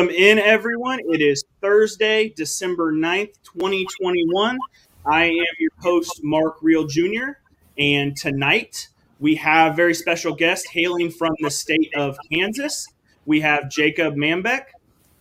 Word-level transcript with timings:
Welcome 0.00 0.16
in, 0.16 0.38
everyone. 0.38 1.00
It 1.10 1.20
is 1.20 1.44
Thursday, 1.60 2.32
December 2.34 2.90
9th, 2.90 3.34
2021. 3.44 4.58
I 5.04 5.24
am 5.24 5.44
your 5.58 5.72
host, 5.80 6.20
Mark 6.22 6.56
Real 6.62 6.86
Jr., 6.86 7.32
and 7.76 8.16
tonight 8.16 8.88
we 9.18 9.34
have 9.34 9.76
very 9.76 9.92
special 9.92 10.34
guest 10.34 10.68
hailing 10.70 11.10
from 11.10 11.34
the 11.40 11.50
state 11.50 11.92
of 11.98 12.16
Kansas. 12.32 12.88
We 13.26 13.40
have 13.40 13.68
Jacob 13.68 14.14
Mambeck. 14.14 14.68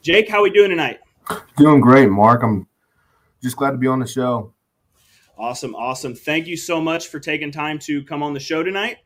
Jake, 0.01 0.29
how 0.29 0.37
are 0.37 0.43
we 0.43 0.49
doing 0.49 0.69
tonight? 0.69 1.01
Doing 1.57 1.81
great, 1.81 2.09
Mark. 2.09 2.41
I'm 2.41 2.65
just 3.43 3.57
glad 3.57 3.71
to 3.71 3.77
be 3.77 3.87
on 3.87 3.99
the 3.99 4.07
show. 4.07 4.53
Awesome, 5.37 5.75
awesome. 5.75 6.15
Thank 6.15 6.47
you 6.47 6.55
so 6.55 6.79
much 6.79 7.09
for 7.09 7.19
taking 7.19 7.51
time 7.51 7.79
to 7.79 8.01
come 8.05 8.23
on 8.23 8.33
the 8.33 8.39
show 8.39 8.63
tonight. 8.63 8.99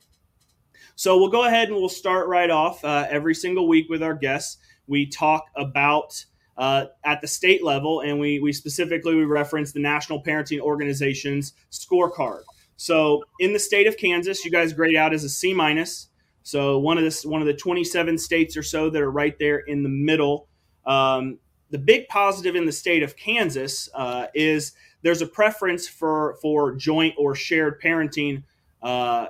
So 0.95 1.17
we'll 1.17 1.29
go 1.29 1.45
ahead 1.45 1.69
and 1.69 1.77
we'll 1.77 1.89
start 1.89 2.27
right 2.27 2.51
off 2.51 2.85
uh, 2.85 3.07
every 3.09 3.33
single 3.33 3.67
week 3.67 3.89
with 3.89 4.03
our 4.03 4.13
guests. 4.13 4.59
We 4.87 5.05
talk 5.05 5.45
about 5.55 6.25
uh, 6.57 6.85
at 7.03 7.21
the 7.21 7.27
state 7.27 7.63
level, 7.63 8.01
and 8.01 8.19
we 8.19 8.39
we 8.39 8.53
specifically 8.53 9.15
we 9.15 9.25
reference 9.25 9.71
the 9.71 9.79
National 9.79 10.21
Parenting 10.21 10.59
Organization's 10.59 11.53
scorecard. 11.71 12.43
So 12.75 13.23
in 13.39 13.53
the 13.53 13.59
state 13.59 13.87
of 13.87 13.97
Kansas, 13.97 14.43
you 14.45 14.51
guys 14.51 14.73
grade 14.73 14.95
out 14.95 15.13
as 15.13 15.23
a 15.23 15.29
C 15.29 15.53
minus. 15.53 16.09
So 16.43 16.77
one 16.77 16.97
of 16.97 17.03
this 17.03 17.25
one 17.25 17.41
of 17.41 17.47
the 17.47 17.53
27 17.53 18.17
states 18.17 18.57
or 18.57 18.63
so 18.63 18.89
that 18.89 19.01
are 19.01 19.11
right 19.11 19.37
there 19.39 19.59
in 19.59 19.83
the 19.83 19.89
middle. 19.89 20.47
Um, 20.85 21.39
the 21.69 21.77
big 21.79 22.07
positive 22.07 22.55
in 22.55 22.65
the 22.65 22.71
state 22.71 23.01
of 23.01 23.15
Kansas 23.15 23.89
uh, 23.95 24.27
is 24.35 24.73
there's 25.01 25.21
a 25.21 25.27
preference 25.27 25.87
for 25.87 26.37
for 26.41 26.75
joint 26.75 27.15
or 27.17 27.35
shared 27.35 27.81
parenting 27.81 28.43
uh, 28.81 29.27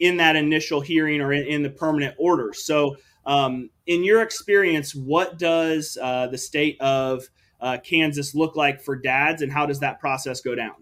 in 0.00 0.16
that 0.16 0.36
initial 0.36 0.80
hearing 0.80 1.20
or 1.20 1.32
in, 1.32 1.46
in 1.46 1.62
the 1.62 1.70
permanent 1.70 2.14
order. 2.18 2.52
So, 2.52 2.96
um, 3.26 3.70
in 3.86 4.04
your 4.04 4.22
experience, 4.22 4.94
what 4.94 5.38
does 5.38 5.98
uh, 6.00 6.26
the 6.28 6.38
state 6.38 6.80
of 6.80 7.28
uh, 7.60 7.78
Kansas 7.82 8.34
look 8.34 8.56
like 8.56 8.82
for 8.82 8.96
dads, 8.96 9.42
and 9.42 9.52
how 9.52 9.66
does 9.66 9.80
that 9.80 10.00
process 10.00 10.40
go 10.40 10.54
down? 10.54 10.74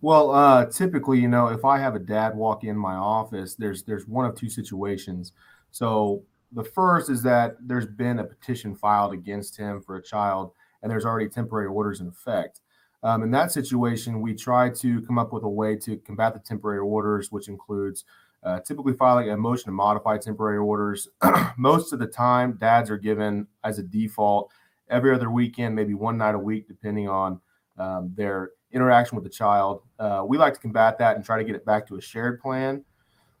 Well, 0.00 0.32
uh, 0.32 0.66
typically, 0.66 1.18
you 1.20 1.28
know, 1.28 1.48
if 1.48 1.64
I 1.64 1.78
have 1.78 1.94
a 1.94 1.98
dad 1.98 2.36
walk 2.36 2.62
in 2.64 2.76
my 2.76 2.94
office, 2.94 3.54
there's 3.54 3.84
there's 3.84 4.06
one 4.06 4.26
of 4.26 4.34
two 4.34 4.50
situations. 4.50 5.32
So 5.70 6.22
the 6.52 6.64
first 6.64 7.10
is 7.10 7.22
that 7.22 7.56
there's 7.60 7.86
been 7.86 8.18
a 8.18 8.24
petition 8.24 8.74
filed 8.74 9.12
against 9.12 9.56
him 9.56 9.80
for 9.80 9.96
a 9.96 10.02
child, 10.02 10.52
and 10.82 10.90
there's 10.90 11.04
already 11.04 11.28
temporary 11.28 11.66
orders 11.66 12.00
in 12.00 12.08
effect. 12.08 12.60
Um, 13.02 13.22
in 13.22 13.30
that 13.32 13.52
situation, 13.52 14.22
we 14.22 14.34
try 14.34 14.70
to 14.70 15.02
come 15.02 15.18
up 15.18 15.32
with 15.32 15.42
a 15.42 15.48
way 15.48 15.76
to 15.76 15.96
combat 15.98 16.32
the 16.32 16.40
temporary 16.40 16.78
orders, 16.78 17.30
which 17.30 17.48
includes 17.48 18.04
uh, 18.44 18.60
typically 18.60 18.92
filing 18.92 19.30
a 19.30 19.36
motion 19.36 19.66
to 19.66 19.72
modify 19.72 20.18
temporary 20.18 20.58
orders. 20.58 21.08
Most 21.56 21.92
of 21.92 21.98
the 21.98 22.06
time, 22.06 22.56
dads 22.60 22.90
are 22.90 22.98
given 22.98 23.46
as 23.64 23.78
a 23.78 23.82
default 23.82 24.52
every 24.90 25.14
other 25.14 25.30
weekend, 25.30 25.74
maybe 25.74 25.94
one 25.94 26.18
night 26.18 26.34
a 26.34 26.38
week, 26.38 26.68
depending 26.68 27.08
on 27.08 27.40
um, 27.78 28.12
their 28.14 28.50
interaction 28.72 29.16
with 29.16 29.24
the 29.24 29.30
child. 29.30 29.82
Uh, 29.98 30.24
we 30.26 30.36
like 30.36 30.54
to 30.54 30.60
combat 30.60 30.98
that 30.98 31.16
and 31.16 31.24
try 31.24 31.38
to 31.38 31.44
get 31.44 31.54
it 31.54 31.64
back 31.64 31.86
to 31.86 31.96
a 31.96 32.00
shared 32.00 32.40
plan. 32.40 32.84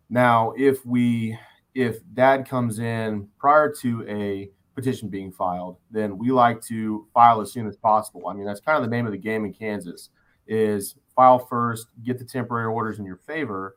Now, 0.08 0.52
if 0.56 0.84
we 0.86 1.38
if 1.74 1.98
dad 2.14 2.48
comes 2.48 2.78
in 2.78 3.28
prior 3.38 3.72
to 3.80 4.06
a 4.08 4.50
petition 4.74 5.08
being 5.08 5.32
filed, 5.32 5.78
then 5.90 6.18
we 6.18 6.30
like 6.30 6.60
to 6.62 7.06
file 7.12 7.40
as 7.40 7.52
soon 7.52 7.66
as 7.66 7.76
possible. 7.76 8.28
I 8.28 8.34
mean, 8.34 8.46
that's 8.46 8.60
kind 8.60 8.76
of 8.76 8.88
the 8.88 8.94
name 8.94 9.06
of 9.06 9.12
the 9.12 9.18
game 9.18 9.44
in 9.44 9.52
Kansas 9.52 10.10
is 10.46 10.96
file 11.14 11.38
first, 11.38 11.88
get 12.02 12.18
the 12.18 12.24
temporary 12.24 12.66
orders 12.66 12.98
in 12.98 13.04
your 13.04 13.16
favor, 13.16 13.76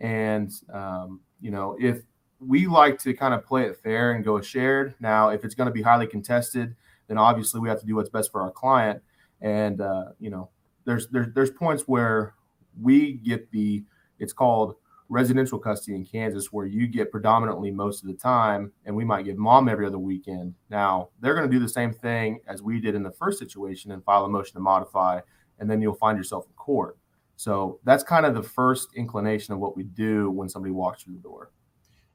and 0.00 0.52
um, 0.72 1.20
you 1.40 1.50
know, 1.50 1.76
if 1.80 2.02
we 2.40 2.66
like 2.66 2.98
to 3.00 3.14
kind 3.14 3.34
of 3.34 3.44
play 3.44 3.64
it 3.64 3.76
fair 3.82 4.12
and 4.12 4.24
go 4.24 4.40
shared. 4.40 4.94
Now, 5.00 5.30
if 5.30 5.44
it's 5.44 5.54
going 5.54 5.66
to 5.66 5.72
be 5.72 5.82
highly 5.82 6.06
contested, 6.06 6.74
then 7.08 7.18
obviously 7.18 7.60
we 7.60 7.68
have 7.68 7.80
to 7.80 7.86
do 7.86 7.96
what's 7.96 8.10
best 8.10 8.30
for 8.30 8.42
our 8.42 8.50
client. 8.50 9.02
And 9.40 9.80
uh, 9.80 10.06
you 10.18 10.30
know, 10.30 10.50
there's 10.84 11.08
there's 11.08 11.28
there's 11.34 11.50
points 11.50 11.84
where 11.86 12.34
we 12.80 13.14
get 13.14 13.50
the 13.50 13.84
it's 14.18 14.32
called 14.32 14.76
residential 15.08 15.58
custody 15.58 15.96
in 15.96 16.04
Kansas 16.04 16.52
where 16.52 16.66
you 16.66 16.86
get 16.86 17.10
predominantly 17.10 17.70
most 17.70 18.02
of 18.02 18.08
the 18.08 18.14
time, 18.14 18.72
and 18.84 18.94
we 18.94 19.04
might 19.04 19.24
give 19.24 19.38
mom 19.38 19.68
every 19.68 19.86
other 19.86 19.98
weekend. 19.98 20.54
Now 20.70 21.08
they're 21.20 21.34
going 21.34 21.48
to 21.48 21.52
do 21.52 21.60
the 21.60 21.68
same 21.68 21.92
thing 21.92 22.40
as 22.46 22.62
we 22.62 22.80
did 22.80 22.94
in 22.94 23.02
the 23.02 23.12
first 23.12 23.38
situation 23.38 23.92
and 23.92 24.04
file 24.04 24.24
a 24.24 24.28
motion 24.28 24.54
to 24.54 24.60
modify, 24.60 25.20
and 25.58 25.70
then 25.70 25.80
you'll 25.80 25.94
find 25.94 26.18
yourself 26.18 26.46
in 26.46 26.52
court. 26.54 26.98
So 27.38 27.78
that's 27.84 28.02
kind 28.02 28.26
of 28.26 28.34
the 28.34 28.42
first 28.42 28.88
inclination 28.96 29.54
of 29.54 29.60
what 29.60 29.76
we 29.76 29.84
do 29.84 30.28
when 30.28 30.48
somebody 30.48 30.72
walks 30.72 31.04
through 31.04 31.14
the 31.14 31.20
door. 31.20 31.52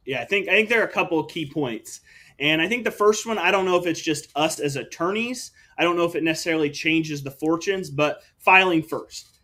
Yeah, 0.06 0.22
I 0.22 0.26
think 0.26 0.50
I 0.50 0.52
think 0.52 0.68
there 0.68 0.82
are 0.82 0.88
a 0.88 0.92
couple 0.92 1.18
of 1.18 1.32
key 1.32 1.50
points. 1.50 2.02
And 2.40 2.62
I 2.62 2.68
think 2.68 2.84
the 2.84 2.92
first 2.92 3.26
one, 3.26 3.38
I 3.38 3.50
don't 3.50 3.64
know 3.64 3.78
if 3.78 3.88
it's 3.88 4.02
just 4.02 4.28
us 4.36 4.60
as 4.60 4.76
attorneys. 4.76 5.54
I 5.78 5.84
don't 5.84 5.96
know 5.96 6.04
if 6.04 6.16
it 6.16 6.24
necessarily 6.24 6.70
changes 6.70 7.24
the 7.24 7.32
fortunes, 7.32 7.90
but 7.90 8.22
filing 8.38 8.84
first. 8.84 9.40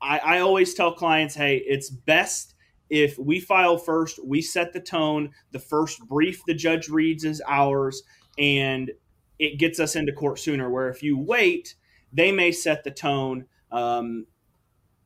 I, 0.00 0.18
I 0.18 0.38
always 0.38 0.72
tell 0.72 0.94
clients, 0.94 1.34
hey, 1.34 1.58
it's 1.58 1.90
best 1.90 2.54
if 2.88 3.18
we 3.18 3.38
file 3.38 3.76
first, 3.76 4.18
we 4.24 4.40
set 4.40 4.72
the 4.72 4.80
tone. 4.80 5.32
The 5.50 5.58
first 5.58 6.00
brief 6.08 6.40
the 6.46 6.54
judge 6.54 6.88
reads 6.88 7.24
is 7.24 7.42
ours, 7.46 8.02
and 8.38 8.90
it 9.38 9.58
gets 9.58 9.78
us 9.78 9.94
into 9.94 10.12
court 10.12 10.38
sooner. 10.38 10.70
Where 10.70 10.88
if 10.88 11.02
you 11.02 11.18
wait, 11.18 11.74
they 12.14 12.32
may 12.32 12.50
set 12.50 12.84
the 12.84 12.90
tone. 12.90 13.44
Um, 13.70 14.24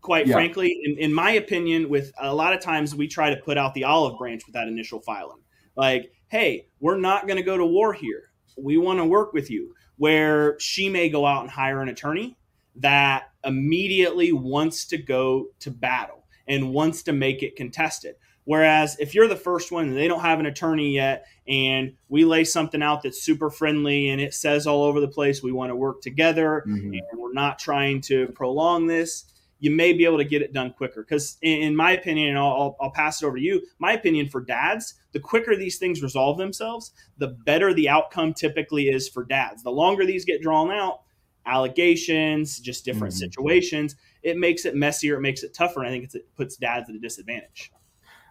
quite 0.03 0.27
yeah. 0.27 0.35
frankly, 0.35 0.79
in, 0.85 0.99
in 0.99 1.15
my 1.15 1.33
opinion, 1.33 1.89
with 1.89 2.13
a 2.21 2.35
lot 2.35 2.53
of 2.53 2.61
times 2.61 2.95
we 2.95 3.09
try 3.09 3.31
to 3.31 3.41
put 3.41 3.57
out 3.57 3.73
the 3.73 3.85
olive 3.85 4.19
branch 4.19 4.43
with 4.47 4.55
that 4.55 4.69
initial 4.69 5.01
filing. 5.01 5.41
Like, 5.77 6.13
hey, 6.29 6.67
we're 6.81 6.99
not 6.99 7.27
going 7.27 7.39
to 7.39 7.43
go 7.43 7.57
to 7.57 7.65
war 7.65 7.93
here. 7.93 8.31
We 8.59 8.77
want 8.77 8.99
to 8.99 9.05
work 9.05 9.33
with 9.33 9.51
you. 9.51 9.75
Where 9.97 10.59
she 10.59 10.89
may 10.89 11.09
go 11.09 11.25
out 11.25 11.43
and 11.43 11.51
hire 11.51 11.81
an 11.81 11.89
attorney 11.89 12.37
that 12.77 13.31
immediately 13.45 14.33
wants 14.33 14.87
to 14.87 14.99
go 14.99 15.47
to 15.61 15.71
battle 15.71 16.25
and 16.49 16.73
wants 16.73 17.05
to 17.05 17.13
make 17.13 17.43
it 17.43 17.55
contested. 17.57 18.17
Whereas 18.45 18.97
if 18.99 19.15
you're 19.15 19.29
the 19.29 19.37
first 19.37 19.71
one 19.71 19.87
and 19.87 19.97
they 19.97 20.09
don't 20.09 20.21
have 20.21 20.41
an 20.41 20.47
attorney 20.47 20.95
yet, 20.95 21.27
and 21.47 21.95
we 22.09 22.25
lay 22.25 22.43
something 22.43 22.83
out 22.83 23.03
that's 23.03 23.23
super 23.23 23.51
friendly 23.51 24.09
and 24.09 24.21
it 24.21 24.35
says 24.35 24.67
all 24.67 24.83
over 24.83 25.01
the 25.01 25.09
place, 25.09 25.43
we 25.43 25.53
want 25.53 25.71
to 25.71 25.77
work 25.77 26.01
together 26.01 26.65
mm-hmm. 26.67 26.95
and 26.95 27.21
we're 27.21 27.33
not 27.33 27.59
trying 27.59 28.01
to 28.01 28.27
prolong 28.29 28.87
this, 28.87 29.25
you 29.63 29.71
may 29.71 29.93
be 29.93 30.05
able 30.05 30.19
to 30.19 30.25
get 30.25 30.43
it 30.43 30.53
done 30.53 30.73
quicker. 30.73 31.03
Because 31.03 31.39
in, 31.41 31.75
my 31.77 31.93
opinion, 31.93 32.31
and 32.31 32.39
I'll, 32.39 32.77
I'll 32.81 32.91
pass 32.91 33.23
it 33.23 33.27
over 33.27 33.37
to 33.37 33.43
you, 33.43 33.63
my 33.79 33.93
opinion 33.93 34.29
for 34.29 34.41
dads, 34.41 34.95
the 35.13 35.21
quicker 35.21 35.55
these 35.55 35.79
things 35.79 36.03
resolve 36.03 36.37
themselves, 36.37 36.91
the 37.19 37.29
better 37.29 37.73
the 37.73 37.89
outcome 37.89 38.35
typically 38.35 38.89
is 38.89 39.09
for 39.09 39.25
dads. 39.25 39.63
The 39.63 39.71
longer 39.71 40.05
these 40.05 40.25
get 40.25 40.43
drawn 40.43 40.73
out, 40.73 41.03
allegations, 41.47 42.59
just 42.59 42.85
different 42.85 43.15
mm-hmm. 43.15 43.21
situations, 43.21 43.95
it 44.25 44.37
makes 44.37 44.65
it 44.65 44.75
messier, 44.75 45.19
it 45.19 45.21
makes 45.21 45.45
it 45.45 45.55
tougher. 45.55 45.85
And 45.85 45.89
I 45.89 45.93
think 45.93 46.13
it 46.13 46.27
puts 46.37 46.57
dads 46.57 46.91
at 46.91 46.97
a 46.97 46.99
disadvantage. 46.99 47.71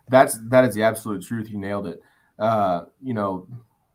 That's 0.10 0.38
that 0.50 0.66
is 0.66 0.76
the 0.76 0.84
absolute 0.84 1.26
truth. 1.26 1.50
You 1.50 1.58
nailed 1.58 1.88
it. 1.88 2.02
Uh, 2.38 2.86
you 3.02 3.14
know, 3.14 3.48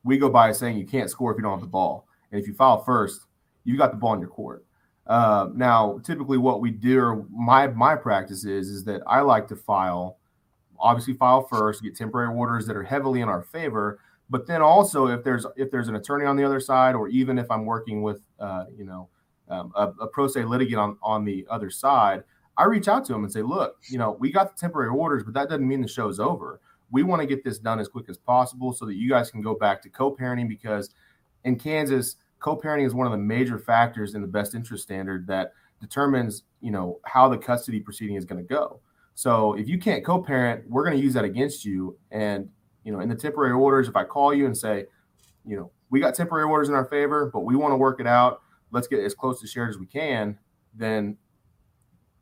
we 0.04 0.16
go 0.16 0.30
by 0.30 0.53
saying 0.53 0.78
you 0.78 0.86
can't 0.86 1.10
score 1.10 1.32
if 1.32 1.36
you 1.36 1.42
don't 1.42 1.53
have 1.53 1.60
the 1.60 1.66
ball, 1.66 2.08
and 2.32 2.41
if 2.41 2.48
you 2.48 2.54
foul 2.54 2.82
first, 2.82 3.26
you 3.64 3.76
got 3.76 3.91
the 3.91 3.98
ball 3.98 4.14
in 4.14 4.20
your 4.20 4.30
court. 4.30 4.66
Uh, 5.06 5.48
now, 5.54 6.00
typically, 6.03 6.38
what 6.38 6.60
we 6.60 6.70
do, 6.70 7.00
or 7.00 7.26
my 7.30 7.68
my 7.68 7.94
practice 7.94 8.44
is, 8.44 8.68
is 8.68 8.84
that 8.84 9.03
I 9.06 9.20
like 9.20 9.47
to 9.48 9.56
file, 9.56 10.18
obviously 10.78 11.14
file 11.14 11.47
first, 11.47 11.82
get 11.82 11.94
temporary 11.97 12.34
orders 12.34 12.66
that 12.66 12.76
are 12.76 12.82
heavily 12.82 13.20
in 13.20 13.28
our 13.28 13.42
favor. 13.42 14.00
But 14.28 14.47
then 14.48 14.62
also, 14.62 15.06
if 15.06 15.22
there's 15.22 15.47
if 15.56 15.70
there's 15.70 15.88
an 15.88 15.94
attorney 15.94 16.26
on 16.26 16.36
the 16.36 16.42
other 16.42 16.58
side, 16.58 16.97
or 16.97 17.08
even 17.08 17.38
if 17.38 17.50
I'm 17.50 17.64
working 17.64 18.03
with, 18.03 18.20
uh, 18.41 18.64
you 18.76 18.84
know, 18.84 19.08
um, 19.48 19.72
a, 19.76 19.92
a 20.00 20.06
pro 20.08 20.26
se 20.26 20.44
litigant 20.44 20.80
on 20.80 20.98
on 21.03 21.24
the 21.24 21.47
other 21.48 21.70
side, 21.70 22.24
I 22.56 22.64
reach 22.64 22.88
out 22.88 23.04
to 23.04 23.12
them 23.12 23.22
and 23.22 23.32
say, 23.32 23.42
look, 23.42 23.76
you 23.88 23.98
know, 23.98 24.16
we 24.18 24.32
got 24.32 24.54
the 24.54 24.60
temporary 24.60 24.91
orders, 24.91 25.22
but 25.22 25.34
that 25.34 25.48
doesn't 25.48 25.66
mean 25.66 25.82
the 25.82 25.88
show's 25.88 26.18
over. 26.18 26.60
We 26.91 27.04
want 27.04 27.20
to 27.20 27.26
get 27.26 27.44
this 27.44 27.59
done 27.59 27.78
as 27.78 27.88
quick 27.88 28.09
as 28.09 28.16
possible 28.16 28.72
so 28.72 28.86
that 28.86 28.94
you 28.94 29.09
guys 29.09 29.30
can 29.30 29.42
go 29.42 29.54
back 29.54 29.82
to 29.82 29.88
co-parenting 29.88 30.48
because 30.48 30.91
in 31.44 31.56
Kansas 31.56 32.16
co-parenting 32.47 32.87
is 32.87 32.95
one 32.95 33.09
of 33.09 33.10
the 33.10 33.19
major 33.19 33.59
factors 33.59 34.15
in 34.15 34.22
the 34.22 34.28
best 34.28 34.54
interest 34.54 34.84
standard 34.84 35.27
that 35.27 35.53
determines, 35.81 36.45
you 36.60 36.71
know, 36.71 37.01
how 37.04 37.28
the 37.28 37.37
custody 37.37 37.81
proceeding 37.81 38.15
is 38.15 38.25
going 38.25 38.41
to 38.41 38.47
go. 38.47 38.81
So 39.16 39.54
if 39.54 39.69
you 39.69 39.81
can't 39.81 40.04
co-parent, 40.04 40.63
we're 40.71 40.84
going 40.84 40.97
to 40.97 41.03
use 41.03 41.13
that 41.15 41.25
against 41.25 41.65
you. 41.65 41.98
And 42.13 42.48
you 42.84 42.93
know, 42.93 43.01
in 43.01 43.09
the 43.09 43.16
temporary 43.16 43.53
orders, 43.53 43.89
if 43.89 43.97
I 43.97 44.04
call 44.04 44.33
you 44.33 44.47
and 44.47 44.57
say, 44.57 44.84
you 45.45 45.57
know, 45.57 45.72
we 45.91 45.98
got 45.98 46.15
temporary 46.15 46.45
orders 46.45 46.69
in 46.69 46.77
our 46.77 46.84
favor, 46.84 47.31
but 47.33 47.41
we 47.41 47.57
want 47.57 47.72
to 47.72 47.77
work 47.77 47.98
it 47.98 48.07
out. 48.07 48.43
Let's 48.71 48.87
get 48.87 49.01
as 49.01 49.13
close 49.13 49.41
to 49.41 49.48
shared 49.48 49.71
as 49.71 49.78
we 49.78 49.87
can. 49.87 50.39
Then 50.72 51.16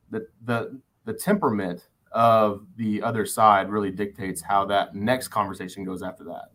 the 0.09 0.27
the 0.43 0.81
the 1.05 1.13
temperament 1.13 1.89
of 2.13 2.67
the 2.77 3.03
other 3.03 3.27
side 3.27 3.69
really 3.69 3.91
dictates 3.91 4.41
how 4.41 4.65
that 4.67 4.95
next 4.95 5.29
conversation 5.29 5.85
goes 5.85 6.03
after 6.03 6.25
that. 6.25 6.54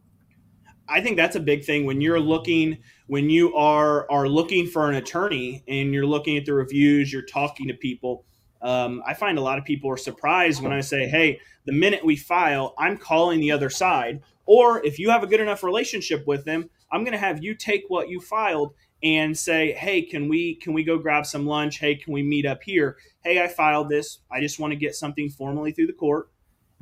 I 0.90 1.02
think 1.02 1.18
that's 1.18 1.36
a 1.36 1.40
big 1.40 1.64
thing 1.64 1.86
when 1.86 2.02
you're 2.02 2.20
looking 2.20 2.78
when 3.08 3.30
you 3.30 3.56
are 3.56 4.10
are 4.12 4.28
looking 4.28 4.68
for 4.68 4.88
an 4.88 4.96
attorney 4.96 5.64
and 5.68 5.94
you're 5.94 6.06
looking 6.06 6.38
at 6.38 6.46
the 6.46 6.54
reviews, 6.54 7.12
you're 7.12 7.24
talking 7.24 7.68
to 7.68 7.74
people. 7.74 8.26
Um, 8.62 9.02
I 9.06 9.14
find 9.14 9.38
a 9.38 9.42
lot 9.42 9.58
of 9.58 9.66
people 9.66 9.90
are 9.90 9.98
surprised 9.98 10.62
when 10.62 10.74
I 10.74 10.82
say, 10.82 11.08
"Hey, 11.08 11.40
the 11.66 11.72
minute 11.72 12.06
we 12.06 12.16
file, 12.16 12.76
I'm 12.78 12.98
calling 12.98 13.40
the 13.40 13.52
other 13.52 13.70
side." 13.70 14.22
Or 14.46 14.86
if 14.86 15.00
you 15.00 15.10
have 15.10 15.24
a 15.24 15.28
good 15.28 15.40
enough 15.40 15.64
relationship 15.64 16.26
with 16.28 16.46
them, 16.46 16.70
I'm 16.92 17.04
going 17.04 17.14
to 17.14 17.20
have 17.20 17.44
you 17.44 17.56
take 17.56 17.84
what 17.88 18.10
you 18.10 18.20
filed 18.20 18.74
and 19.02 19.38
say, 19.38 19.72
"Hey, 19.72 20.02
can 20.02 20.28
we 20.28 20.56
can 20.56 20.74
we 20.74 20.84
go 20.84 20.98
grab 20.98 21.26
some 21.26 21.46
lunch? 21.46 21.80
Hey, 21.80 21.96
can 21.96 22.14
we 22.14 22.22
meet 22.22 22.46
up 22.46 22.64
here? 22.64 22.98
Hey, 23.24 23.42
I 23.42 23.48
filed 23.48 23.90
this. 23.90 24.20
I 24.32 24.40
just 24.42 24.60
want 24.60 24.72
to 24.72 24.78
get 24.78 24.96
something 24.96 25.30
formally 25.30 25.72
through 25.72 25.88
the 25.88 25.94
court, 25.94 26.30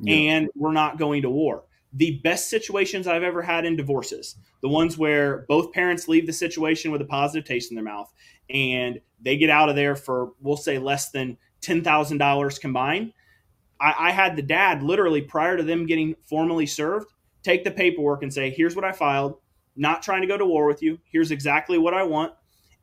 yeah. 0.00 0.14
and 0.14 0.48
we're 0.54 0.72
not 0.72 0.98
going 0.98 1.22
to 1.22 1.30
war." 1.30 1.64
The 1.94 2.20
best 2.22 2.50
situations 2.50 3.06
I've 3.06 3.22
ever 3.22 3.42
had 3.42 3.64
in 3.64 3.76
divorces, 3.76 4.36
the 4.60 4.68
ones 4.68 4.98
where 4.98 5.46
both 5.48 5.72
parents 5.72 6.08
leave 6.08 6.26
the 6.26 6.32
situation 6.32 6.90
with 6.90 7.00
a 7.00 7.06
positive 7.06 7.46
taste 7.46 7.70
in 7.70 7.74
their 7.74 7.84
mouth, 7.84 8.12
and 8.50 9.00
they 9.20 9.36
get 9.36 9.50
out 9.50 9.68
of 9.68 9.76
there 9.76 9.96
for 9.96 10.32
we'll 10.40 10.56
say 10.56 10.78
less 10.78 11.10
than 11.10 11.38
ten 11.60 11.82
thousand 11.82 12.18
dollars 12.18 12.58
combined. 12.58 13.12
I, 13.80 13.94
I 13.98 14.10
had 14.10 14.36
the 14.36 14.42
dad 14.42 14.82
literally 14.82 15.22
prior 15.22 15.56
to 15.56 15.62
them 15.62 15.86
getting 15.86 16.14
formally 16.24 16.66
served 16.66 17.12
take 17.42 17.64
the 17.64 17.70
paperwork 17.70 18.22
and 18.22 18.32
say, 18.32 18.50
"Here's 18.50 18.76
what 18.76 18.84
I 18.84 18.92
filed 18.92 19.38
not 19.78 20.02
trying 20.02 20.20
to 20.20 20.26
go 20.26 20.36
to 20.36 20.44
war 20.44 20.66
with 20.66 20.82
you. 20.82 20.98
Here's 21.10 21.30
exactly 21.30 21.78
what 21.78 21.94
I 21.94 22.02
want. 22.02 22.34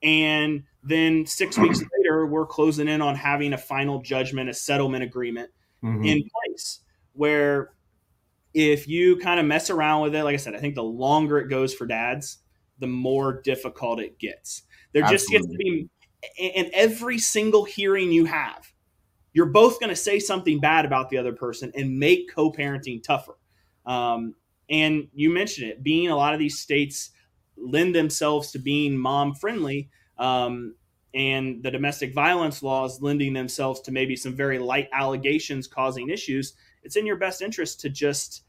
And 0.02 0.64
then 0.82 1.26
six 1.26 1.58
weeks 1.60 1.82
later, 2.00 2.26
we're 2.26 2.48
closing 2.48 2.88
in 2.88 3.02
on 3.02 3.16
having 3.16 3.54
a 3.54 3.58
final 3.58 4.02
judgment, 4.02 4.50
a 4.50 4.54
settlement 4.54 5.04
agreement 5.04 5.52
mm-hmm. 5.84 6.04
in 6.04 6.24
place. 6.24 6.80
Where 7.14 7.74
if 8.56 8.88
you 8.88 9.18
kind 9.18 9.38
of 9.38 9.46
mess 9.46 9.70
around 9.70 10.02
with 10.02 10.16
it, 10.16 10.24
like 10.24 10.34
I 10.34 10.38
said, 10.38 10.56
I 10.56 10.60
think 10.60 10.76
the 10.76 10.84
longer 10.84 11.40
it 11.40 11.50
goes 11.50 11.74
for 11.74 11.86
dads, 11.86 12.38
the 12.80 12.88
more 12.88 13.42
difficult 13.42 14.00
it 14.00 14.18
gets. 14.18 14.64
There 14.94 15.04
Absolutely. 15.04 15.18
just 15.18 15.30
gets 15.30 15.52
to 15.52 15.58
be, 15.58 15.90
in 16.40 16.72
every 16.74 17.20
single 17.20 17.66
hearing 17.66 18.14
you 18.14 18.24
have, 18.24 18.66
you're 19.34 19.48
both 19.48 19.82
going 19.82 19.90
to 19.90 19.96
say 19.96 20.20
something 20.20 20.62
bad 20.62 20.86
about 20.86 21.10
the 21.10 21.18
other 21.18 21.34
person 21.34 21.70
and 21.76 22.00
make 22.00 22.34
co 22.34 22.50
parenting 22.50 23.04
tougher. 23.04 23.36
Um, 23.86 24.36
and 24.70 25.10
you 25.14 25.30
mentioned 25.30 25.70
it, 25.70 25.84
being 25.84 26.08
a 26.08 26.16
lot 26.16 26.34
of 26.34 26.40
these 26.40 26.58
states 26.58 27.12
lend 27.58 27.94
themselves 27.94 28.52
to 28.52 28.60
being 28.60 28.98
mom 28.98 29.36
friendly. 29.36 29.90
Um, 30.18 30.76
and 31.14 31.62
the 31.62 31.72
domestic 31.72 32.14
violence 32.14 32.64
laws 32.64 33.02
lending 33.02 33.34
themselves 33.34 33.82
to 33.82 33.92
maybe 33.92 34.16
some 34.16 34.34
very 34.34 34.60
light 34.60 34.88
allegations 34.94 35.68
causing 35.68 36.08
issues, 36.08 36.54
it's 36.84 36.96
in 36.96 37.06
your 37.06 37.18
best 37.18 37.42
interest 37.42 37.82
to 37.82 37.90
just 37.90 38.45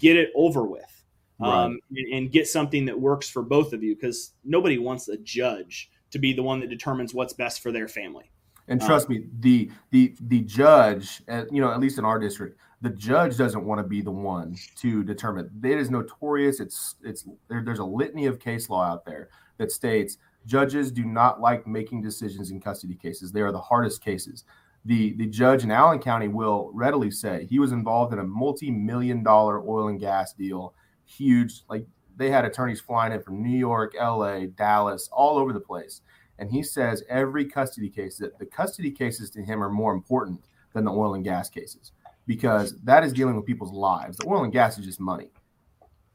get 0.00 0.16
it 0.16 0.30
over 0.34 0.64
with 0.64 1.04
right. 1.38 1.64
um, 1.64 1.78
and, 1.94 2.14
and, 2.14 2.32
get 2.32 2.46
something 2.48 2.84
that 2.86 2.98
works 2.98 3.28
for 3.28 3.42
both 3.42 3.72
of 3.72 3.82
you 3.82 3.94
because 3.94 4.32
nobody 4.44 4.78
wants 4.78 5.08
a 5.08 5.16
judge 5.18 5.90
to 6.10 6.18
be 6.18 6.32
the 6.32 6.42
one 6.42 6.60
that 6.60 6.70
determines 6.70 7.14
what's 7.14 7.32
best 7.32 7.62
for 7.62 7.72
their 7.72 7.88
family. 7.88 8.30
And 8.68 8.80
trust 8.80 9.06
um, 9.06 9.14
me, 9.14 9.24
the 9.40 9.70
the 9.90 10.14
the 10.22 10.40
judge, 10.40 11.22
at, 11.28 11.52
you 11.52 11.60
know, 11.60 11.70
at 11.70 11.78
least 11.78 11.98
in 11.98 12.04
our 12.04 12.18
district, 12.18 12.58
the 12.82 12.90
judge 12.90 13.36
doesn't 13.36 13.64
want 13.64 13.78
to 13.78 13.86
be 13.86 14.00
the 14.00 14.10
one 14.10 14.56
to 14.76 15.04
determine. 15.04 15.50
It 15.62 15.78
is 15.78 15.90
notorious. 15.90 16.58
It's 16.58 16.96
it's 17.04 17.24
there, 17.48 17.62
there's 17.64 17.78
a 17.78 17.84
litany 17.84 18.26
of 18.26 18.40
case 18.40 18.68
law 18.68 18.82
out 18.82 19.04
there 19.04 19.28
that 19.58 19.70
states 19.70 20.18
judges 20.46 20.90
do 20.90 21.04
not 21.04 21.40
like 21.40 21.66
making 21.66 22.02
decisions 22.02 22.50
in 22.50 22.60
custody 22.60 22.94
cases. 22.94 23.30
They 23.30 23.40
are 23.40 23.52
the 23.52 23.60
hardest 23.60 24.02
cases. 24.04 24.44
The 24.86 25.12
the 25.14 25.26
judge 25.26 25.64
in 25.64 25.70
Allen 25.70 25.98
County 25.98 26.28
will 26.28 26.70
readily 26.72 27.10
say 27.10 27.46
he 27.50 27.58
was 27.58 27.72
involved 27.72 28.12
in 28.12 28.18
a 28.18 28.24
multi-million 28.24 29.22
dollar 29.22 29.60
oil 29.60 29.88
and 29.88 30.00
gas 30.00 30.32
deal, 30.32 30.74
huge. 31.04 31.62
Like 31.68 31.86
they 32.16 32.30
had 32.30 32.44
attorneys 32.44 32.80
flying 32.80 33.12
in 33.12 33.22
from 33.22 33.42
New 33.42 33.56
York, 33.56 33.94
L.A., 33.98 34.46
Dallas, 34.46 35.08
all 35.12 35.38
over 35.38 35.52
the 35.52 35.60
place. 35.60 36.00
And 36.38 36.50
he 36.50 36.62
says 36.62 37.02
every 37.08 37.44
custody 37.44 37.90
case 37.90 38.18
that 38.18 38.38
the 38.38 38.46
custody 38.46 38.90
cases 38.90 39.30
to 39.30 39.42
him 39.42 39.62
are 39.62 39.70
more 39.70 39.92
important 39.92 40.40
than 40.72 40.84
the 40.84 40.92
oil 40.92 41.14
and 41.14 41.24
gas 41.24 41.48
cases 41.48 41.92
because 42.26 42.76
that 42.84 43.04
is 43.04 43.12
dealing 43.12 43.36
with 43.36 43.46
people's 43.46 43.72
lives. 43.72 44.18
The 44.18 44.28
oil 44.28 44.44
and 44.44 44.52
gas 44.52 44.78
is 44.78 44.84
just 44.84 45.00
money, 45.00 45.30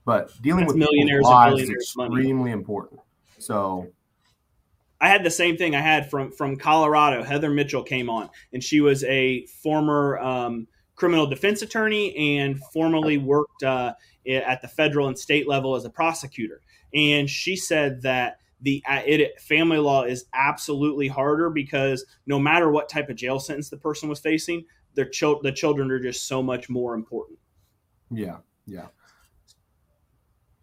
but 0.06 0.32
dealing 0.42 0.66
That's 0.66 0.74
with 0.74 0.80
millionaires 0.80 1.24
lives 1.24 1.62
is 1.62 1.70
extremely 1.70 2.34
money. 2.34 2.52
important. 2.52 3.00
So, 3.38 3.88
I 5.02 5.10
had 5.10 5.24
the 5.24 5.32
same 5.32 5.58
thing. 5.58 5.76
I 5.76 5.82
had 5.82 6.10
from 6.12 6.32
from 6.32 6.56
Colorado. 6.58 7.24
Heather 7.24 7.50
Mitchell 7.50 7.84
came 7.84 8.10
on, 8.10 8.30
and 8.54 8.64
she 8.64 8.80
was 8.80 9.04
a 9.06 9.48
former 9.48 10.20
um, 10.20 10.68
criminal 10.96 11.26
defense 11.26 11.64
attorney 11.64 12.38
and 12.38 12.60
formerly 12.72 13.18
worked 13.18 13.64
uh, 13.64 13.94
at 14.30 14.62
the 14.62 14.68
federal 14.68 15.08
and 15.08 15.18
state 15.18 15.48
level 15.48 15.76
as 15.76 15.84
a 15.84 15.90
prosecutor. 15.90 16.62
And 16.94 17.28
she 17.28 17.56
said 17.56 18.04
that 18.04 18.38
the 18.62 18.84
uh, 18.88 19.02
it, 19.04 19.42
family 19.42 19.80
law 19.80 20.04
is 20.04 20.26
absolutely 20.34 21.08
harder 21.08 21.50
because 21.50 22.06
no 22.28 22.38
matter 22.38 22.70
what 22.70 22.88
type 22.88 23.10
of 23.10 23.16
jail 23.16 23.40
sentence 23.40 23.70
the 23.70 23.78
person 23.78 24.08
was 24.08 24.20
facing, 24.20 24.66
their 24.94 25.06
child 25.06 25.40
the 25.42 25.52
children 25.52 25.90
are 25.90 26.00
just 26.00 26.28
so 26.28 26.44
much 26.44 26.70
more 26.70 26.94
important. 26.94 27.40
Yeah, 28.12 28.38
yeah. 28.68 28.88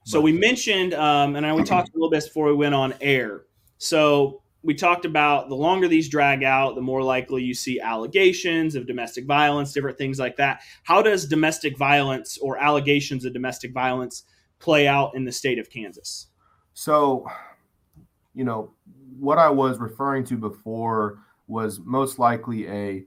So 0.05 0.19
but, 0.19 0.23
we 0.23 0.33
mentioned, 0.33 0.95
um, 0.95 1.35
and 1.35 1.45
I 1.45 1.53
we 1.53 1.63
talked 1.65 1.89
a 1.89 1.93
little 1.95 2.11
bit 2.11 2.23
before 2.23 2.47
we 2.47 2.55
went 2.55 2.77
on 2.77 2.95
air. 3.01 3.43
So 3.79 4.43
we 4.63 4.75
talked 4.75 5.05
about 5.05 5.49
the 5.49 5.55
longer 5.55 5.89
these 5.89 6.09
drag 6.09 6.43
out, 6.43 6.75
the 6.75 6.81
more 6.81 7.03
likely 7.03 7.43
you 7.43 7.55
see 7.55 7.81
allegations 7.81 8.75
of 8.75 8.87
domestic 8.87 9.25
violence, 9.25 9.73
different 9.73 9.97
things 9.97 10.19
like 10.19 10.37
that. 10.37 10.61
How 10.83 11.01
does 11.01 11.27
domestic 11.27 11.79
violence 11.79 12.39
or 12.39 12.59
allegations 12.59 13.25
of 13.25 13.33
domestic 13.33 13.73
violence 13.73 14.25
play 14.59 14.89
out 14.89 15.15
in 15.15 15.25
the 15.25 15.33
state 15.33 15.59
of 15.59 15.71
Kansas? 15.71 16.27
So, 16.75 17.27
you 18.35 18.45
know, 18.45 18.73
what 19.19 19.39
I 19.39 19.49
was 19.49 19.79
referring 19.79 20.25
to 20.25 20.37
before 20.37 21.21
was 21.47 21.81
most 21.81 22.19
likely 22.19 22.69
a 22.69 23.05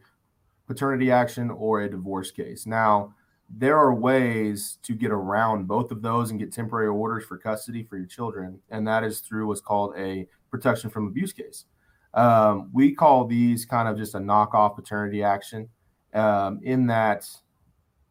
paternity 0.67 1.12
action 1.12 1.51
or 1.51 1.81
a 1.81 1.89
divorce 1.91 2.31
case. 2.31 2.65
Now, 2.65 3.13
there 3.50 3.77
are 3.77 3.94
ways 3.94 4.77
to 4.83 4.94
get 4.94 5.12
around 5.12 5.67
both 5.67 5.91
of 5.91 6.01
those 6.01 6.31
and 6.31 6.39
get 6.39 6.53
temporary 6.53 6.88
orders 6.88 7.25
for 7.25 7.38
custody 7.38 7.83
for 7.83 7.97
your 7.97 8.06
children, 8.06 8.59
and 8.69 8.88
that 8.88 9.03
is 9.03 9.19
through 9.19 9.47
what's 9.47 9.59
called 9.59 9.94
a 9.97 10.27
protection 10.51 10.89
from 10.89 11.07
abuse 11.07 11.33
case. 11.33 11.65
Um, 12.13 12.69
we 12.74 12.94
call 12.94 13.25
these 13.25 13.65
kind 13.65 13.88
of 13.88 13.98
just 13.98 14.15
a 14.15 14.20
knockoff 14.20 14.75
paternity 14.75 15.24
action, 15.24 15.70
um, 16.13 16.60
in 16.62 16.86
that, 16.88 17.25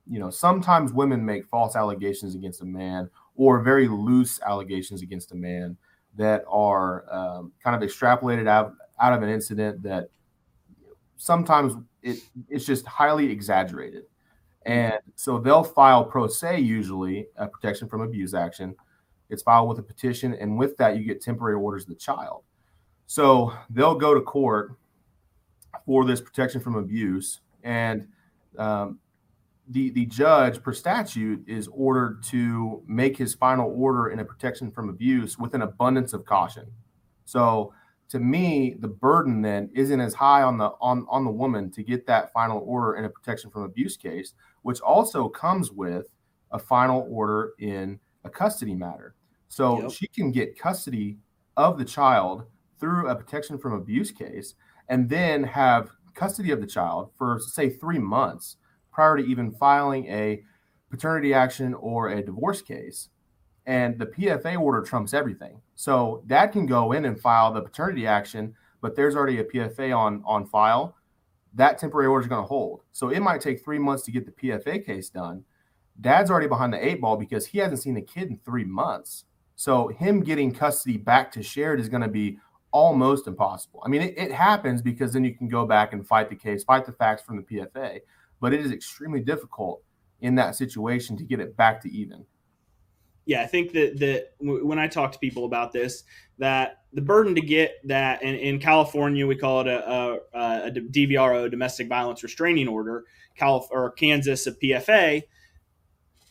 you 0.09 0.19
know, 0.19 0.31
sometimes 0.31 0.93
women 0.93 1.25
make 1.25 1.47
false 1.47 1.77
allegations 1.77 2.35
against 2.35 2.63
a 2.63 2.65
man 2.65 3.11
or 3.37 3.61
very 3.61 3.89
loose 3.89 4.41
allegations 4.41 5.03
against 5.03 5.33
a 5.33 5.37
man 5.37 5.77
that 6.17 6.43
are 6.49 7.05
um, 7.13 7.53
kind 7.63 7.81
of 7.81 7.89
extrapolated 7.89 8.49
out, 8.49 8.73
out 9.01 9.13
of 9.13 9.23
an 9.23 9.29
incident 9.29 9.83
that 9.83 10.09
sometimes 11.17 11.75
it 12.03 12.19
it's 12.49 12.65
just 12.65 12.87
highly 12.87 13.31
exaggerated. 13.31 14.05
And 14.67 14.99
so 15.15 15.39
they'll 15.39 15.65
file 15.65 16.05
pro 16.05 16.27
se 16.27 16.61
usually 16.61 17.29
a 17.37 17.47
protection 17.47 17.89
from 17.89 18.01
abuse 18.01 18.35
action. 18.35 18.75
It's 19.31 19.43
filed 19.43 19.69
with 19.69 19.79
a 19.79 19.83
petition, 19.83 20.35
and 20.35 20.59
with 20.59 20.77
that, 20.79 20.97
you 20.97 21.05
get 21.05 21.23
temporary 21.23 21.57
orders 21.57 21.85
of 21.85 21.89
the 21.89 21.95
child. 21.95 22.43
So 23.07 23.53
they'll 23.71 23.99
go 23.99 24.15
to 24.15 24.21
court 24.21 24.73
for 25.87 26.05
this 26.05 26.21
protection 26.21 26.61
from 26.61 26.77
abuse, 26.77 27.41
and 27.63 28.07
um, 28.59 28.99
the 29.69 29.91
the 29.91 30.07
judge 30.07 30.63
per 30.63 30.73
statute 30.73 31.49
is 31.49 31.69
ordered 31.73 32.23
to 32.25 32.83
make 32.87 33.17
his 33.17 33.35
final 33.35 33.73
order 33.77 34.09
in 34.09 34.19
a 34.19 34.25
protection 34.25 34.71
from 34.71 34.89
abuse 34.89 35.39
with 35.39 35.55
an 35.55 35.63
abundance 35.63 36.13
of 36.13 36.25
caution. 36.25 36.67
So 37.25 37.73
to 38.11 38.19
me, 38.19 38.75
the 38.81 38.89
burden 38.89 39.41
then 39.41 39.71
isn't 39.73 40.01
as 40.01 40.15
high 40.15 40.43
on 40.43 40.59
the 40.59 40.73
on 40.81 41.07
on 41.09 41.25
the 41.25 41.31
woman 41.31 41.71
to 41.73 41.83
get 41.83 42.07
that 42.07 42.33
final 42.33 42.63
order 42.67 42.97
in 42.97 43.05
a 43.05 43.09
protection 43.09 43.51
from 43.51 43.63
abuse 43.63 43.97
case, 43.97 44.35
which 44.63 44.81
also 44.81 45.29
comes 45.29 45.71
with 45.71 46.07
a 46.51 46.59
final 46.59 47.07
order 47.09 47.53
in 47.61 48.01
a 48.25 48.31
custody 48.31 48.75
matter. 48.75 49.15
So 49.51 49.83
yep. 49.83 49.91
she 49.91 50.07
can 50.07 50.31
get 50.31 50.59
custody 50.59 51.19
of 51.57 51.77
the 51.77 51.85
child 51.85 52.45
through 52.79 53.09
a 53.09 53.15
protection 53.15 53.59
from 53.59 53.75
abuse 53.75 54.11
case 54.11 54.55
and 54.89 55.11
then 55.11 55.45
have 55.45 55.91
custody 56.15 56.53
of 56.53 56.61
the 56.61 56.67
child 56.67 57.11
for 57.19 57.39
say 57.39 57.69
3 57.69 57.99
months 57.99 58.57
prior 58.93 59.17
to 59.17 59.25
even 59.25 59.51
filing 59.53 60.07
a 60.07 60.43
paternity 60.89 61.35
action 61.35 61.75
or 61.75 62.09
a 62.09 62.23
divorce 62.23 62.63
case 62.63 63.11
and 63.67 63.99
the 63.99 64.07
PFA 64.07 64.59
order 64.59 64.83
trumps 64.83 65.13
everything. 65.13 65.61
So 65.75 66.23
dad 66.27 66.49
can 66.49 66.67
go 66.67 66.93
in 66.93 67.05
and 67.05 67.21
file 67.21 67.53
the 67.53 67.61
paternity 67.61 68.07
action, 68.07 68.55
but 68.81 68.97
there's 68.97 69.17
already 69.17 69.39
a 69.39 69.45
PFA 69.45 69.97
on 69.97 70.23
on 70.25 70.47
file. 70.47 70.97
That 71.55 71.79
temporary 71.79 72.07
order 72.07 72.23
is 72.23 72.29
going 72.29 72.43
to 72.43 72.49
hold. 72.49 72.83
So 72.93 73.09
it 73.09 73.21
might 73.21 73.41
take 73.41 73.65
three 73.65 73.79
months 73.79 74.05
to 74.05 74.13
get 74.13 74.27
the 74.27 74.33
PFA 74.33 74.85
case 74.85 75.09
done. 75.09 75.45
Dad's 76.01 76.31
already 76.31 76.47
behind 76.47 76.73
the 76.73 76.85
eight 76.85 77.01
ball 77.01 77.17
because 77.17 77.47
he 77.47 77.59
hasn't 77.59 77.83
seen 77.83 77.95
the 77.95 78.03
kid 78.03 78.29
in 78.29 78.39
three 78.45 78.65
months. 78.65 79.25
So 79.61 79.89
him 79.89 80.23
getting 80.23 80.53
custody 80.53 80.97
back 80.97 81.31
to 81.33 81.43
shared 81.43 81.81
is 81.81 81.91
going 81.91 82.01
to 82.01 82.09
be 82.09 82.39
almost 82.71 83.27
impossible. 83.27 83.83
I 83.85 83.91
mean, 83.91 84.01
it, 84.01 84.15
it 84.17 84.33
happens 84.33 84.81
because 84.81 85.13
then 85.13 85.23
you 85.23 85.35
can 85.35 85.49
go 85.49 85.67
back 85.67 85.93
and 85.93 86.09
fight 86.09 86.31
the 86.31 86.35
case, 86.35 86.65
fight 86.65 86.87
the 86.87 86.93
facts 86.93 87.23
from 87.23 87.37
the 87.37 87.43
PFA, 87.43 88.01
but 88.41 88.55
it 88.55 88.61
is 88.61 88.73
extremely 88.73 89.21
difficult 89.21 89.83
in 90.23 90.35
that 90.37 90.57
situation 90.57 91.15
to 91.19 91.25
get 91.25 91.41
it 91.41 91.59
back 91.59 91.79
to 91.83 91.93
even 91.93 92.25
yeah, 93.27 93.43
I 93.43 93.47
think 93.47 93.73
that 93.73 93.99
that 93.99 94.33
when 94.41 94.79
I 94.79 94.89
talk 94.89 95.13
to 95.13 95.19
people 95.19 95.45
about 95.45 95.73
this, 95.73 96.05
that 96.39 96.85
the 96.95 97.03
burden 97.03 97.35
to 97.35 97.43
get 97.43 97.87
that 97.87 98.23
in, 98.23 98.59
California 98.59 99.27
we 99.27 99.37
call 99.37 99.61
it 99.61 99.67
a, 99.69 99.89
a, 99.89 100.67
a 100.67 100.71
DVRO, 100.71 101.51
domestic 101.51 101.87
violence 101.87 102.23
restraining 102.23 102.67
order, 102.67 103.05
Calif- 103.37 103.71
or 103.71 103.91
Kansas 103.91 104.47
a 104.47 104.53
PFA. 104.53 105.23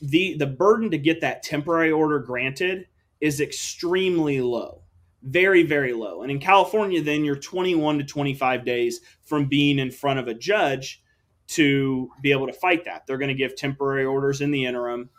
The 0.01 0.35
the 0.37 0.47
burden 0.47 0.89
to 0.89 0.97
get 0.97 1.21
that 1.21 1.43
temporary 1.43 1.91
order 1.91 2.19
granted 2.19 2.87
is 3.21 3.41
extremely 3.41 4.41
low 4.41 4.83
very 5.23 5.63
very 5.63 5.93
low. 5.93 6.21
And 6.21 6.31
in 6.31 6.39
california 6.39 7.01
then 7.01 7.25
you're 7.25 7.35
21 7.35 7.99
to 7.99 8.03
25 8.03 8.65
days 8.65 9.01
from 9.21 9.47
being 9.47 9.79
in 9.79 9.91
front 9.91 10.19
of 10.19 10.27
a 10.27 10.33
judge 10.33 11.03
to 11.47 12.09
be 12.21 12.31
able 12.31 12.47
to 12.47 12.53
fight 12.53 12.85
that. 12.85 13.05
They're 13.05 13.17
going 13.17 13.29
to 13.29 13.33
give 13.33 13.55
temporary 13.55 14.05
orders 14.05 14.39
in 14.39 14.51
the 14.51 14.65
interim. 14.65 15.09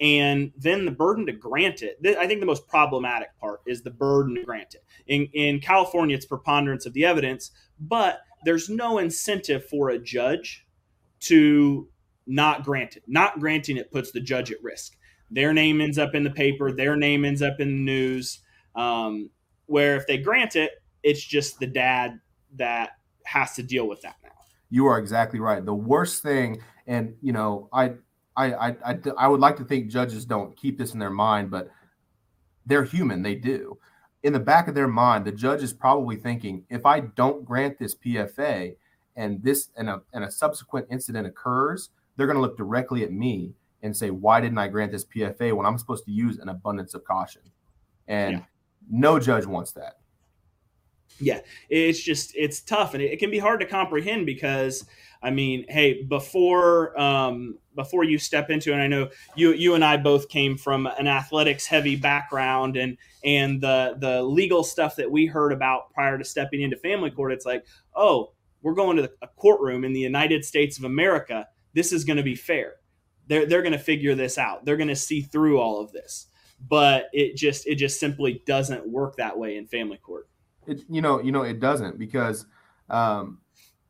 And 0.00 0.52
then 0.58 0.84
the 0.84 0.90
burden 0.90 1.24
to 1.26 1.32
grant 1.32 1.82
it 1.82 1.98
i 2.18 2.26
think 2.26 2.40
the 2.40 2.46
most 2.46 2.68
problematic 2.68 3.28
part 3.38 3.60
is 3.66 3.82
the 3.82 3.90
burden 3.90 4.34
to 4.34 4.44
grant 4.44 4.74
it. 4.74 4.84
In, 5.06 5.28
in 5.32 5.60
california 5.60 6.16
it's 6.16 6.26
preponderance 6.26 6.84
of 6.86 6.92
the 6.92 7.04
evidence 7.04 7.50
but 7.80 8.20
there's 8.44 8.68
no 8.68 8.98
incentive 8.98 9.64
for 9.64 9.88
a 9.88 9.98
judge 9.98 10.66
to 11.18 11.88
not 12.26 12.64
grant 12.64 12.96
it. 12.96 13.04
Not 13.06 13.40
granting 13.40 13.76
it 13.76 13.90
puts 13.90 14.10
the 14.10 14.20
judge 14.20 14.50
at 14.50 14.62
risk 14.62 14.96
their 15.30 15.52
name 15.52 15.80
ends 15.80 15.98
up 15.98 16.14
in 16.14 16.22
the 16.22 16.30
paper 16.30 16.70
their 16.70 16.96
name 16.96 17.24
ends 17.24 17.42
up 17.42 17.60
in 17.60 17.68
the 17.68 17.92
news 17.92 18.40
um, 18.76 19.30
where 19.66 19.96
if 19.96 20.06
they 20.06 20.18
grant 20.18 20.54
it, 20.54 20.82
it's 21.02 21.24
just 21.24 21.58
the 21.58 21.66
dad 21.66 22.20
that 22.56 22.90
has 23.24 23.54
to 23.54 23.62
deal 23.62 23.88
with 23.88 24.00
that 24.02 24.16
now. 24.22 24.30
You 24.70 24.86
are 24.86 24.98
exactly 24.98 25.40
right. 25.40 25.64
The 25.64 25.74
worst 25.74 26.22
thing, 26.22 26.60
and 26.86 27.14
you 27.22 27.32
know, 27.32 27.68
I, 27.72 27.94
I, 28.36 28.52
I, 28.52 28.68
I, 28.84 28.98
I 29.18 29.28
would 29.28 29.40
like 29.40 29.56
to 29.56 29.64
think 29.64 29.90
judges 29.90 30.24
don't 30.24 30.56
keep 30.56 30.78
this 30.78 30.92
in 30.92 31.00
their 31.00 31.10
mind, 31.10 31.50
but 31.50 31.70
they're 32.66 32.84
human. 32.84 33.22
They 33.22 33.34
do. 33.34 33.78
In 34.22 34.32
the 34.32 34.40
back 34.40 34.68
of 34.68 34.74
their 34.74 34.88
mind, 34.88 35.24
the 35.24 35.32
judge 35.32 35.62
is 35.62 35.72
probably 35.72 36.16
thinking, 36.16 36.64
if 36.68 36.84
I 36.84 37.00
don't 37.00 37.44
grant 37.44 37.78
this 37.78 37.94
PFA, 37.94 38.76
and 39.14 39.42
this 39.42 39.70
and 39.76 39.88
a 39.88 40.02
and 40.12 40.24
a 40.24 40.30
subsequent 40.30 40.88
incident 40.90 41.26
occurs, 41.26 41.90
they're 42.16 42.26
going 42.26 42.36
to 42.36 42.42
look 42.42 42.56
directly 42.56 43.02
at 43.02 43.12
me 43.12 43.54
and 43.82 43.96
say, 43.96 44.10
why 44.10 44.40
didn't 44.40 44.58
I 44.58 44.68
grant 44.68 44.92
this 44.92 45.04
PFA 45.04 45.54
when 45.54 45.66
I'm 45.66 45.78
supposed 45.78 46.04
to 46.06 46.10
use 46.10 46.38
an 46.38 46.48
abundance 46.48 46.94
of 46.94 47.04
caution? 47.04 47.42
And 48.08 48.32
yeah. 48.32 48.42
No 48.88 49.18
judge 49.18 49.46
wants 49.46 49.72
that. 49.72 49.98
Yeah, 51.18 51.40
it's 51.70 52.00
just 52.00 52.32
it's 52.36 52.60
tough 52.60 52.92
and 52.92 53.02
it, 53.02 53.18
can 53.18 53.30
be 53.30 53.38
hard 53.38 53.60
to 53.60 53.66
comprehend 53.66 54.26
because 54.26 54.86
I 55.22 55.30
mean, 55.30 55.64
hey, 55.68 56.02
before 56.02 56.98
um, 57.00 57.58
before 57.74 58.04
you 58.04 58.18
step 58.18 58.50
into 58.50 58.70
it, 58.70 58.74
and 58.74 58.82
I 58.82 58.86
know 58.86 59.08
you 59.34 59.54
you 59.54 59.74
and 59.74 59.84
I 59.84 59.96
both 59.96 60.28
came 60.28 60.58
from 60.58 60.86
an 60.86 61.06
athletics 61.06 61.66
heavy 61.66 61.96
background 61.96 62.76
and 62.76 62.98
and 63.24 63.62
the 63.62 63.96
the 63.98 64.22
legal 64.22 64.62
stuff 64.62 64.96
that 64.96 65.10
we 65.10 65.24
heard 65.24 65.52
about 65.52 65.90
prior 65.90 66.18
to 66.18 66.24
stepping 66.24 66.60
into 66.60 66.76
family 66.76 67.10
court. 67.10 67.32
It's 67.32 67.46
like, 67.46 67.64
oh, 67.94 68.32
we're 68.60 68.74
going 68.74 68.98
to 68.98 69.10
a 69.22 69.28
courtroom 69.28 69.84
in 69.84 69.94
the 69.94 70.00
United 70.00 70.44
States 70.44 70.76
of 70.76 70.84
America. 70.84 71.48
This 71.72 71.92
is 71.92 72.04
going 72.04 72.18
to 72.18 72.22
be 72.22 72.34
fair. 72.34 72.74
They're 73.26 73.46
they're 73.46 73.62
going 73.62 73.72
to 73.72 73.78
figure 73.78 74.14
this 74.14 74.38
out. 74.38 74.64
They're 74.64 74.76
going 74.76 74.88
to 74.88 74.96
see 74.96 75.20
through 75.22 75.58
all 75.58 75.80
of 75.80 75.92
this 75.92 76.28
but 76.68 77.08
it 77.12 77.36
just 77.36 77.66
it 77.66 77.76
just 77.76 78.00
simply 78.00 78.42
doesn't 78.46 78.88
work 78.88 79.16
that 79.16 79.36
way 79.36 79.56
in 79.56 79.66
family 79.66 79.98
court. 79.98 80.28
It, 80.66 80.82
you 80.88 81.00
know, 81.00 81.20
you 81.20 81.32
know, 81.32 81.42
it 81.42 81.60
doesn't 81.60 81.98
because, 81.98 82.46
um, 82.90 83.38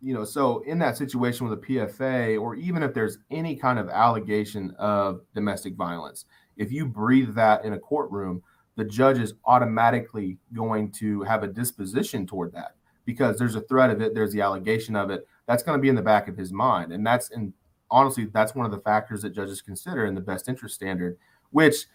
you 0.03 0.13
know, 0.13 0.25
so 0.25 0.61
in 0.61 0.79
that 0.81 0.97
situation 0.97 1.49
with 1.49 1.59
a 1.59 1.63
PFA, 1.63 2.41
or 2.41 2.55
even 2.55 2.83
if 2.83 2.93
there's 2.93 3.19
any 3.31 3.57
kind 3.57 3.79
of 3.79 3.89
allegation 3.89 4.75
of 4.79 5.23
domestic 5.35 5.75
violence, 5.75 6.27
if 6.57 6.71
you 6.71 6.87
breathe 6.87 7.35
that 7.35 7.65
in 7.65 7.73
a 7.73 7.79
courtroom, 7.79 8.43
the 8.77 8.85
judge 8.85 9.19
is 9.19 9.35
automatically 9.47 10.37
going 10.53 10.91
to 10.93 11.23
have 11.23 11.43
a 11.43 11.49
disposition 11.49 12.27
toward 12.27 12.53
that 12.53 12.75
because 13.07 13.39
there's 13.39 13.55
a 13.55 13.63
threat 13.63 13.89
of 13.89 14.03
it, 14.03 14.15
there's 14.15 14.33
the 14.33 14.43
allegation 14.43 14.97
of 14.97 15.11
it. 15.11 15.27
That's 15.47 15.63
going 15.63 15.79
to 15.79 15.83
be 15.83 15.89
in 15.89 15.95
the 15.95 16.03
back 16.03 16.29
of 16.29 16.37
his 16.37 16.53
mind, 16.53 16.93
and 16.93 17.07
that's 17.07 17.31
and 17.31 17.55
honestly, 17.91 18.27
that's 18.33 18.55
one 18.55 18.67
of 18.67 18.73
the 18.73 18.81
factors 18.81 19.23
that 19.23 19.31
judges 19.31 19.63
consider 19.63 20.07
in 20.07 20.15
the 20.15 20.21
best 20.21 20.49
interest 20.49 20.75
standard, 20.75 21.19
which 21.51 21.87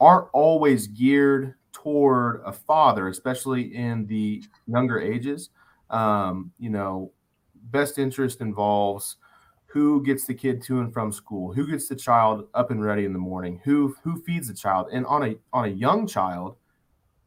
aren't 0.00 0.28
always 0.32 0.86
geared 0.86 1.54
toward 1.72 2.42
a 2.44 2.52
father, 2.52 3.08
especially 3.08 3.74
in 3.74 4.06
the 4.06 4.42
younger 4.66 5.00
ages. 5.00 5.50
Um, 5.90 6.52
you 6.58 6.70
know, 6.70 7.12
best 7.70 7.98
interest 7.98 8.40
involves 8.40 9.16
who 9.66 10.02
gets 10.02 10.26
the 10.26 10.34
kid 10.34 10.62
to 10.62 10.80
and 10.80 10.92
from 10.92 11.12
school, 11.12 11.52
who 11.52 11.66
gets 11.66 11.88
the 11.88 11.96
child 11.96 12.48
up 12.54 12.70
and 12.70 12.82
ready 12.82 13.04
in 13.04 13.12
the 13.12 13.18
morning, 13.18 13.60
who 13.64 13.94
who 14.02 14.20
feeds 14.22 14.48
the 14.48 14.54
child, 14.54 14.88
and 14.92 15.06
on 15.06 15.24
a 15.24 15.36
on 15.52 15.64
a 15.66 15.68
young 15.68 16.06
child, 16.06 16.56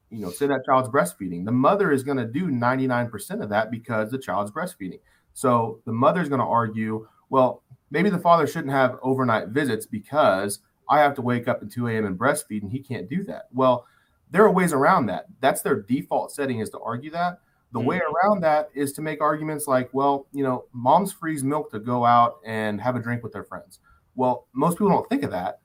you 0.10 0.20
know, 0.20 0.32
say 0.32 0.48
that 0.48 0.66
child's 0.66 0.90
breastfeeding, 0.90 1.46
the 1.46 1.52
mother 1.52 1.92
is 1.92 2.04
going 2.04 2.18
to 2.18 2.26
do 2.26 2.48
99% 2.48 3.42
of 3.42 3.50
that 3.50 3.72
because 3.72 4.12
the 4.12 4.18
child's 4.18 4.52
breastfeeding. 4.52 5.00
So 5.34 5.80
the 5.86 5.94
mother 5.94 6.22
is 6.22 6.30
going 6.30 6.42
to 6.42 6.46
argue, 6.46 7.08
well, 7.30 7.64
maybe 7.92 8.10
the 8.10 8.18
father 8.18 8.48
shouldn't 8.48 8.74
have 8.74 8.98
overnight 9.04 9.50
visits 9.50 9.86
because 9.86 10.60
I 10.90 11.00
have 11.00 11.14
to 11.16 11.22
wake 11.22 11.48
up 11.48 11.62
at 11.62 11.72
2 11.72 11.88
a.m. 11.88 12.06
and 12.06 12.18
breastfeed, 12.18 12.64
and 12.64 12.72
he 12.72 12.80
can't 12.80 13.10
do 13.10 13.24
that. 13.26 13.44
Well, 13.54 13.86
there 14.32 14.44
are 14.44 14.52
ways 14.52 14.74
around 14.74 15.06
that. 15.08 15.28
That's 15.42 15.62
their 15.62 15.82
default 15.82 16.32
setting 16.32 16.60
is 16.60 16.70
to 16.72 16.80
argue 16.80 17.12
that. 17.12 17.40
The 17.72 17.80
mm-hmm. 17.80 17.88
way 17.88 18.02
around 18.02 18.42
that 18.42 18.70
is 18.74 18.92
to 18.94 19.02
make 19.02 19.22
arguments 19.22 19.68
like, 19.68 19.90
well, 19.94 20.28
you 20.34 20.44
know, 20.44 20.66
moms 20.74 21.14
freeze 21.14 21.44
milk 21.44 21.72
to 21.72 21.80
go 21.80 22.06
out 22.06 22.40
and 22.46 22.82
have 22.82 22.96
a 22.96 23.00
drink 23.00 23.24
with 23.24 23.34
their 23.34 23.44
friends. 23.44 23.80
Well, 24.16 24.48
most 24.54 24.76
people 24.76 24.90
don't 24.90 25.08
think 25.08 25.24
of 25.24 25.32
that, 25.32 25.60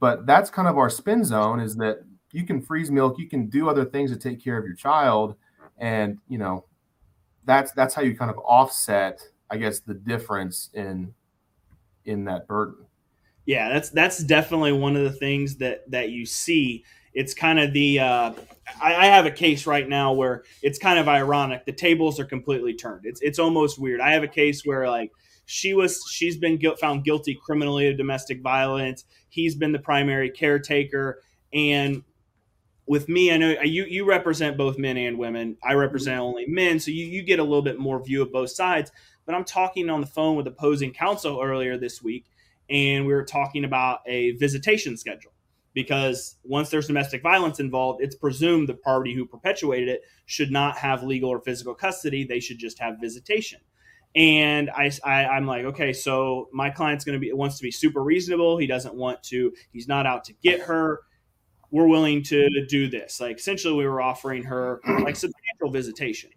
but 0.00 0.26
that's 0.26 0.50
kind 0.50 0.66
of 0.66 0.78
our 0.78 0.90
spin 0.90 1.24
zone 1.24 1.60
is 1.60 1.76
that 1.76 2.04
you 2.32 2.44
can 2.44 2.60
freeze 2.60 2.90
milk, 2.90 3.18
you 3.18 3.28
can 3.28 3.48
do 3.48 3.68
other 3.68 3.84
things 3.84 4.10
to 4.10 4.16
take 4.16 4.42
care 4.42 4.58
of 4.58 4.64
your 4.64 4.74
child, 4.74 5.36
and 5.78 6.18
you 6.28 6.38
know, 6.38 6.64
that's 7.44 7.70
that's 7.72 7.94
how 7.94 8.02
you 8.02 8.16
kind 8.16 8.30
of 8.30 8.38
offset, 8.38 9.20
I 9.50 9.56
guess, 9.56 9.78
the 9.78 9.94
difference 9.94 10.70
in 10.74 11.14
in 12.04 12.24
that 12.24 12.46
burden. 12.46 12.86
Yeah, 13.46 13.68
that's 13.68 13.90
that's 13.90 14.18
definitely 14.18 14.72
one 14.72 14.96
of 14.96 15.04
the 15.04 15.12
things 15.12 15.56
that 15.56 15.90
that 15.90 16.10
you 16.10 16.24
see. 16.24 16.84
It's 17.12 17.34
kind 17.34 17.60
of 17.60 17.72
the 17.72 18.00
uh, 18.00 18.32
I, 18.80 18.94
I, 18.94 19.06
have 19.06 19.26
a 19.26 19.30
case 19.30 19.66
right 19.66 19.88
now 19.88 20.12
where 20.12 20.44
it's 20.62 20.78
kind 20.78 20.98
of 20.98 21.08
ironic. 21.08 21.64
The 21.64 21.72
tables 21.72 22.18
are 22.18 22.24
completely 22.24 22.74
turned. 22.74 23.02
It's 23.04 23.20
it's 23.20 23.38
almost 23.38 23.78
weird. 23.78 24.00
I 24.00 24.12
have 24.12 24.22
a 24.22 24.28
case 24.28 24.62
where 24.64 24.88
like 24.88 25.12
she 25.46 25.74
was 25.74 26.02
she's 26.10 26.38
been 26.38 26.56
guilt, 26.56 26.80
found 26.80 27.04
guilty 27.04 27.38
criminally 27.40 27.88
of 27.88 27.98
domestic 27.98 28.40
violence. 28.40 29.04
He's 29.28 29.54
been 29.54 29.72
the 29.72 29.78
primary 29.78 30.30
caretaker, 30.30 31.22
and 31.52 32.02
with 32.86 33.08
me, 33.08 33.32
I 33.32 33.36
know 33.36 33.50
you 33.62 33.84
you 33.84 34.04
represent 34.04 34.56
both 34.56 34.78
men 34.78 34.96
and 34.96 35.18
women. 35.18 35.56
I 35.62 35.74
represent 35.74 36.20
only 36.20 36.46
men, 36.46 36.80
so 36.80 36.90
you 36.90 37.04
you 37.06 37.22
get 37.22 37.38
a 37.38 37.44
little 37.44 37.62
bit 37.62 37.78
more 37.78 38.02
view 38.02 38.22
of 38.22 38.32
both 38.32 38.50
sides. 38.50 38.90
But 39.26 39.34
I'm 39.34 39.44
talking 39.44 39.88
on 39.90 40.00
the 40.00 40.06
phone 40.06 40.36
with 40.36 40.46
opposing 40.46 40.92
counsel 40.92 41.40
earlier 41.42 41.78
this 41.78 42.02
week, 42.02 42.26
and 42.68 43.06
we 43.06 43.12
were 43.12 43.24
talking 43.24 43.64
about 43.64 44.00
a 44.06 44.32
visitation 44.32 44.96
schedule 44.96 45.32
because 45.74 46.36
once 46.44 46.70
there's 46.70 46.86
domestic 46.86 47.22
violence 47.22 47.58
involved, 47.58 48.00
it's 48.02 48.14
presumed 48.14 48.68
the 48.68 48.74
party 48.74 49.12
who 49.14 49.26
perpetuated 49.26 49.88
it 49.88 50.02
should 50.26 50.50
not 50.50 50.78
have 50.78 51.02
legal 51.02 51.28
or 51.30 51.40
physical 51.40 51.74
custody. 51.74 52.24
They 52.24 52.40
should 52.40 52.58
just 52.58 52.78
have 52.78 52.96
visitation. 53.00 53.60
And 54.16 54.70
I, 54.70 54.92
I 55.02 55.36
am 55.36 55.46
like, 55.46 55.64
okay, 55.64 55.92
so 55.92 56.48
my 56.52 56.70
client's 56.70 57.04
going 57.04 57.14
to 57.14 57.20
be 57.20 57.32
wants 57.32 57.56
to 57.58 57.64
be 57.64 57.72
super 57.72 58.02
reasonable. 58.02 58.56
He 58.56 58.68
doesn't 58.68 58.94
want 58.94 59.24
to. 59.24 59.52
He's 59.72 59.88
not 59.88 60.06
out 60.06 60.24
to 60.24 60.32
get 60.34 60.60
her. 60.60 61.00
We're 61.72 61.88
willing 61.88 62.22
to 62.24 62.48
do 62.68 62.88
this. 62.88 63.20
Like 63.20 63.38
essentially, 63.38 63.74
we 63.74 63.86
were 63.86 64.00
offering 64.00 64.44
her 64.44 64.80
like 64.84 65.16
substantial 65.16 65.72
visitation, 65.72 66.30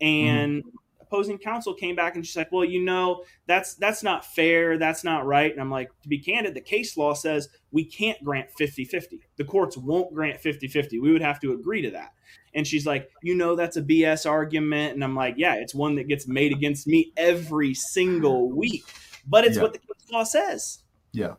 and 0.00 0.64
mm-hmm 0.64 0.76
opposing 1.12 1.38
counsel 1.38 1.74
came 1.74 1.94
back 1.94 2.16
and 2.16 2.24
she's 2.24 2.36
like, 2.36 2.50
"Well, 2.50 2.64
you 2.64 2.82
know, 2.82 3.24
that's 3.46 3.74
that's 3.74 4.02
not 4.02 4.24
fair. 4.24 4.78
That's 4.78 5.04
not 5.04 5.26
right." 5.26 5.52
And 5.52 5.60
I'm 5.60 5.70
like, 5.70 5.90
"To 6.02 6.08
be 6.08 6.18
candid, 6.18 6.54
the 6.54 6.60
case 6.60 6.96
law 6.96 7.14
says 7.14 7.48
we 7.70 7.84
can't 7.84 8.22
grant 8.24 8.48
50-50. 8.58 9.20
The 9.36 9.44
courts 9.44 9.76
won't 9.76 10.14
grant 10.14 10.40
50-50. 10.42 11.00
We 11.00 11.12
would 11.12 11.22
have 11.22 11.40
to 11.40 11.52
agree 11.52 11.82
to 11.82 11.90
that." 11.90 12.12
And 12.54 12.66
she's 12.66 12.86
like, 12.86 13.10
"You 13.22 13.34
know, 13.34 13.54
that's 13.54 13.76
a 13.76 13.82
BS 13.82 14.28
argument." 14.28 14.94
And 14.94 15.04
I'm 15.04 15.14
like, 15.14 15.34
"Yeah, 15.36 15.54
it's 15.54 15.74
one 15.74 15.96
that 15.96 16.08
gets 16.08 16.26
made 16.26 16.52
against 16.52 16.86
me 16.86 17.12
every 17.16 17.74
single 17.74 18.50
week, 18.50 18.84
but 19.26 19.44
it's 19.44 19.56
yeah. 19.56 19.62
what 19.62 19.72
the 19.72 19.78
case 19.80 20.10
law 20.10 20.24
says." 20.24 20.82
Yeah. 21.12 21.34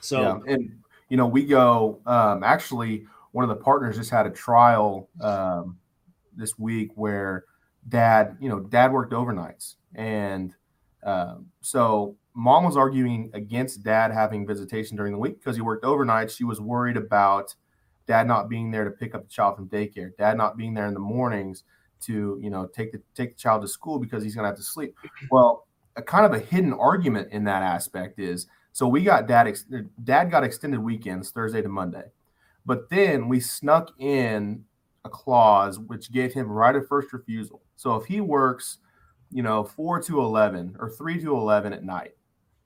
So, 0.00 0.20
yeah. 0.20 0.54
and 0.54 0.78
you 1.08 1.16
know, 1.16 1.26
we 1.26 1.44
go 1.44 2.00
um, 2.06 2.42
actually 2.42 3.06
one 3.32 3.44
of 3.44 3.48
the 3.48 3.62
partners 3.62 3.96
just 3.96 4.10
had 4.10 4.26
a 4.26 4.30
trial 4.30 5.08
um, 5.20 5.78
this 6.34 6.58
week 6.58 6.90
where 6.94 7.44
dad, 7.88 8.36
you 8.40 8.48
know, 8.48 8.60
dad 8.60 8.92
worked 8.92 9.12
overnights. 9.12 9.74
And 9.94 10.54
uh, 11.02 11.36
so 11.60 12.16
mom 12.34 12.64
was 12.64 12.76
arguing 12.76 13.30
against 13.34 13.82
dad 13.82 14.12
having 14.12 14.46
visitation 14.46 14.96
during 14.96 15.12
the 15.12 15.18
week 15.18 15.38
because 15.38 15.56
he 15.56 15.62
worked 15.62 15.84
overnight. 15.84 16.30
She 16.30 16.44
was 16.44 16.60
worried 16.60 16.96
about 16.96 17.54
dad 18.06 18.26
not 18.26 18.48
being 18.48 18.70
there 18.70 18.84
to 18.84 18.90
pick 18.90 19.14
up 19.14 19.24
the 19.24 19.28
child 19.28 19.56
from 19.56 19.68
daycare, 19.68 20.16
dad 20.16 20.36
not 20.36 20.56
being 20.56 20.74
there 20.74 20.86
in 20.86 20.94
the 20.94 21.00
mornings 21.00 21.64
to, 22.02 22.38
you 22.42 22.50
know, 22.50 22.66
take 22.66 22.92
the 22.92 23.00
take 23.14 23.30
the 23.30 23.38
child 23.38 23.62
to 23.62 23.68
school 23.68 23.98
because 23.98 24.22
he's 24.22 24.34
gonna 24.34 24.48
have 24.48 24.56
to 24.56 24.62
sleep. 24.62 24.96
Well, 25.30 25.66
a 25.96 26.02
kind 26.02 26.24
of 26.24 26.32
a 26.32 26.38
hidden 26.38 26.72
argument 26.72 27.32
in 27.32 27.44
that 27.44 27.62
aspect 27.62 28.18
is 28.18 28.46
so 28.72 28.88
we 28.88 29.04
got 29.04 29.26
dad 29.28 29.54
dad 30.02 30.30
got 30.30 30.44
extended 30.44 30.80
weekends 30.80 31.30
Thursday 31.30 31.62
to 31.62 31.68
Monday. 31.68 32.04
But 32.64 32.88
then 32.90 33.28
we 33.28 33.40
snuck 33.40 33.90
in 33.98 34.64
a 35.04 35.08
clause 35.08 35.78
which 35.78 36.12
gave 36.12 36.32
him 36.32 36.48
right 36.48 36.74
of 36.74 36.86
first 36.86 37.12
refusal. 37.12 37.60
So 37.82 37.96
if 37.96 38.06
he 38.06 38.20
works, 38.20 38.78
you 39.32 39.42
know, 39.42 39.64
4 39.64 40.00
to 40.02 40.20
11 40.20 40.76
or 40.78 40.88
3 40.88 41.20
to 41.20 41.36
11 41.36 41.72
at 41.72 41.82
night, 41.82 42.12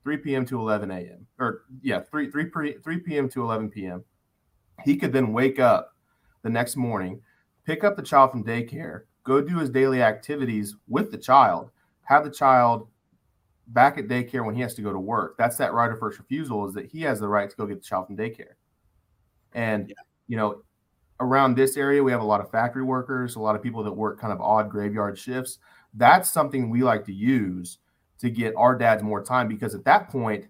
3 0.03 0.17
p.m. 0.17 0.45
to 0.45 0.59
11 0.59 0.91
a.m. 0.91 1.25
or 1.39 1.63
yeah, 1.81 2.01
3 2.01 2.29
3 2.29 2.73
3 2.83 2.99
p.m. 2.99 3.27
to 3.29 3.41
11 3.41 3.71
p.m. 3.71 4.03
he 4.85 4.95
could 4.95 5.11
then 5.11 5.33
wake 5.33 5.59
up 5.59 5.95
the 6.43 6.51
next 6.51 6.75
morning, 6.75 7.19
pick 7.65 7.83
up 7.83 7.95
the 7.95 8.03
child 8.03 8.29
from 8.29 8.43
daycare, 8.43 9.05
go 9.23 9.41
do 9.41 9.57
his 9.57 9.71
daily 9.71 10.03
activities 10.03 10.75
with 10.87 11.09
the 11.09 11.17
child, 11.17 11.71
have 12.03 12.23
the 12.23 12.29
child 12.29 12.87
back 13.69 13.97
at 13.97 14.07
daycare 14.07 14.45
when 14.45 14.53
he 14.53 14.61
has 14.61 14.75
to 14.75 14.83
go 14.83 14.93
to 14.93 14.99
work. 14.99 15.35
That's 15.35 15.57
that 15.57 15.73
right 15.73 15.91
of 15.91 15.97
first 15.97 16.19
refusal 16.19 16.67
is 16.67 16.75
that 16.75 16.85
he 16.85 17.01
has 17.01 17.19
the 17.19 17.27
right 17.27 17.49
to 17.49 17.55
go 17.55 17.65
get 17.65 17.79
the 17.79 17.83
child 17.83 18.05
from 18.05 18.17
daycare. 18.17 18.53
And, 19.53 19.89
yeah. 19.89 19.95
you 20.27 20.37
know, 20.37 20.61
around 21.19 21.55
this 21.55 21.77
area, 21.77 22.03
we 22.03 22.11
have 22.11 22.21
a 22.21 22.25
lot 22.25 22.41
of 22.41 22.51
factory 22.51 22.83
workers, 22.83 23.35
a 23.35 23.39
lot 23.39 23.55
of 23.55 23.63
people 23.63 23.83
that 23.83 23.91
work 23.91 24.19
kind 24.19 24.33
of 24.33 24.41
odd 24.41 24.69
graveyard 24.69 25.17
shifts. 25.17 25.59
That's 25.93 26.29
something 26.29 26.69
we 26.69 26.83
like 26.83 27.05
to 27.05 27.13
use 27.13 27.79
to 28.19 28.29
get 28.29 28.53
our 28.55 28.75
dads 28.75 29.03
more 29.03 29.23
time 29.23 29.47
because 29.47 29.75
at 29.75 29.85
that 29.85 30.09
point, 30.09 30.45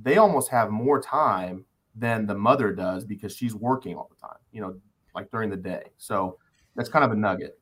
they 0.00 0.16
almost 0.16 0.50
have 0.50 0.70
more 0.70 1.00
time 1.00 1.64
than 1.94 2.26
the 2.26 2.34
mother 2.34 2.72
does 2.72 3.04
because 3.04 3.34
she's 3.34 3.54
working 3.54 3.96
all 3.96 4.10
the 4.10 4.26
time, 4.26 4.38
you 4.52 4.60
know, 4.60 4.76
like 5.14 5.30
during 5.30 5.50
the 5.50 5.56
day. 5.56 5.82
So 5.98 6.38
that's 6.76 6.88
kind 6.88 7.04
of 7.04 7.10
a 7.10 7.16
nugget. 7.16 7.58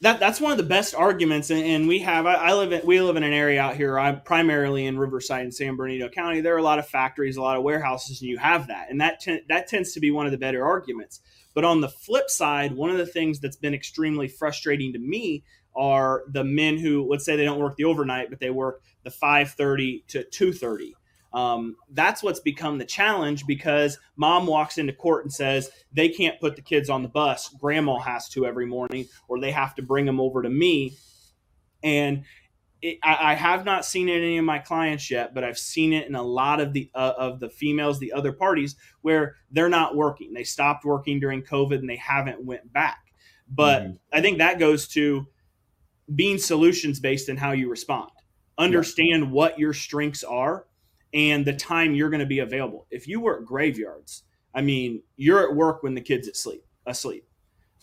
That, 0.00 0.18
that's 0.18 0.40
one 0.40 0.50
of 0.50 0.56
the 0.56 0.64
best 0.64 0.96
arguments, 0.96 1.52
and, 1.52 1.86
we 1.86 2.00
have. 2.00 2.26
I, 2.26 2.34
I, 2.34 2.54
live 2.54 2.72
in 2.72 2.84
we 2.84 3.00
live 3.00 3.14
in 3.14 3.22
an 3.22 3.32
area 3.32 3.62
out 3.62 3.76
here. 3.76 4.00
I'm 4.00 4.20
primarily 4.22 4.86
in 4.86 4.98
Riverside 4.98 5.42
and 5.42 5.54
San 5.54 5.76
Bernardino 5.76 6.08
County. 6.08 6.40
There 6.40 6.56
are 6.56 6.58
a 6.58 6.62
lot 6.62 6.80
of 6.80 6.88
factories, 6.88 7.36
a 7.36 7.40
lot 7.40 7.56
of 7.56 7.62
warehouses, 7.62 8.20
and 8.20 8.28
you 8.28 8.36
have 8.38 8.66
that, 8.66 8.90
and 8.90 9.00
that 9.00 9.22
that 9.48 9.68
tends 9.68 9.92
to 9.92 10.00
be 10.00 10.10
one 10.10 10.26
of 10.26 10.32
the 10.32 10.38
better 10.38 10.64
arguments. 10.64 11.20
But 11.54 11.64
on 11.64 11.80
the 11.80 11.88
flip 11.88 12.30
side, 12.30 12.74
one 12.74 12.90
of 12.90 12.98
the 12.98 13.06
things 13.06 13.40
that's 13.40 13.56
been 13.56 13.74
extremely 13.74 14.28
frustrating 14.28 14.92
to 14.92 14.98
me 14.98 15.44
are 15.74 16.24
the 16.28 16.44
men 16.44 16.78
who, 16.78 17.08
let's 17.10 17.24
say, 17.24 17.36
they 17.36 17.44
don't 17.44 17.58
work 17.58 17.76
the 17.76 17.84
overnight, 17.84 18.30
but 18.30 18.40
they 18.40 18.50
work 18.50 18.82
the 19.04 19.10
5:30 19.10 20.06
to 20.08 20.24
2:30 20.24 20.92
um, 21.32 21.76
that's 21.90 22.22
what's 22.22 22.40
become 22.40 22.78
the 22.78 22.84
challenge 22.84 23.46
because 23.46 23.98
mom 24.16 24.46
walks 24.46 24.78
into 24.78 24.92
court 24.92 25.24
and 25.24 25.32
says 25.32 25.70
they 25.92 26.08
can't 26.08 26.40
put 26.40 26.56
the 26.56 26.62
kids 26.62 26.90
on 26.90 27.02
the 27.02 27.08
bus. 27.08 27.48
Grandma 27.60 27.98
has 27.98 28.28
to 28.30 28.44
every 28.44 28.66
morning, 28.66 29.06
or 29.28 29.40
they 29.40 29.50
have 29.50 29.74
to 29.76 29.82
bring 29.82 30.04
them 30.04 30.20
over 30.20 30.42
to 30.42 30.50
me. 30.50 30.94
And 31.82 32.24
it, 32.82 32.98
I, 33.02 33.32
I, 33.32 33.34
have 33.34 33.64
not 33.64 33.84
seen 33.84 34.08
it 34.08 34.16
in 34.16 34.24
any 34.24 34.38
of 34.38 34.44
my 34.44 34.58
clients 34.58 35.10
yet, 35.10 35.34
but 35.34 35.44
I've 35.44 35.58
seen 35.58 35.92
it 35.92 36.08
in 36.08 36.16
a 36.16 36.22
lot 36.22 36.60
of 36.60 36.72
the 36.72 36.90
uh, 36.94 37.12
of 37.16 37.40
the 37.40 37.48
females, 37.48 38.00
the 38.00 38.12
other 38.12 38.32
parties, 38.32 38.76
where 39.02 39.36
they're 39.52 39.68
not 39.68 39.94
working. 39.94 40.34
They 40.34 40.44
stopped 40.44 40.84
working 40.84 41.20
during 41.20 41.42
COVID 41.42 41.78
and 41.78 41.88
they 41.88 41.96
haven't 41.96 42.44
went 42.44 42.72
back. 42.72 42.98
But 43.48 43.82
mm-hmm. 43.82 43.92
I 44.12 44.20
think 44.20 44.38
that 44.38 44.58
goes 44.58 44.88
to 44.88 45.26
being 46.12 46.38
solutions 46.38 47.00
based 47.00 47.28
in 47.28 47.36
how 47.36 47.52
you 47.52 47.70
respond. 47.70 48.10
Understand 48.58 49.24
yeah. 49.24 49.30
what 49.30 49.58
your 49.58 49.72
strengths 49.72 50.24
are 50.24 50.66
and 51.14 51.44
the 51.44 51.52
time 51.52 51.94
you're 51.94 52.10
going 52.10 52.20
to 52.20 52.26
be 52.26 52.40
available. 52.40 52.86
If 52.90 53.06
you 53.06 53.20
work 53.20 53.46
graveyards, 53.46 54.24
I 54.54 54.62
mean, 54.62 55.02
you're 55.16 55.48
at 55.48 55.54
work 55.54 55.82
when 55.82 55.94
the 55.94 56.00
kids 56.00 56.28
asleep. 56.28 56.64
Asleep. 56.86 57.24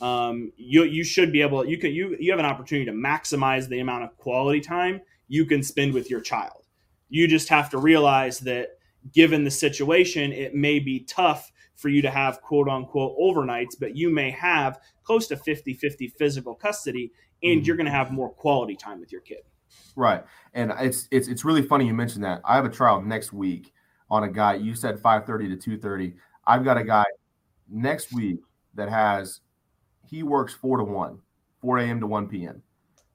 Um, 0.01 0.51
you 0.55 0.83
you 0.83 1.03
should 1.03 1.31
be 1.31 1.41
able. 1.41 1.65
You 1.65 1.77
can 1.77 1.91
you 1.91 2.15
you 2.19 2.31
have 2.31 2.39
an 2.39 2.45
opportunity 2.45 2.85
to 2.85 2.95
maximize 2.95 3.67
the 3.67 3.79
amount 3.79 4.03
of 4.03 4.15
quality 4.17 4.61
time 4.61 5.01
you 5.27 5.45
can 5.45 5.61
spend 5.61 5.93
with 5.93 6.09
your 6.09 6.21
child. 6.21 6.65
You 7.09 7.27
just 7.27 7.49
have 7.49 7.69
to 7.71 7.77
realize 7.77 8.39
that 8.41 8.69
given 9.13 9.43
the 9.43 9.51
situation, 9.51 10.31
it 10.31 10.55
may 10.55 10.79
be 10.79 11.01
tough 11.01 11.51
for 11.75 11.89
you 11.89 12.01
to 12.01 12.11
have 12.11 12.41
quote 12.41 12.67
unquote 12.67 13.17
overnights, 13.17 13.75
but 13.79 13.95
you 13.95 14.09
may 14.09 14.31
have 14.31 14.79
close 15.03 15.27
to 15.27 15.37
50 15.37 15.73
50 15.73 16.07
physical 16.09 16.55
custody 16.55 17.11
and 17.41 17.59
mm-hmm. 17.59 17.65
you're 17.65 17.77
going 17.77 17.85
to 17.85 17.91
have 17.91 18.11
more 18.11 18.29
quality 18.29 18.75
time 18.75 18.99
with 18.99 19.11
your 19.11 19.21
kid. 19.21 19.39
Right. 19.95 20.23
And 20.53 20.73
it's 20.79 21.07
it's 21.11 21.27
it's 21.27 21.45
really 21.45 21.61
funny 21.61 21.85
you 21.85 21.93
mentioned 21.93 22.23
that. 22.23 22.41
I 22.43 22.55
have 22.55 22.65
a 22.65 22.69
trial 22.69 23.01
next 23.01 23.33
week 23.33 23.73
on 24.09 24.23
a 24.23 24.29
guy. 24.29 24.55
You 24.55 24.75
said 24.75 24.97
5:30 24.97 25.61
to 25.61 25.77
2:30. 25.77 26.13
I've 26.45 26.63
got 26.63 26.77
a 26.77 26.83
guy 26.83 27.05
next 27.69 28.13
week 28.13 28.39
that 28.75 28.89
has 28.89 29.41
he 30.09 30.23
works 30.23 30.53
4 30.53 30.77
to 30.77 30.83
1, 30.83 31.19
4 31.61 31.77
a.m. 31.79 31.99
to 31.99 32.07
1 32.07 32.27
p.m. 32.27 32.61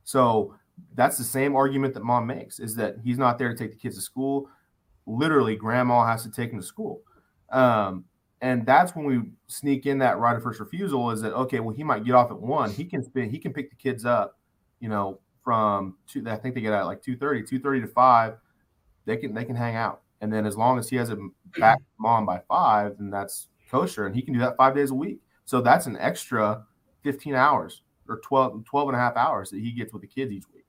So 0.04 0.54
that's 0.94 1.18
the 1.18 1.24
same 1.24 1.56
argument 1.56 1.94
that 1.94 2.02
mom 2.02 2.26
makes 2.26 2.60
is 2.60 2.74
that 2.76 2.96
he's 3.02 3.18
not 3.18 3.38
there 3.38 3.48
to 3.48 3.56
take 3.56 3.70
the 3.72 3.76
kids 3.76 3.96
to 3.96 4.02
school. 4.02 4.48
Literally, 5.06 5.56
grandma 5.56 6.06
has 6.06 6.22
to 6.24 6.30
take 6.30 6.50
them 6.50 6.60
to 6.60 6.66
school. 6.66 7.02
Um, 7.50 8.04
and 8.40 8.66
that's 8.66 8.94
when 8.94 9.06
we 9.06 9.22
sneak 9.46 9.86
in 9.86 9.98
that 9.98 10.18
right 10.18 10.36
of 10.36 10.42
first 10.42 10.60
refusal 10.60 11.10
is 11.10 11.22
that 11.22 11.32
okay, 11.32 11.60
well, 11.60 11.74
he 11.74 11.84
might 11.84 12.04
get 12.04 12.14
off 12.14 12.30
at 12.30 12.38
one. 12.38 12.70
He 12.70 12.84
can 12.84 13.02
spend, 13.02 13.30
he 13.30 13.38
can 13.38 13.52
pick 13.52 13.70
the 13.70 13.76
kids 13.76 14.04
up, 14.04 14.38
you 14.80 14.88
know, 14.88 15.20
from 15.42 15.96
two, 16.06 16.24
I 16.26 16.36
think 16.36 16.54
they 16.54 16.60
get 16.60 16.72
out 16.72 16.86
like 16.86 17.02
2.30, 17.02 17.48
2.30 17.48 17.82
to 17.82 17.86
5, 17.88 18.34
they 19.04 19.16
can 19.16 19.34
they 19.34 19.44
can 19.44 19.56
hang 19.56 19.76
out. 19.76 20.02
And 20.20 20.32
then 20.32 20.46
as 20.46 20.56
long 20.56 20.78
as 20.78 20.88
he 20.88 20.96
has 20.96 21.10
a 21.10 21.18
back 21.58 21.78
mom 21.98 22.24
by 22.24 22.40
five, 22.48 22.96
then 22.98 23.10
that's 23.10 23.48
kosher. 23.70 24.06
And 24.06 24.14
he 24.14 24.22
can 24.22 24.32
do 24.32 24.40
that 24.40 24.56
five 24.56 24.74
days 24.74 24.90
a 24.90 24.94
week. 24.94 25.20
So 25.44 25.60
that's 25.60 25.86
an 25.86 25.98
extra 25.98 26.64
15 27.04 27.34
hours 27.34 27.82
or 28.08 28.18
12, 28.20 28.64
12 28.64 28.88
and 28.88 28.96
a 28.96 29.00
half 29.00 29.16
hours 29.16 29.50
that 29.50 29.60
he 29.60 29.70
gets 29.70 29.92
with 29.92 30.02
the 30.02 30.08
kids 30.08 30.32
each 30.32 30.44
week. 30.52 30.64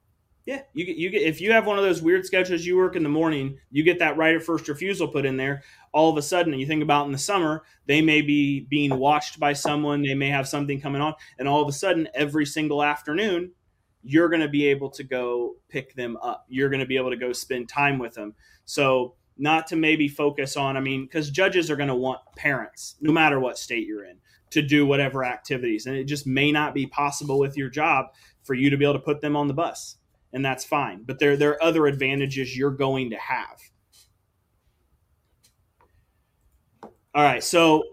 Yeah, 0.46 0.62
you 0.74 0.86
get 0.86 0.98
you 0.98 1.10
get 1.10 1.24
if 1.24 1.42
you 1.42 1.52
have 1.54 1.66
one 1.66 1.80
of 1.80 1.84
those 1.84 2.04
weird 2.04 2.24
schedules 2.24 2.64
you 2.64 2.78
work 2.78 2.96
in 2.96 3.02
the 3.02 3.10
morning, 3.10 3.58
you 3.72 3.82
get 3.82 3.98
that 3.98 4.16
right 4.16 4.36
of 4.36 4.46
first 4.46 4.68
refusal 4.68 5.08
put 5.08 5.26
in 5.26 5.38
there. 5.38 5.64
All 5.92 6.12
of 6.12 6.18
a 6.18 6.22
sudden, 6.22 6.54
you 6.54 6.68
think 6.68 6.84
about 6.84 7.08
in 7.08 7.12
the 7.12 7.18
summer, 7.18 7.64
they 7.88 8.00
may 8.00 8.22
be 8.22 8.60
being 8.60 8.96
watched 8.96 9.40
by 9.40 9.54
someone, 9.54 10.04
they 10.04 10.14
may 10.14 10.30
have 10.30 10.48
something 10.48 10.80
coming 10.80 11.02
on, 11.02 11.16
and 11.40 11.48
all 11.48 11.64
of 11.64 11.68
a 11.68 11.72
sudden, 11.72 12.08
every 12.14 12.46
single 12.46 12.84
afternoon, 12.84 13.54
you're 14.04 14.30
going 14.30 14.42
to 14.42 14.48
be 14.48 14.68
able 14.68 14.92
to 14.92 15.04
go 15.04 15.56
pick 15.68 15.96
them 15.96 16.16
up. 16.18 16.46
You're 16.48 16.70
going 16.70 16.80
to 16.80 16.86
be 16.86 16.98
able 16.98 17.10
to 17.10 17.18
go 17.18 17.34
spend 17.34 17.68
time 17.68 17.98
with 17.98 18.14
them. 18.14 18.36
So, 18.66 19.16
not 19.38 19.66
to 19.68 19.76
maybe 19.76 20.08
focus 20.08 20.56
on, 20.56 20.78
I 20.78 20.80
mean, 20.80 21.06
because 21.06 21.32
judges 21.32 21.72
are 21.72 21.76
going 21.76 21.90
to 21.90 21.96
want 21.96 22.20
parents, 22.38 22.96
no 23.02 23.12
matter 23.12 23.40
what 23.40 23.58
state 23.58 23.88
you're 23.88 24.06
in, 24.06 24.18
to 24.56 24.62
do 24.62 24.86
whatever 24.86 25.24
activities. 25.24 25.86
And 25.86 25.96
it 25.96 26.06
just 26.06 26.28
may 26.28 26.52
not 26.52 26.74
be 26.74 26.88
possible 26.88 27.40
with 27.40 27.56
your 27.56 27.70
job 27.70 28.08
for 28.44 28.54
you 28.54 28.70
to 28.70 28.78
be 28.78 28.84
able 28.84 28.96
to 28.96 29.00
put 29.00 29.22
them 29.22 29.36
on 29.36 29.48
the 29.48 29.54
bus. 29.54 29.98
And 30.34 30.44
that's 30.44 30.66
fine. 30.66 31.04
But 31.04 31.20
there, 31.20 31.38
there 31.38 31.52
are 31.52 31.64
other 31.64 31.88
advantages 31.88 32.58
you're 32.58 32.72
going 32.72 33.12
to 33.12 33.18
have. 33.18 33.62
All 37.14 37.24
right. 37.24 37.44
So, 37.44 37.84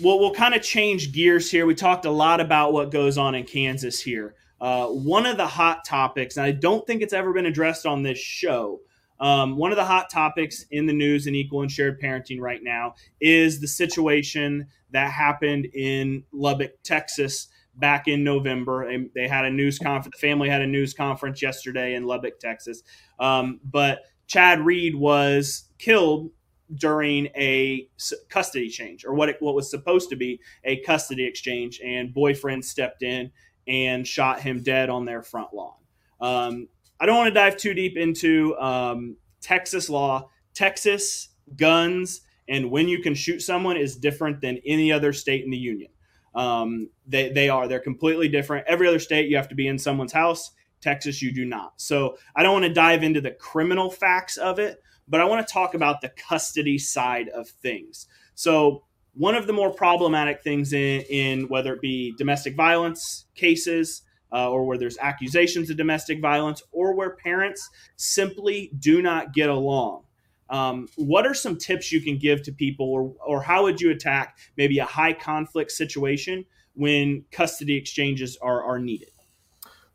we'll, 0.00 0.18
we'll 0.18 0.34
kind 0.34 0.54
of 0.54 0.62
change 0.62 1.12
gears 1.12 1.50
here. 1.50 1.66
We 1.66 1.74
talked 1.74 2.04
a 2.04 2.10
lot 2.10 2.40
about 2.40 2.72
what 2.72 2.90
goes 2.90 3.18
on 3.18 3.34
in 3.34 3.44
Kansas 3.44 4.00
here. 4.00 4.34
Uh, 4.60 4.86
one 4.86 5.26
of 5.26 5.36
the 5.36 5.46
hot 5.46 5.84
topics, 5.84 6.36
and 6.36 6.46
I 6.46 6.52
don't 6.52 6.86
think 6.86 7.02
it's 7.02 7.12
ever 7.12 7.32
been 7.32 7.46
addressed 7.46 7.84
on 7.84 8.02
this 8.02 8.18
show. 8.18 8.80
Um, 9.22 9.56
one 9.56 9.70
of 9.70 9.76
the 9.76 9.84
hot 9.84 10.10
topics 10.10 10.66
in 10.72 10.86
the 10.86 10.92
news 10.92 11.28
in 11.28 11.36
equal 11.36 11.62
and 11.62 11.70
shared 11.70 12.00
parenting 12.00 12.40
right 12.40 12.60
now 12.60 12.96
is 13.20 13.60
the 13.60 13.68
situation 13.68 14.66
that 14.90 15.12
happened 15.12 15.66
in 15.66 16.24
Lubbock, 16.32 16.82
Texas, 16.82 17.46
back 17.76 18.08
in 18.08 18.24
November. 18.24 18.90
They, 19.14 19.28
had 19.28 19.44
a 19.44 19.50
news 19.50 19.78
conference. 19.78 20.16
The 20.20 20.26
family 20.26 20.48
had 20.48 20.60
a 20.60 20.66
news 20.66 20.92
conference 20.92 21.40
yesterday 21.40 21.94
in 21.94 22.04
Lubbock, 22.04 22.40
Texas. 22.40 22.82
Um, 23.20 23.60
but 23.64 24.00
Chad 24.26 24.60
Read 24.60 24.96
was 24.96 25.68
killed 25.78 26.30
during 26.74 27.26
a 27.36 27.88
custody 28.28 28.70
change, 28.70 29.04
or 29.04 29.14
what 29.14 29.28
it, 29.28 29.36
what 29.38 29.54
was 29.54 29.70
supposed 29.70 30.10
to 30.10 30.16
be 30.16 30.40
a 30.64 30.80
custody 30.80 31.24
exchange, 31.24 31.80
and 31.84 32.12
boyfriend 32.12 32.64
stepped 32.64 33.04
in 33.04 33.30
and 33.68 34.06
shot 34.06 34.40
him 34.40 34.64
dead 34.64 34.90
on 34.90 35.04
their 35.04 35.22
front 35.22 35.54
lawn. 35.54 35.74
Um, 36.20 36.68
I 37.02 37.06
don't 37.06 37.16
want 37.16 37.34
to 37.34 37.34
dive 37.34 37.56
too 37.56 37.74
deep 37.74 37.96
into 37.96 38.56
um, 38.58 39.16
Texas 39.40 39.90
law. 39.90 40.30
Texas 40.54 41.30
guns 41.56 42.20
and 42.48 42.70
when 42.70 42.86
you 42.86 43.00
can 43.00 43.16
shoot 43.16 43.40
someone 43.40 43.76
is 43.76 43.96
different 43.96 44.40
than 44.40 44.60
any 44.64 44.92
other 44.92 45.12
state 45.12 45.44
in 45.44 45.50
the 45.50 45.56
union. 45.56 45.90
Um, 46.36 46.90
they, 47.08 47.30
they 47.30 47.48
are. 47.48 47.66
They're 47.66 47.80
completely 47.80 48.28
different. 48.28 48.68
Every 48.68 48.86
other 48.86 49.00
state, 49.00 49.28
you 49.28 49.36
have 49.36 49.48
to 49.48 49.56
be 49.56 49.66
in 49.66 49.80
someone's 49.80 50.12
house. 50.12 50.52
Texas, 50.80 51.20
you 51.20 51.32
do 51.32 51.44
not. 51.44 51.72
So 51.80 52.18
I 52.36 52.44
don't 52.44 52.52
want 52.52 52.66
to 52.66 52.72
dive 52.72 53.02
into 53.02 53.20
the 53.20 53.32
criminal 53.32 53.90
facts 53.90 54.36
of 54.36 54.60
it, 54.60 54.80
but 55.08 55.20
I 55.20 55.24
want 55.24 55.44
to 55.44 55.52
talk 55.52 55.74
about 55.74 56.02
the 56.02 56.10
custody 56.10 56.78
side 56.78 57.28
of 57.30 57.48
things. 57.48 58.06
So 58.36 58.84
one 59.14 59.34
of 59.34 59.48
the 59.48 59.52
more 59.52 59.72
problematic 59.72 60.44
things 60.44 60.72
in, 60.72 61.00
in 61.02 61.48
whether 61.48 61.74
it 61.74 61.80
be 61.80 62.14
domestic 62.16 62.54
violence 62.54 63.26
cases 63.34 64.02
uh, 64.32 64.50
or 64.50 64.64
where 64.64 64.78
there's 64.78 64.98
accusations 64.98 65.70
of 65.70 65.76
domestic 65.76 66.20
violence 66.20 66.62
or 66.72 66.94
where 66.94 67.10
parents 67.10 67.68
simply 67.96 68.70
do 68.78 69.02
not 69.02 69.34
get 69.34 69.48
along. 69.48 70.02
Um, 70.50 70.88
what 70.96 71.26
are 71.26 71.34
some 71.34 71.56
tips 71.56 71.90
you 71.92 72.00
can 72.00 72.18
give 72.18 72.42
to 72.42 72.52
people, 72.52 72.86
or, 72.86 73.14
or 73.24 73.42
how 73.42 73.62
would 73.62 73.80
you 73.80 73.90
attack 73.90 74.38
maybe 74.56 74.78
a 74.78 74.84
high 74.84 75.14
conflict 75.14 75.70
situation 75.70 76.44
when 76.74 77.24
custody 77.30 77.76
exchanges 77.76 78.36
are, 78.42 78.62
are 78.62 78.78
needed? 78.78 79.08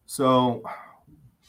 So, 0.08 0.64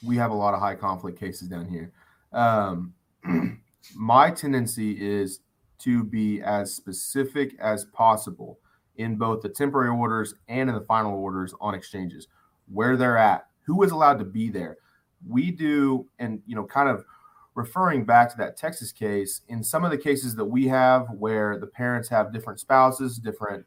we 0.05 0.17
have 0.17 0.31
a 0.31 0.35
lot 0.35 0.55
of 0.55 0.61
high 0.61 0.75
conflict 0.75 1.19
cases 1.19 1.49
down 1.49 1.67
here. 1.67 1.93
Um, 2.33 2.95
my 3.97 4.31
tendency 4.31 4.93
is 4.93 5.41
to 5.81 6.05
be 6.05 6.43
as 6.43 6.75
specific 6.75 7.57
as 7.59 7.85
possible 7.87 8.59
in 8.97 9.17
both 9.17 9.43
the 9.43 9.49
temporary 9.49 9.91
orders 9.91 10.35
and 10.49 10.69
in 10.69 10.75
the 10.75 10.83
final 10.83 11.15
orders 11.15 11.55
on 11.61 11.75
exchanges, 11.75 12.27
where 12.73 12.97
they're 12.97 13.19
at, 13.19 13.47
who 13.63 13.83
is 13.83 13.91
allowed 13.91 14.19
to 14.19 14.25
be 14.25 14.51
there. 14.51 14.77
We 15.27 15.51
do, 15.51 16.07
and 16.19 16.41
you 16.47 16.55
know, 16.55 16.65
kind 16.65 16.89
of 16.89 17.05
referring 17.55 18.05
back 18.05 18.31
to 18.31 18.37
that 18.39 18.57
Texas 18.57 18.93
case, 18.93 19.41
in 19.49 19.65
some 19.65 19.85
of 19.85 19.91
the 19.91 19.99
cases 19.99 20.37
that 20.37 20.45
we 20.45 20.69
have 20.69 21.09
where 21.11 21.59
the 21.59 21.67
parents 21.67 22.09
have 22.09 22.33
different 22.33 22.61
spouses, 22.61 23.19
different 23.19 23.67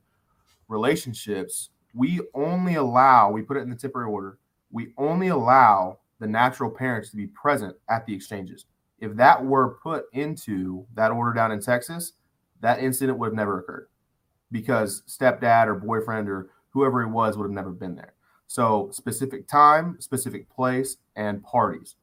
relationships, 0.69 1.71
we 1.93 2.21
only 2.33 2.75
allow, 2.75 3.29
we 3.29 3.41
put 3.41 3.57
it 3.57 3.61
in 3.61 3.69
the 3.69 3.75
temporary 3.75 4.09
order, 4.09 4.37
we 4.71 4.93
only 4.97 5.27
allow 5.27 5.99
the 6.19 6.27
natural 6.27 6.69
parents 6.69 7.09
to 7.09 7.17
be 7.17 7.27
present 7.27 7.75
at 7.89 8.05
the 8.05 8.13
exchanges. 8.15 8.65
If 8.99 9.15
that 9.15 9.43
were 9.43 9.77
put 9.83 10.05
into 10.13 10.85
that 10.93 11.11
order 11.11 11.33
down 11.33 11.51
in 11.51 11.59
Texas, 11.59 12.13
that 12.61 12.79
incident 12.79 13.17
would 13.17 13.27
have 13.27 13.35
never 13.35 13.59
occurred 13.59 13.87
because 14.51 15.03
stepdad 15.07 15.67
or 15.67 15.75
boyfriend 15.75 16.29
or 16.29 16.51
whoever 16.69 17.01
it 17.01 17.09
was 17.09 17.37
would 17.37 17.45
have 17.45 17.51
never 17.51 17.71
been 17.71 17.95
there. 17.95 18.13
So, 18.51 18.89
specific 18.91 19.47
time, 19.47 19.95
specific 20.01 20.49
place, 20.49 20.97
and 21.15 21.41
parties. 21.41 21.95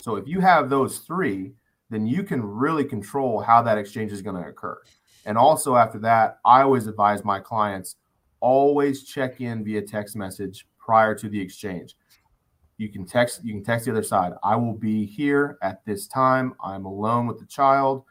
So, 0.00 0.16
if 0.16 0.26
you 0.26 0.40
have 0.40 0.70
those 0.70 1.00
three, 1.00 1.52
then 1.90 2.06
you 2.06 2.22
can 2.22 2.42
really 2.42 2.86
control 2.86 3.40
how 3.42 3.60
that 3.60 3.76
exchange 3.76 4.10
is 4.10 4.22
going 4.22 4.42
to 4.42 4.48
occur. 4.48 4.80
And 5.26 5.36
also, 5.36 5.76
after 5.76 5.98
that, 5.98 6.38
I 6.46 6.62
always 6.62 6.86
advise 6.86 7.26
my 7.26 7.40
clients 7.40 7.96
always 8.40 9.04
check 9.04 9.42
in 9.42 9.64
via 9.64 9.82
text 9.82 10.16
message 10.16 10.66
prior 10.78 11.14
to 11.14 11.28
the 11.28 11.38
exchange. 11.38 11.94
You 12.78 12.88
can 12.88 13.04
text 13.04 13.44
you 13.44 13.52
can 13.52 13.62
text 13.62 13.84
the 13.84 13.92
other 13.92 14.02
side. 14.02 14.32
I 14.42 14.56
will 14.56 14.72
be 14.72 15.04
here 15.04 15.58
at 15.62 15.84
this 15.84 16.06
time. 16.06 16.54
I'm 16.64 16.86
alone 16.86 17.26
with 17.26 17.38
the 17.38 17.44
child. 17.44 18.04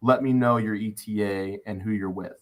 Let 0.00 0.22
me 0.22 0.32
know 0.32 0.58
your 0.58 0.76
ETA 0.76 1.58
and 1.66 1.82
who 1.82 1.90
you're 1.90 2.08
with. 2.08 2.40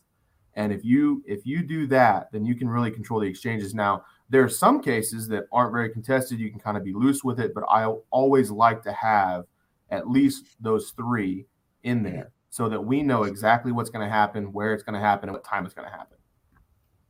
And 0.57 0.75
if 0.75 0.85
you 0.85 1.25
if 1.27 1.47
you 1.47 1.63
do 1.63 1.87
that, 1.87 2.31
then 2.33 2.45
you 2.45 2.55
can 2.55 2.69
really 2.69 2.91
control 2.91 3.21
the 3.21 3.27
exchanges. 3.27 3.75
Now, 3.75 4.05
there 4.31 4.43
are 4.43 4.49
some 4.49 4.83
cases 4.83 5.29
that 5.29 5.45
aren't 5.53 5.73
very 5.73 5.91
contested. 5.91 6.39
You 6.39 6.51
can 6.51 6.61
kind 6.61 6.77
of 6.77 6.85
be 6.85 6.93
loose 6.93 7.23
with 7.23 7.39
it, 7.39 7.55
but 7.55 7.65
I 7.69 7.85
always 8.11 8.51
like 8.51 8.83
to 8.83 8.93
have 8.93 9.45
at 9.91 10.09
least 10.09 10.57
those 10.61 10.93
three 10.97 11.47
in 11.83 12.03
there 12.03 12.33
so 12.51 12.69
that 12.69 12.81
we 12.81 13.03
know 13.03 13.25
exactly 13.25 13.73
what's 13.73 13.91
going 13.91 14.07
to 14.07 14.13
happen, 14.13 14.53
where 14.53 14.73
it's 14.73 14.83
going 14.83 14.95
to 14.95 15.01
happen, 15.01 15.29
and 15.29 15.35
what 15.35 15.45
time 15.45 15.65
it's 15.65 15.75
going 15.75 15.89
to 15.89 15.93
happen. 15.93 16.17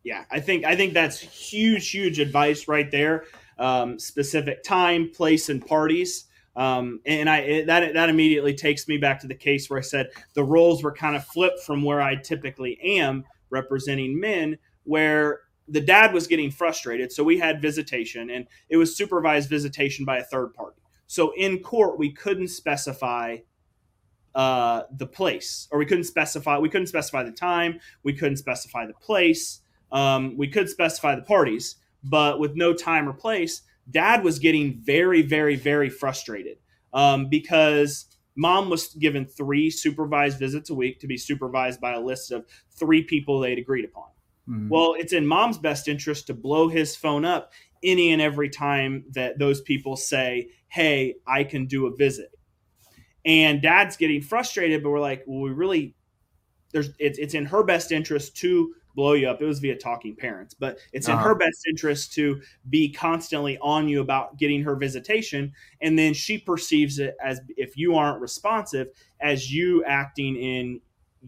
Yeah, 0.02 0.24
I 0.30 0.40
think 0.40 0.64
I 0.64 0.76
think 0.76 0.92
that's 0.92 1.18
huge, 1.18 1.90
huge 1.90 2.18
advice 2.18 2.68
right 2.68 2.90
there. 2.90 3.24
Um, 3.58 3.98
specific 3.98 4.62
time, 4.62 5.10
place, 5.10 5.48
and 5.48 5.64
parties. 5.64 6.26
Um, 6.56 7.00
and 7.06 7.28
I 7.28 7.38
it, 7.38 7.66
that 7.66 7.94
that 7.94 8.08
immediately 8.08 8.54
takes 8.54 8.86
me 8.86 8.98
back 8.98 9.20
to 9.20 9.26
the 9.26 9.34
case 9.34 9.70
where 9.70 9.78
I 9.78 9.82
said 9.82 10.10
the 10.34 10.44
roles 10.44 10.82
were 10.82 10.92
kind 10.92 11.16
of 11.16 11.24
flipped 11.24 11.60
from 11.60 11.82
where 11.82 12.02
I 12.02 12.16
typically 12.16 12.78
am 12.82 13.24
representing 13.50 14.20
men, 14.20 14.58
where 14.84 15.40
the 15.68 15.80
dad 15.80 16.12
was 16.12 16.26
getting 16.26 16.50
frustrated. 16.50 17.12
So 17.12 17.24
we 17.24 17.38
had 17.38 17.62
visitation, 17.62 18.30
and 18.30 18.46
it 18.68 18.76
was 18.76 18.96
supervised 18.96 19.48
visitation 19.48 20.04
by 20.04 20.18
a 20.18 20.24
third 20.24 20.54
party. 20.54 20.80
So 21.06 21.32
in 21.36 21.60
court, 21.60 21.98
we 21.98 22.12
couldn't 22.12 22.48
specify 22.48 23.38
uh, 24.34 24.82
the 24.96 25.06
place, 25.06 25.68
or 25.70 25.78
we 25.78 25.86
couldn't 25.86 26.04
specify 26.04 26.58
we 26.58 26.68
couldn't 26.68 26.88
specify 26.88 27.22
the 27.22 27.32
time, 27.32 27.78
we 28.02 28.12
couldn't 28.12 28.38
specify 28.38 28.86
the 28.86 28.94
place. 28.94 29.60
Um, 29.92 30.36
we 30.36 30.48
could 30.48 30.68
specify 30.68 31.14
the 31.14 31.22
parties, 31.22 31.76
but 32.02 32.40
with 32.40 32.56
no 32.56 32.74
time 32.74 33.08
or 33.08 33.12
place, 33.12 33.62
dad 33.90 34.24
was 34.24 34.40
getting 34.40 34.80
very, 34.82 35.22
very, 35.22 35.54
very 35.54 35.88
frustrated 35.88 36.58
um, 36.92 37.28
because 37.28 38.06
mom 38.34 38.70
was 38.70 38.88
given 38.94 39.24
three 39.24 39.70
supervised 39.70 40.38
visits 40.38 40.70
a 40.70 40.74
week 40.74 40.98
to 41.00 41.06
be 41.06 41.16
supervised 41.16 41.80
by 41.80 41.92
a 41.92 42.00
list 42.00 42.32
of 42.32 42.44
three 42.72 43.02
people 43.02 43.38
they'd 43.38 43.58
agreed 43.58 43.84
upon. 43.84 44.06
Mm-hmm. 44.48 44.68
Well, 44.68 44.94
it's 44.98 45.12
in 45.12 45.26
mom's 45.26 45.58
best 45.58 45.88
interest 45.88 46.26
to 46.26 46.34
blow 46.34 46.68
his 46.68 46.96
phone 46.96 47.24
up 47.24 47.52
any 47.82 48.12
and 48.12 48.20
every 48.20 48.48
time 48.48 49.04
that 49.12 49.38
those 49.38 49.60
people 49.60 49.96
say, 49.96 50.48
Hey, 50.68 51.16
I 51.26 51.44
can 51.44 51.66
do 51.66 51.86
a 51.86 51.96
visit. 51.96 52.30
And 53.24 53.62
dad's 53.62 53.96
getting 53.96 54.20
frustrated, 54.20 54.82
but 54.82 54.90
we're 54.90 55.00
like, 55.00 55.24
Well, 55.26 55.40
we 55.40 55.50
really, 55.50 55.94
there's, 56.72 56.90
it's, 56.98 57.18
it's 57.18 57.34
in 57.34 57.46
her 57.46 57.62
best 57.62 57.92
interest 57.92 58.36
to 58.38 58.74
blow 58.94 59.14
you 59.14 59.28
up. 59.28 59.40
It 59.40 59.46
was 59.46 59.58
via 59.58 59.76
TalkingParents, 59.76 60.54
but 60.58 60.78
it's 60.92 61.08
in 61.08 61.14
uh-huh. 61.14 61.28
her 61.28 61.34
best 61.34 61.66
interest 61.68 62.12
to 62.14 62.40
be 62.70 62.92
constantly 62.92 63.58
on 63.58 63.88
you 63.88 64.00
about 64.00 64.38
getting 64.38 64.62
her 64.62 64.76
visitation. 64.76 65.52
And 65.80 65.98
then 65.98 66.14
she 66.14 66.38
perceives 66.38 66.98
it 66.98 67.16
as 67.22 67.40
if 67.56 67.76
you 67.76 67.96
aren't 67.96 68.20
responsive, 68.20 68.88
as 69.20 69.52
you 69.52 69.84
acting 69.84 70.36
in 70.36 70.80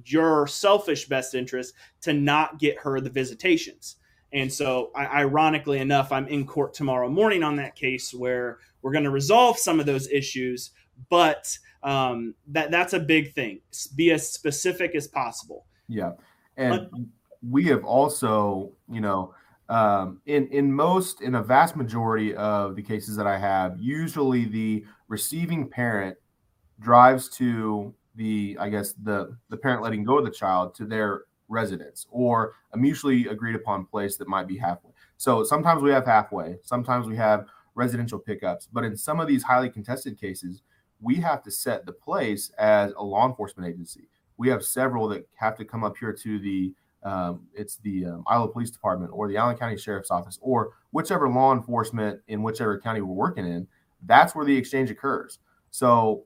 your 0.04 0.46
selfish 0.46 1.06
best 1.06 1.34
interest 1.34 1.74
to 2.02 2.12
not 2.12 2.58
get 2.58 2.78
her 2.78 3.00
the 3.00 3.10
visitations. 3.10 3.96
And 4.32 4.52
so, 4.52 4.90
ironically 4.96 5.78
enough, 5.78 6.12
I'm 6.12 6.26
in 6.28 6.46
court 6.46 6.74
tomorrow 6.74 7.08
morning 7.08 7.42
on 7.42 7.56
that 7.56 7.76
case 7.76 8.12
where 8.12 8.58
we're 8.82 8.92
going 8.92 9.04
to 9.04 9.10
resolve 9.10 9.56
some 9.58 9.80
of 9.80 9.86
those 9.86 10.08
issues. 10.10 10.72
But 11.08 11.56
um, 11.82 12.34
that 12.48 12.70
that's 12.70 12.92
a 12.92 13.00
big 13.00 13.34
thing. 13.34 13.60
Be 13.94 14.10
as 14.10 14.28
specific 14.28 14.94
as 14.94 15.06
possible. 15.06 15.66
Yeah, 15.88 16.12
and 16.56 16.88
we 17.48 17.64
have 17.66 17.84
also, 17.84 18.72
you 18.90 19.00
know, 19.00 19.34
um, 19.68 20.20
in 20.26 20.48
in 20.48 20.72
most, 20.72 21.22
in 21.22 21.36
a 21.36 21.42
vast 21.42 21.76
majority 21.76 22.34
of 22.34 22.76
the 22.76 22.82
cases 22.82 23.16
that 23.16 23.26
I 23.26 23.38
have, 23.38 23.78
usually 23.78 24.44
the 24.44 24.84
receiving 25.08 25.68
parent 25.68 26.16
drives 26.80 27.28
to 27.30 27.94
the, 28.16 28.56
I 28.58 28.68
guess 28.68 28.94
the 28.94 29.36
the 29.48 29.56
parent 29.56 29.82
letting 29.82 30.04
go 30.04 30.18
of 30.18 30.24
the 30.24 30.30
child 30.30 30.74
to 30.76 30.86
their 30.86 31.22
residence 31.48 32.06
or 32.10 32.54
a 32.72 32.76
mutually 32.76 33.26
agreed 33.28 33.54
upon 33.54 33.86
place 33.86 34.16
that 34.16 34.28
might 34.28 34.48
be 34.48 34.56
halfway. 34.56 34.90
So 35.16 35.44
sometimes 35.44 35.82
we 35.82 35.90
have 35.90 36.04
halfway, 36.04 36.56
sometimes 36.62 37.06
we 37.06 37.16
have 37.16 37.46
residential 37.74 38.18
pickups, 38.18 38.68
but 38.72 38.84
in 38.84 38.96
some 38.96 39.20
of 39.20 39.28
these 39.28 39.42
highly 39.42 39.70
contested 39.70 40.20
cases, 40.20 40.62
we 41.00 41.16
have 41.16 41.42
to 41.44 41.50
set 41.50 41.86
the 41.86 41.92
place 41.92 42.50
as 42.58 42.92
a 42.96 43.02
law 43.02 43.28
enforcement 43.28 43.68
agency. 43.68 44.08
We 44.38 44.48
have 44.48 44.64
several 44.64 45.08
that 45.08 45.28
have 45.34 45.56
to 45.58 45.64
come 45.64 45.84
up 45.84 45.96
here 45.98 46.12
to 46.12 46.38
the 46.38 46.74
um, 47.02 47.46
it's 47.54 47.76
the 47.76 48.06
um, 48.06 48.24
Iola 48.28 48.48
Police 48.48 48.70
Department 48.70 49.12
or 49.14 49.28
the 49.28 49.36
Allen 49.36 49.56
County 49.56 49.76
Sheriff's 49.76 50.10
Office 50.10 50.38
or 50.42 50.72
whichever 50.90 51.28
law 51.28 51.52
enforcement 51.52 52.20
in 52.26 52.42
whichever 52.42 52.80
county 52.80 53.00
we're 53.00 53.14
working 53.14 53.46
in, 53.46 53.68
that's 54.06 54.34
where 54.34 54.44
the 54.44 54.56
exchange 54.56 54.90
occurs. 54.90 55.38
So, 55.70 56.24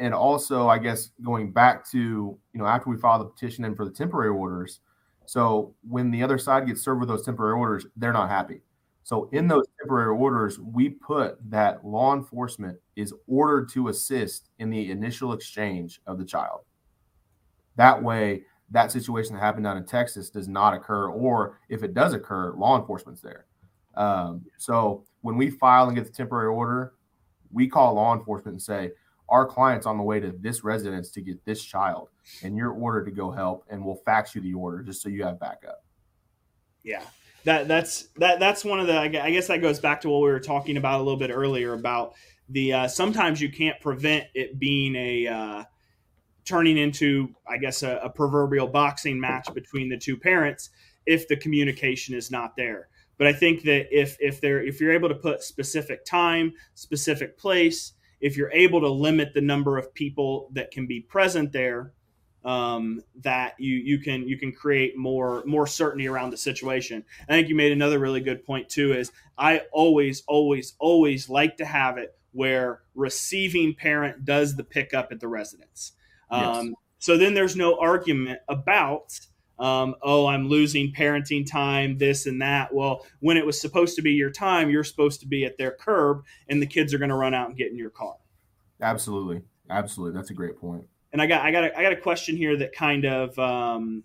and 0.00 0.14
also, 0.14 0.66
I 0.66 0.78
guess 0.78 1.10
going 1.22 1.52
back 1.52 1.88
to, 1.90 1.98
you 1.98 2.38
know, 2.54 2.66
after 2.66 2.88
we 2.88 2.96
file 2.96 3.18
the 3.18 3.26
petition 3.26 3.64
in 3.64 3.74
for 3.74 3.84
the 3.84 3.90
temporary 3.92 4.30
orders, 4.30 4.80
so 5.26 5.74
when 5.88 6.10
the 6.10 6.22
other 6.22 6.38
side 6.38 6.66
gets 6.66 6.82
served 6.82 7.00
with 7.00 7.08
those 7.08 7.24
temporary 7.24 7.56
orders, 7.56 7.86
they're 7.96 8.12
not 8.12 8.30
happy. 8.30 8.62
So 9.02 9.28
in 9.32 9.46
those 9.46 9.66
temporary 9.78 10.16
orders, 10.16 10.58
we 10.58 10.88
put 10.88 11.38
that 11.50 11.84
law 11.84 12.14
enforcement 12.14 12.78
is 12.96 13.14
ordered 13.28 13.68
to 13.74 13.88
assist 13.88 14.48
in 14.58 14.70
the 14.70 14.90
initial 14.90 15.32
exchange 15.32 16.00
of 16.06 16.18
the 16.18 16.24
child. 16.24 16.60
That 17.76 18.02
way, 18.02 18.42
that 18.70 18.90
situation 18.90 19.34
that 19.34 19.40
happened 19.40 19.64
down 19.64 19.76
in 19.76 19.84
Texas 19.84 20.30
does 20.30 20.48
not 20.48 20.74
occur, 20.74 21.10
or 21.10 21.58
if 21.68 21.82
it 21.82 21.92
does 21.92 22.14
occur, 22.14 22.54
law 22.56 22.78
enforcement's 22.78 23.20
there. 23.20 23.46
Um, 23.96 24.46
so 24.56 25.04
when 25.20 25.36
we 25.36 25.50
file 25.50 25.86
and 25.86 25.96
get 25.96 26.06
the 26.06 26.12
temporary 26.12 26.48
order, 26.48 26.94
we 27.52 27.68
call 27.68 27.94
law 27.94 28.14
enforcement 28.14 28.54
and 28.54 28.62
say, 28.62 28.92
our 29.30 29.46
client's 29.46 29.86
on 29.86 29.96
the 29.96 30.02
way 30.02 30.20
to 30.20 30.32
this 30.32 30.64
residence 30.64 31.10
to 31.12 31.20
get 31.20 31.44
this 31.44 31.62
child, 31.62 32.08
and 32.42 32.56
you're 32.56 32.72
ordered 32.72 33.04
to 33.04 33.10
go 33.10 33.30
help, 33.30 33.64
and 33.70 33.84
we'll 33.84 34.00
fax 34.04 34.34
you 34.34 34.40
the 34.40 34.54
order 34.54 34.82
just 34.82 35.02
so 35.02 35.08
you 35.08 35.24
have 35.24 35.38
backup. 35.38 35.84
Yeah, 36.82 37.02
that 37.44 37.68
that's 37.68 38.08
that 38.16 38.40
that's 38.40 38.64
one 38.64 38.80
of 38.80 38.86
the. 38.86 38.98
I 38.98 39.08
guess 39.08 39.46
that 39.48 39.60
goes 39.60 39.78
back 39.78 40.00
to 40.02 40.08
what 40.08 40.22
we 40.22 40.30
were 40.30 40.40
talking 40.40 40.76
about 40.76 41.00
a 41.00 41.02
little 41.02 41.18
bit 41.18 41.30
earlier 41.30 41.74
about 41.74 42.14
the. 42.48 42.72
Uh, 42.72 42.88
sometimes 42.88 43.40
you 43.40 43.50
can't 43.50 43.80
prevent 43.80 44.26
it 44.34 44.58
being 44.58 44.94
a. 44.96 45.26
Uh, 45.26 45.64
turning 46.44 46.78
into, 46.78 47.28
I 47.46 47.58
guess, 47.58 47.82
a, 47.84 48.00
a 48.02 48.10
proverbial 48.10 48.66
boxing 48.66 49.20
match 49.20 49.46
between 49.54 49.88
the 49.88 49.96
two 49.96 50.16
parents 50.16 50.70
if 51.06 51.28
the 51.28 51.36
communication 51.36 52.14
is 52.14 52.30
not 52.30 52.56
there. 52.56 52.88
But 53.18 53.26
I 53.26 53.32
think 53.32 53.62
that 53.64 53.86
if 53.90 54.16
if 54.18 54.40
they're 54.40 54.62
if 54.62 54.80
you're 54.80 54.92
able 54.92 55.10
to 55.10 55.14
put 55.14 55.42
specific 55.42 56.04
time, 56.04 56.52
specific 56.74 57.38
place, 57.38 57.92
if 58.20 58.36
you're 58.36 58.52
able 58.52 58.80
to 58.80 58.88
limit 58.88 59.34
the 59.34 59.40
number 59.40 59.78
of 59.78 59.92
people 59.94 60.50
that 60.52 60.70
can 60.70 60.86
be 60.86 61.00
present 61.00 61.52
there, 61.52 61.92
um, 62.44 63.02
that 63.22 63.54
you 63.58 63.74
you 63.74 63.98
can 63.98 64.26
you 64.26 64.38
can 64.38 64.52
create 64.52 64.96
more 64.96 65.42
more 65.46 65.66
certainty 65.66 66.08
around 66.08 66.30
the 66.30 66.36
situation. 66.36 67.04
I 67.28 67.32
think 67.32 67.48
you 67.48 67.54
made 67.54 67.72
another 67.72 67.98
really 67.98 68.20
good 68.20 68.44
point 68.44 68.68
too. 68.68 68.92
Is 68.92 69.12
I 69.36 69.62
always 69.72 70.22
always 70.26 70.74
always 70.78 71.28
like 71.28 71.56
to 71.58 71.64
have 71.64 71.98
it 71.98 72.16
where 72.32 72.80
receiving 72.94 73.74
parent 73.74 74.24
does 74.24 74.56
the 74.56 74.64
pickup 74.64 75.10
at 75.12 75.20
the 75.20 75.28
residence. 75.28 75.92
Um, 76.30 76.66
yes. 76.66 76.74
So 76.98 77.16
then 77.16 77.34
there's 77.34 77.56
no 77.56 77.78
argument 77.78 78.40
about, 78.48 79.18
um, 79.60 79.94
oh, 80.02 80.26
I'm 80.26 80.48
losing 80.48 80.92
parenting 80.92 81.48
time, 81.48 81.98
this 81.98 82.26
and 82.26 82.42
that. 82.42 82.74
Well, 82.74 83.06
when 83.20 83.36
it 83.36 83.46
was 83.46 83.60
supposed 83.60 83.94
to 83.96 84.02
be 84.02 84.12
your 84.12 84.30
time, 84.30 84.70
you're 84.70 84.84
supposed 84.84 85.20
to 85.20 85.26
be 85.26 85.44
at 85.44 85.58
their 85.58 85.72
curb, 85.72 86.24
and 86.48 86.60
the 86.60 86.66
kids 86.66 86.92
are 86.92 86.98
going 86.98 87.10
to 87.10 87.16
run 87.16 87.34
out 87.34 87.48
and 87.48 87.56
get 87.56 87.70
in 87.70 87.76
your 87.76 87.90
car. 87.90 88.16
Absolutely, 88.80 89.42
absolutely. 89.68 90.18
That's 90.18 90.30
a 90.30 90.34
great 90.34 90.58
point. 90.58 90.86
And 91.12 91.20
I 91.20 91.26
got, 91.26 91.42
I 91.42 91.52
got, 91.52 91.64
a, 91.64 91.78
I 91.78 91.82
got 91.82 91.92
a 91.92 91.96
question 91.96 92.36
here 92.36 92.56
that 92.56 92.72
kind 92.72 93.04
of, 93.04 93.38
um, 93.38 94.02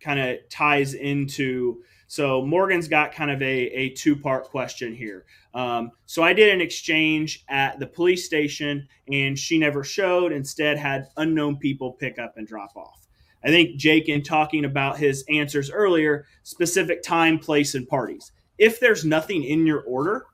kind 0.00 0.20
of 0.20 0.38
ties 0.48 0.94
into 0.94 1.82
so 2.10 2.44
Morgan's 2.44 2.88
got 2.88 3.12
kind 3.12 3.30
of 3.30 3.40
a, 3.40 3.46
a 3.46 3.90
two 3.90 4.16
part 4.16 4.42
question 4.50 4.92
here. 4.92 5.26
Um, 5.54 5.92
so 6.06 6.24
I 6.24 6.32
did 6.32 6.52
an 6.52 6.60
exchange 6.60 7.44
at 7.48 7.78
the 7.78 7.86
police 7.86 8.26
station 8.26 8.88
and 9.12 9.38
she 9.38 9.60
never 9.60 9.84
showed, 9.84 10.32
instead, 10.32 10.76
had 10.76 11.06
unknown 11.18 11.58
people 11.58 11.92
pick 11.92 12.18
up 12.18 12.36
and 12.36 12.48
drop 12.48 12.76
off. 12.76 13.06
I 13.44 13.48
think 13.48 13.76
Jake, 13.76 14.08
in 14.08 14.22
talking 14.22 14.64
about 14.64 14.98
his 14.98 15.24
answers 15.28 15.70
earlier, 15.70 16.26
specific 16.42 17.02
time, 17.02 17.38
place, 17.38 17.74
and 17.74 17.88
parties. 17.88 18.32
If 18.58 18.80
there's 18.80 19.04
nothing 19.04 19.44
in 19.44 19.66
your 19.66 19.80
order, 19.82 20.26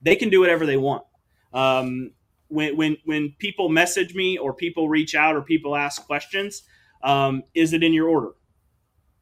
they 0.00 0.16
can 0.16 0.30
do 0.30 0.40
whatever 0.40 0.66
they 0.66 0.76
want. 0.76 1.04
Um, 1.52 2.12
when, 2.48 2.76
when, 2.76 2.96
when 3.04 3.34
people 3.38 3.68
message 3.68 4.14
me 4.14 4.38
or 4.38 4.54
people 4.54 4.88
reach 4.88 5.14
out 5.14 5.34
or 5.34 5.42
people 5.42 5.74
ask 5.74 6.06
questions, 6.06 6.62
um, 7.02 7.42
is 7.54 7.72
it 7.72 7.82
in 7.82 7.92
your 7.92 8.08
order? 8.08 8.30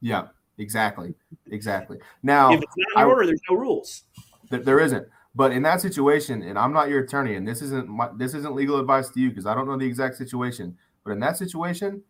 Yeah, 0.01 0.29
exactly. 0.59 1.15
Exactly. 1.51 1.99
Now, 2.23 2.53
if 2.53 2.61
it's 2.63 2.75
not 2.77 3.03
in 3.03 3.09
I, 3.09 3.11
order, 3.11 3.27
there's 3.27 3.41
no 3.49 3.57
rules. 3.57 4.05
There 4.51 4.81
isn't. 4.81 5.07
But 5.35 5.53
in 5.53 5.63
that 5.63 5.81
situation, 5.81 6.43
and 6.43 6.59
I'm 6.59 6.73
not 6.73 6.89
your 6.89 7.01
attorney, 7.01 7.37
and 7.37 7.47
this 7.47 7.63
isn't 7.63 7.89
my, 7.89 8.09
this 8.17 8.35
isn't 8.35 8.55
legal 8.55 8.81
advice 8.81 9.11
to 9.11 9.21
you 9.21 9.29
because 9.29 9.47
I 9.47 9.55
don't 9.55 9.69
know 9.69 9.79
the 9.79 9.87
exact 9.87 10.17
situation. 10.17 10.77
But 11.05 11.13
in 11.13 11.21
that 11.21 11.37
situation, 11.37 12.03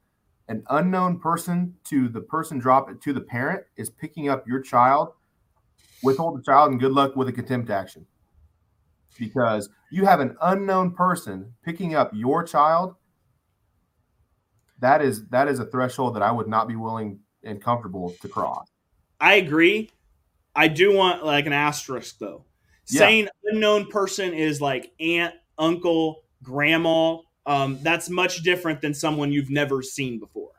an 0.50 0.64
unknown 0.70 1.20
person 1.20 1.76
to 1.84 2.08
the 2.08 2.20
person 2.20 2.58
drop 2.58 2.90
it 2.90 3.00
to 3.02 3.12
the 3.12 3.20
parent 3.20 3.62
is 3.76 3.88
picking 3.88 4.28
up 4.28 4.46
your 4.48 4.60
child, 4.60 5.12
withhold 6.02 6.36
the 6.36 6.42
child, 6.42 6.72
and 6.72 6.80
good 6.80 6.90
luck 6.90 7.14
with 7.14 7.28
a 7.28 7.32
contempt 7.32 7.70
action. 7.70 8.04
Because 9.16 9.68
you 9.92 10.04
have 10.04 10.18
an 10.18 10.36
unknown 10.42 10.90
person 10.90 11.54
picking 11.64 11.94
up 11.94 12.10
your 12.12 12.42
child. 12.42 12.96
That 14.80 15.02
is 15.02 15.28
that 15.28 15.46
is 15.46 15.60
a 15.60 15.66
threshold 15.66 16.16
that 16.16 16.22
I 16.22 16.32
would 16.32 16.48
not 16.48 16.66
be 16.66 16.74
willing 16.74 17.20
and 17.44 17.62
comfortable 17.62 18.12
to 18.20 18.28
cross. 18.28 18.66
I 19.20 19.34
agree. 19.34 19.90
I 20.56 20.66
do 20.66 20.92
want 20.92 21.24
like 21.24 21.46
an 21.46 21.52
asterisk 21.52 22.18
though 22.18 22.44
saying 22.86 23.28
unknown 23.44 23.86
person 23.86 24.34
is 24.34 24.60
like 24.60 24.92
aunt, 24.98 25.34
uncle, 25.58 26.24
grandma. 26.42 27.18
Um, 27.50 27.78
that's 27.82 28.08
much 28.08 28.42
different 28.44 28.80
than 28.80 28.94
someone 28.94 29.32
you've 29.32 29.50
never 29.50 29.82
seen 29.82 30.20
before. 30.20 30.50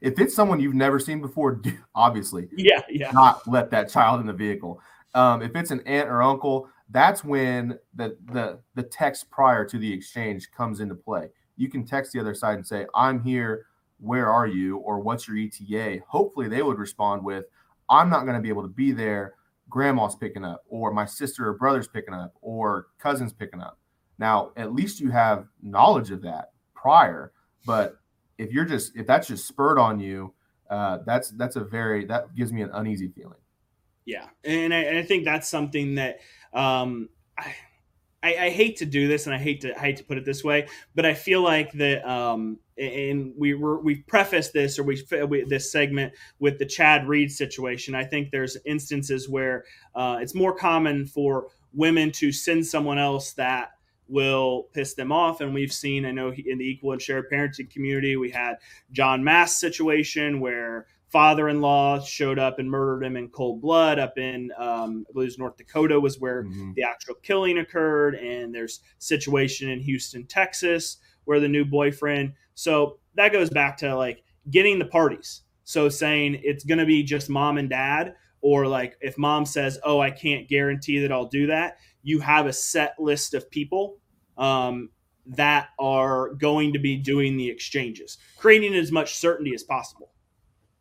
If 0.00 0.18
it's 0.18 0.34
someone 0.34 0.58
you've 0.58 0.74
never 0.74 0.98
seen 0.98 1.20
before, 1.20 1.60
obviously, 1.94 2.48
yeah, 2.56 2.80
yeah, 2.88 3.10
not 3.10 3.46
let 3.46 3.70
that 3.72 3.90
child 3.90 4.20
in 4.20 4.26
the 4.26 4.32
vehicle. 4.32 4.80
Um, 5.14 5.42
if 5.42 5.54
it's 5.54 5.70
an 5.70 5.80
aunt 5.86 6.08
or 6.08 6.22
uncle, 6.22 6.68
that's 6.88 7.22
when 7.22 7.78
the 7.94 8.16
the 8.32 8.58
the 8.74 8.82
text 8.82 9.30
prior 9.30 9.66
to 9.66 9.78
the 9.78 9.92
exchange 9.92 10.50
comes 10.50 10.80
into 10.80 10.94
play. 10.94 11.28
You 11.56 11.68
can 11.68 11.84
text 11.84 12.12
the 12.12 12.20
other 12.20 12.34
side 12.34 12.54
and 12.54 12.66
say, 12.66 12.86
"I'm 12.94 13.22
here. 13.22 13.66
Where 14.00 14.30
are 14.30 14.46
you?" 14.46 14.78
or 14.78 15.00
"What's 15.00 15.28
your 15.28 15.36
ETA?" 15.36 16.04
Hopefully, 16.08 16.48
they 16.48 16.62
would 16.62 16.78
respond 16.78 17.22
with, 17.22 17.44
"I'm 17.90 18.08
not 18.08 18.24
going 18.24 18.36
to 18.36 18.42
be 18.42 18.48
able 18.48 18.62
to 18.62 18.68
be 18.68 18.92
there 18.92 19.34
grandma's 19.68 20.14
picking 20.14 20.44
up, 20.44 20.62
or 20.68 20.92
my 20.92 21.04
sister 21.04 21.48
or 21.48 21.54
brother's 21.54 21.88
picking 21.88 22.14
up, 22.14 22.34
or 22.40 22.86
cousins 22.98 23.32
picking 23.32 23.60
up. 23.60 23.78
Now, 24.18 24.52
at 24.56 24.72
least 24.72 25.00
you 25.00 25.10
have 25.10 25.46
knowledge 25.62 26.10
of 26.10 26.22
that 26.22 26.52
prior. 26.74 27.32
But 27.66 27.96
if 28.38 28.52
you're 28.52 28.64
just 28.64 28.96
if 28.96 29.06
that's 29.06 29.28
just 29.28 29.46
spurred 29.46 29.78
on 29.78 30.00
you, 30.00 30.34
uh, 30.70 30.98
that's 31.06 31.30
that's 31.30 31.56
a 31.56 31.64
very 31.64 32.04
that 32.06 32.34
gives 32.34 32.52
me 32.52 32.62
an 32.62 32.70
uneasy 32.72 33.08
feeling. 33.08 33.38
Yeah, 34.04 34.26
and 34.44 34.74
I, 34.74 34.80
and 34.80 34.98
I 34.98 35.02
think 35.02 35.24
that's 35.24 35.48
something 35.48 35.94
that 35.94 36.18
um, 36.52 37.08
I, 37.38 37.54
I, 38.22 38.36
I 38.36 38.50
hate 38.50 38.76
to 38.78 38.84
do 38.84 39.08
this, 39.08 39.26
and 39.26 39.34
I 39.34 39.38
hate 39.38 39.62
to 39.62 39.74
I 39.76 39.80
hate 39.80 39.96
to 39.96 40.04
put 40.04 40.18
it 40.18 40.24
this 40.24 40.44
way, 40.44 40.68
but 40.94 41.06
I 41.06 41.14
feel 41.14 41.42
like 41.42 41.72
that 41.72 42.06
um, 42.08 42.58
and 42.76 43.32
we 43.36 43.54
were 43.54 43.80
we 43.80 43.96
prefaced 43.96 44.52
this 44.52 44.78
or 44.78 44.82
we, 44.82 45.02
we, 45.28 45.44
this 45.44 45.70
segment 45.70 46.12
with 46.38 46.58
the 46.58 46.66
Chad 46.66 47.06
Read 47.06 47.30
situation. 47.30 47.94
I 47.94 48.04
think 48.04 48.30
there's 48.30 48.56
instances 48.64 49.28
where 49.28 49.64
uh, 49.94 50.18
it's 50.20 50.34
more 50.34 50.54
common 50.54 51.06
for 51.06 51.48
women 51.72 52.10
to 52.12 52.32
send 52.32 52.66
someone 52.66 52.98
else 52.98 53.32
that 53.32 53.70
will 54.08 54.68
piss 54.72 54.94
them 54.94 55.12
off, 55.12 55.40
and 55.40 55.54
we've 55.54 55.72
seen. 55.72 56.04
I 56.04 56.10
know 56.10 56.32
in 56.32 56.58
the 56.58 56.64
equal 56.64 56.92
and 56.92 57.02
shared 57.02 57.30
parenting 57.30 57.70
community, 57.70 58.16
we 58.16 58.30
had 58.30 58.56
John 58.92 59.22
Mass 59.24 59.58
situation 59.58 60.40
where 60.40 60.86
father-in-law 61.08 62.00
showed 62.00 62.38
up 62.38 62.58
and 62.58 62.68
murdered 62.68 63.04
him 63.04 63.16
in 63.16 63.28
cold 63.28 63.60
blood 63.60 63.98
up 63.98 64.18
in 64.18 64.50
um, 64.58 65.06
I 65.08 65.12
believe 65.12 65.38
North 65.38 65.56
Dakota 65.56 65.98
was 65.98 66.18
where 66.18 66.42
mm-hmm. 66.42 66.72
the 66.74 66.82
actual 66.82 67.14
killing 67.22 67.58
occurred, 67.58 68.16
and 68.16 68.54
there's 68.54 68.80
situation 68.98 69.70
in 69.70 69.80
Houston, 69.80 70.26
Texas, 70.26 70.98
where 71.24 71.40
the 71.40 71.48
new 71.48 71.64
boyfriend 71.64 72.32
so 72.54 72.98
that 73.14 73.32
goes 73.32 73.50
back 73.50 73.76
to 73.78 73.94
like 73.94 74.22
getting 74.50 74.78
the 74.78 74.86
parties. 74.86 75.42
So 75.64 75.88
saying 75.88 76.40
it's 76.42 76.64
going 76.64 76.78
to 76.78 76.86
be 76.86 77.02
just 77.02 77.30
mom 77.30 77.58
and 77.58 77.68
dad, 77.68 78.14
or 78.44 78.68
like 78.68 78.98
if 79.00 79.16
mom 79.16 79.46
says, 79.46 79.78
"Oh, 79.84 80.00
I 80.00 80.10
can't 80.10 80.46
guarantee 80.46 80.98
that 80.98 81.10
I'll 81.10 81.28
do 81.28 81.46
that," 81.46 81.78
you 82.02 82.20
have 82.20 82.46
a 82.46 82.52
set 82.52 82.94
list 83.00 83.32
of 83.32 83.50
people 83.50 83.96
um, 84.36 84.90
that 85.24 85.68
are 85.78 86.34
going 86.34 86.74
to 86.74 86.78
be 86.78 86.94
doing 86.94 87.38
the 87.38 87.48
exchanges, 87.48 88.18
creating 88.36 88.74
as 88.74 88.92
much 88.92 89.14
certainty 89.14 89.54
as 89.54 89.62
possible. 89.62 90.12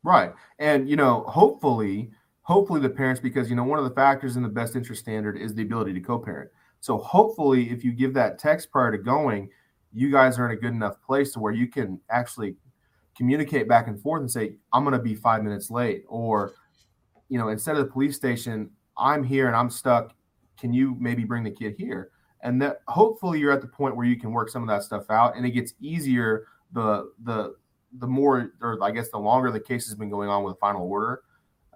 Right, 0.04 0.34
and 0.60 0.90
you 0.90 0.98
know, 0.98 1.24
hopefully, 1.26 2.12
hopefully 2.42 2.82
the 2.82 2.90
parents, 2.90 3.22
because 3.22 3.50
you 3.50 3.56
know, 3.56 3.64
one 3.64 3.80
of 3.80 3.86
the 3.86 3.96
factors 3.96 4.36
in 4.36 4.44
the 4.44 4.50
best 4.50 4.76
interest 4.76 5.02
standard 5.02 5.38
is 5.38 5.56
the 5.56 5.64
ability 5.64 5.94
to 5.94 6.02
co-parent. 6.02 6.52
So 6.82 6.98
hopefully, 6.98 7.70
if 7.72 7.86
you 7.86 7.94
give 7.94 8.14
that 8.16 8.40
text 8.40 8.72
prior 8.72 8.92
to 8.92 8.98
going, 8.98 9.50
you 9.94 10.12
guys 10.12 10.38
are 10.38 10.46
in 10.46 10.52
a 10.52 10.60
good 10.60 10.74
enough 10.74 11.02
place 11.02 11.32
to 11.32 11.40
where 11.40 11.54
you 11.54 11.68
can 11.68 12.02
actually 12.10 12.58
communicate 13.16 13.70
back 13.70 13.88
and 13.88 14.02
forth 14.02 14.20
and 14.20 14.30
say, 14.30 14.56
I'm 14.74 14.84
going 14.84 14.92
to 14.98 15.00
be 15.00 15.16
five 15.16 15.44
minutes 15.44 15.72
late. 15.72 16.04
Or, 16.10 16.52
you 17.34 17.40
know, 17.40 17.50
instead 17.50 17.76
of 17.76 17.86
the 17.86 17.92
police 17.92 18.16
station, 18.16 18.70
I'm 18.96 19.24
here 19.24 19.48
and 19.48 19.56
I'm 19.56 19.72
stuck. 19.72 20.14
Can 20.60 20.72
you 20.72 20.96
maybe 21.00 21.24
bring 21.24 21.44
the 21.44 21.50
kid 21.52 21.74
here? 21.76 22.12
And 22.42 22.62
that 22.62 22.82
hopefully 22.88 23.40
you're 23.40 23.52
at 23.52 23.62
the 23.62 23.68
point 23.68 23.96
where 23.96 24.06
you 24.06 24.20
can 24.20 24.32
work 24.32 24.50
some 24.50 24.62
of 24.62 24.68
that 24.68 24.84
stuff 24.84 25.10
out 25.10 25.36
and 25.36 25.44
it 25.44 25.52
gets 25.52 25.74
easier 25.82 26.46
the 26.74 27.12
the 27.24 27.56
the 28.00 28.06
more 28.06 28.54
or 28.62 28.78
I 28.84 28.92
guess 28.92 29.10
the 29.10 29.18
longer 29.18 29.50
the 29.50 29.60
case 29.60 29.88
has 29.88 29.96
been 29.96 30.12
going 30.12 30.30
on 30.30 30.44
with 30.44 30.54
a 30.54 30.60
final 30.60 30.86
order. 30.86 31.24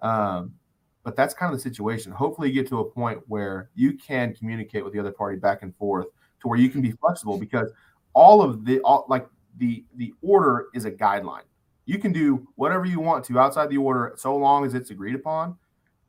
Um, 0.00 0.54
but 1.02 1.16
that's 1.16 1.34
kind 1.34 1.52
of 1.52 1.58
the 1.58 1.62
situation. 1.62 2.12
Hopefully 2.12 2.48
you 2.48 2.54
get 2.54 2.68
to 2.68 2.78
a 2.78 2.84
point 2.88 3.20
where 3.26 3.70
you 3.74 3.94
can 3.94 4.34
communicate 4.34 4.84
with 4.84 4.92
the 4.92 5.00
other 5.00 5.10
party 5.10 5.38
back 5.38 5.62
and 5.62 5.74
forth 5.74 6.06
to 6.40 6.48
where 6.48 6.58
you 6.58 6.68
can 6.70 6.82
be 6.82 6.92
flexible 6.92 7.36
because– 7.36 7.68
all 8.18 8.42
of 8.42 8.64
the 8.64 8.80
all, 8.80 9.06
like 9.08 9.26
the 9.58 9.84
the 9.96 10.12
order 10.22 10.66
is 10.74 10.84
a 10.84 10.90
guideline. 10.90 11.44
You 11.88 11.98
can 11.98 12.12
do 12.12 12.46
whatever 12.56 12.84
you 12.84 13.00
want 13.00 13.24
to 13.24 13.38
outside 13.38 13.70
the 13.70 13.78
order 13.78 14.12
so 14.14 14.36
long 14.36 14.66
as 14.66 14.74
it's 14.74 14.90
agreed 14.90 15.14
upon, 15.14 15.56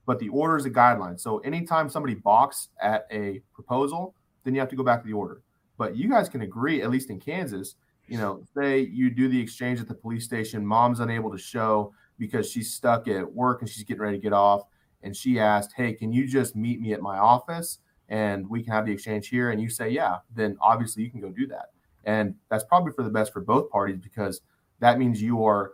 but 0.05 0.19
the 0.19 0.27
order 0.27 0.57
is 0.57 0.65
a 0.65 0.69
guideline. 0.69 1.17
So 1.17 1.37
anytime 1.37 1.87
somebody 1.87 2.15
balks 2.15 2.67
at 2.81 3.07
a 3.09 3.41
proposal, 3.53 4.13
then 4.43 4.53
you 4.53 4.59
have 4.59 4.69
to 4.71 4.75
go 4.75 4.83
back 4.83 5.01
to 5.03 5.07
the 5.07 5.13
order. 5.13 5.41
But 5.77 5.95
you 5.95 6.09
guys 6.09 6.27
can 6.27 6.41
agree, 6.41 6.81
at 6.81 6.89
least 6.89 7.09
in 7.09 7.17
Kansas, 7.17 7.75
you 8.09 8.17
know, 8.17 8.43
say 8.57 8.81
you 8.81 9.09
do 9.09 9.29
the 9.29 9.39
exchange 9.39 9.79
at 9.79 9.87
the 9.87 9.93
police 9.93 10.25
station, 10.25 10.65
mom's 10.65 10.99
unable 10.99 11.31
to 11.31 11.37
show 11.37 11.93
because 12.17 12.51
she's 12.51 12.73
stuck 12.73 13.07
at 13.07 13.31
work 13.31 13.61
and 13.61 13.69
she's 13.69 13.85
getting 13.85 14.01
ready 14.01 14.17
to 14.17 14.21
get 14.21 14.33
off. 14.33 14.63
And 15.01 15.15
she 15.15 15.39
asked, 15.39 15.71
Hey, 15.77 15.93
can 15.93 16.11
you 16.11 16.27
just 16.27 16.57
meet 16.57 16.81
me 16.81 16.91
at 16.91 17.01
my 17.01 17.17
office 17.17 17.79
and 18.09 18.49
we 18.49 18.63
can 18.63 18.73
have 18.73 18.85
the 18.85 18.91
exchange 18.91 19.29
here? 19.29 19.51
And 19.51 19.61
you 19.61 19.69
say, 19.69 19.87
Yeah, 19.91 20.17
then 20.35 20.57
obviously 20.59 21.03
you 21.03 21.09
can 21.09 21.21
go 21.21 21.29
do 21.29 21.47
that. 21.47 21.67
And 22.03 22.35
that's 22.49 22.65
probably 22.65 22.91
for 22.91 23.03
the 23.03 23.09
best 23.09 23.31
for 23.31 23.39
both 23.39 23.69
parties 23.69 23.99
because 24.03 24.41
that 24.79 24.99
means 24.99 25.21
you 25.21 25.45
are, 25.45 25.73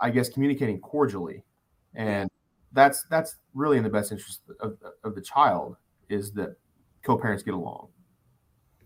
I 0.00 0.10
guess, 0.10 0.28
communicating 0.28 0.80
cordially. 0.80 1.44
And 1.94 2.30
that's 2.72 3.04
that's 3.10 3.36
really 3.54 3.76
in 3.76 3.82
the 3.82 3.90
best 3.90 4.12
interest 4.12 4.40
of, 4.60 4.78
of 5.04 5.14
the 5.14 5.20
child 5.20 5.76
is 6.08 6.32
that 6.32 6.56
co-parents 7.02 7.42
get 7.42 7.54
along. 7.54 7.88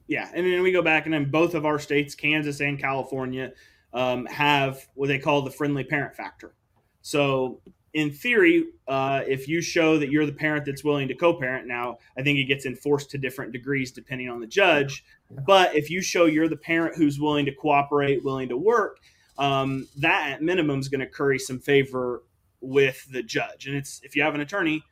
Yeah, 0.08 0.30
and 0.34 0.46
then 0.46 0.62
we 0.62 0.70
go 0.70 0.82
back, 0.82 1.06
and 1.06 1.14
then 1.14 1.30
both 1.30 1.54
of 1.54 1.66
our 1.66 1.78
states, 1.78 2.14
Kansas 2.14 2.60
and 2.60 2.78
California, 2.78 3.52
um, 3.92 4.26
have 4.26 4.86
what 4.94 5.08
they 5.08 5.18
call 5.18 5.42
the 5.42 5.50
friendly 5.50 5.82
parent 5.82 6.14
factor. 6.14 6.54
So 7.02 7.60
in 7.94 8.12
theory, 8.12 8.66
uh, 8.86 9.22
if 9.26 9.48
you 9.48 9.62
show 9.62 9.98
that 9.98 10.10
you're 10.10 10.26
the 10.26 10.32
parent 10.32 10.66
that's 10.66 10.84
willing 10.84 11.08
to 11.08 11.14
co-parent, 11.14 11.66
now 11.66 11.96
I 12.18 12.22
think 12.22 12.38
it 12.38 12.44
gets 12.44 12.66
enforced 12.66 13.10
to 13.12 13.18
different 13.18 13.52
degrees 13.52 13.90
depending 13.90 14.28
on 14.28 14.38
the 14.38 14.46
judge. 14.46 15.02
But 15.46 15.74
if 15.74 15.90
you 15.90 16.02
show 16.02 16.26
you're 16.26 16.48
the 16.48 16.56
parent 16.56 16.96
who's 16.96 17.18
willing 17.18 17.46
to 17.46 17.54
cooperate, 17.54 18.22
willing 18.22 18.48
to 18.50 18.56
work, 18.56 18.98
um, 19.38 19.88
that 19.96 20.32
at 20.32 20.42
minimum 20.42 20.80
is 20.80 20.88
going 20.88 21.00
to 21.00 21.06
curry 21.06 21.38
some 21.38 21.58
favor 21.58 22.22
with 22.60 23.06
the 23.10 23.22
judge. 23.22 23.66
And 23.66 23.76
it's 23.76 24.00
if 24.02 24.16
you 24.16 24.22
have 24.22 24.34
an 24.34 24.40
attorney, 24.40 24.82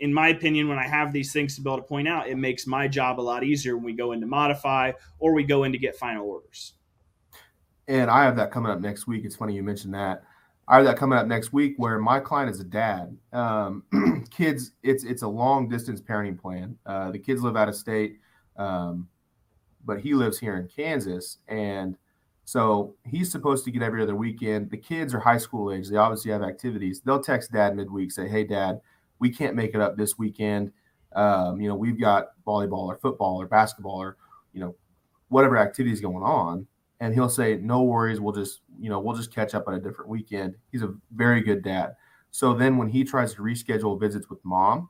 in 0.00 0.12
my 0.12 0.28
opinion, 0.28 0.68
when 0.68 0.78
I 0.78 0.86
have 0.86 1.12
these 1.12 1.32
things 1.32 1.54
to 1.56 1.62
be 1.62 1.70
able 1.70 1.78
to 1.78 1.82
point 1.84 2.08
out, 2.08 2.28
it 2.28 2.36
makes 2.36 2.66
my 2.66 2.88
job 2.88 3.20
a 3.20 3.22
lot 3.22 3.44
easier 3.44 3.76
when 3.76 3.84
we 3.84 3.92
go 3.92 4.12
into 4.12 4.26
modify 4.26 4.92
or 5.18 5.32
we 5.32 5.44
go 5.44 5.64
in 5.64 5.72
to 5.72 5.78
get 5.78 5.96
final 5.96 6.26
orders. 6.26 6.72
And 7.86 8.10
I 8.10 8.24
have 8.24 8.36
that 8.36 8.50
coming 8.50 8.72
up 8.72 8.80
next 8.80 9.06
week. 9.06 9.24
It's 9.24 9.36
funny 9.36 9.54
you 9.54 9.62
mentioned 9.62 9.94
that. 9.94 10.24
I 10.66 10.76
have 10.76 10.86
that 10.86 10.96
coming 10.96 11.18
up 11.18 11.26
next 11.26 11.52
week 11.52 11.74
where 11.76 11.98
my 11.98 12.20
client 12.20 12.50
is 12.50 12.58
a 12.58 12.64
dad. 12.64 13.16
Um, 13.32 13.84
kids, 14.30 14.72
it's 14.82 15.04
it's 15.04 15.22
a 15.22 15.28
long 15.28 15.68
distance 15.68 16.00
parenting 16.00 16.40
plan. 16.40 16.78
Uh, 16.86 17.10
the 17.10 17.18
kids 17.18 17.42
live 17.42 17.56
out 17.56 17.68
of 17.68 17.76
state, 17.76 18.18
um, 18.56 19.08
but 19.84 20.00
he 20.00 20.14
lives 20.14 20.38
here 20.38 20.56
in 20.56 20.68
Kansas, 20.68 21.38
and 21.48 21.98
so 22.44 22.94
he's 23.04 23.30
supposed 23.30 23.64
to 23.64 23.70
get 23.70 23.82
every 23.82 24.02
other 24.02 24.14
weekend. 24.16 24.70
The 24.70 24.76
kids 24.76 25.14
are 25.14 25.20
high 25.20 25.38
school 25.38 25.72
age; 25.72 25.88
they 25.88 25.96
obviously 25.96 26.30
have 26.30 26.42
activities. 26.42 27.00
They'll 27.00 27.22
text 27.22 27.52
dad 27.52 27.76
midweek, 27.76 28.12
say, 28.12 28.28
"Hey, 28.28 28.44
dad, 28.44 28.80
we 29.18 29.30
can't 29.30 29.56
make 29.56 29.74
it 29.74 29.80
up 29.80 29.96
this 29.96 30.18
weekend. 30.18 30.72
Um, 31.14 31.60
you 31.60 31.68
know, 31.68 31.76
we've 31.76 32.00
got 32.00 32.28
volleyball 32.46 32.86
or 32.86 32.96
football 32.96 33.40
or 33.40 33.46
basketball 33.46 34.00
or 34.00 34.16
you 34.52 34.60
know, 34.60 34.74
whatever 35.28 35.56
activity 35.56 35.92
is 35.92 36.00
going 36.00 36.22
on." 36.22 36.66
and 37.00 37.12
he'll 37.12 37.28
say, 37.28 37.56
"No 37.56 37.82
worries, 37.82 38.20
we'll 38.20 38.32
just 38.32 38.60
you 38.80 38.88
know 38.88 39.00
we'll 39.00 39.16
just 39.16 39.32
catch 39.32 39.54
up 39.54 39.68
on 39.68 39.74
a 39.74 39.80
different 39.80 40.08
weekend." 40.08 40.54
He's 40.72 40.82
a 40.82 40.94
very 41.14 41.42
good 41.42 41.62
dad. 41.62 41.96
So 42.30 42.54
then 42.54 42.76
when 42.76 42.88
he 42.88 43.04
tries 43.04 43.34
to 43.34 43.42
reschedule 43.42 43.98
visits 44.00 44.30
with 44.30 44.44
mom, 44.44 44.88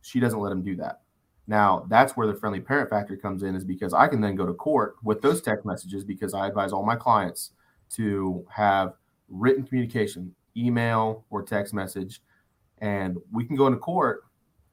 she 0.00 0.20
doesn't 0.20 0.38
let 0.38 0.52
him 0.52 0.62
do 0.62 0.76
that. 0.76 1.02
Now 1.46 1.86
that's 1.88 2.16
where 2.16 2.26
the 2.26 2.34
friendly 2.34 2.60
parent 2.60 2.90
factor 2.90 3.16
comes 3.16 3.42
in, 3.42 3.54
is 3.54 3.64
because 3.64 3.94
I 3.94 4.08
can 4.08 4.20
then 4.20 4.36
go 4.36 4.46
to 4.46 4.54
court 4.54 4.96
with 5.02 5.22
those 5.22 5.40
text 5.40 5.64
messages 5.64 6.04
because 6.04 6.34
I 6.34 6.46
advise 6.46 6.72
all 6.72 6.84
my 6.84 6.96
clients 6.96 7.52
to 7.90 8.44
have 8.54 8.94
written 9.28 9.64
communication, 9.64 10.34
email 10.56 11.24
or 11.30 11.42
text 11.42 11.72
message, 11.74 12.20
and 12.78 13.16
we 13.32 13.44
can 13.44 13.56
go 13.56 13.66
into 13.66 13.78
court 13.78 14.24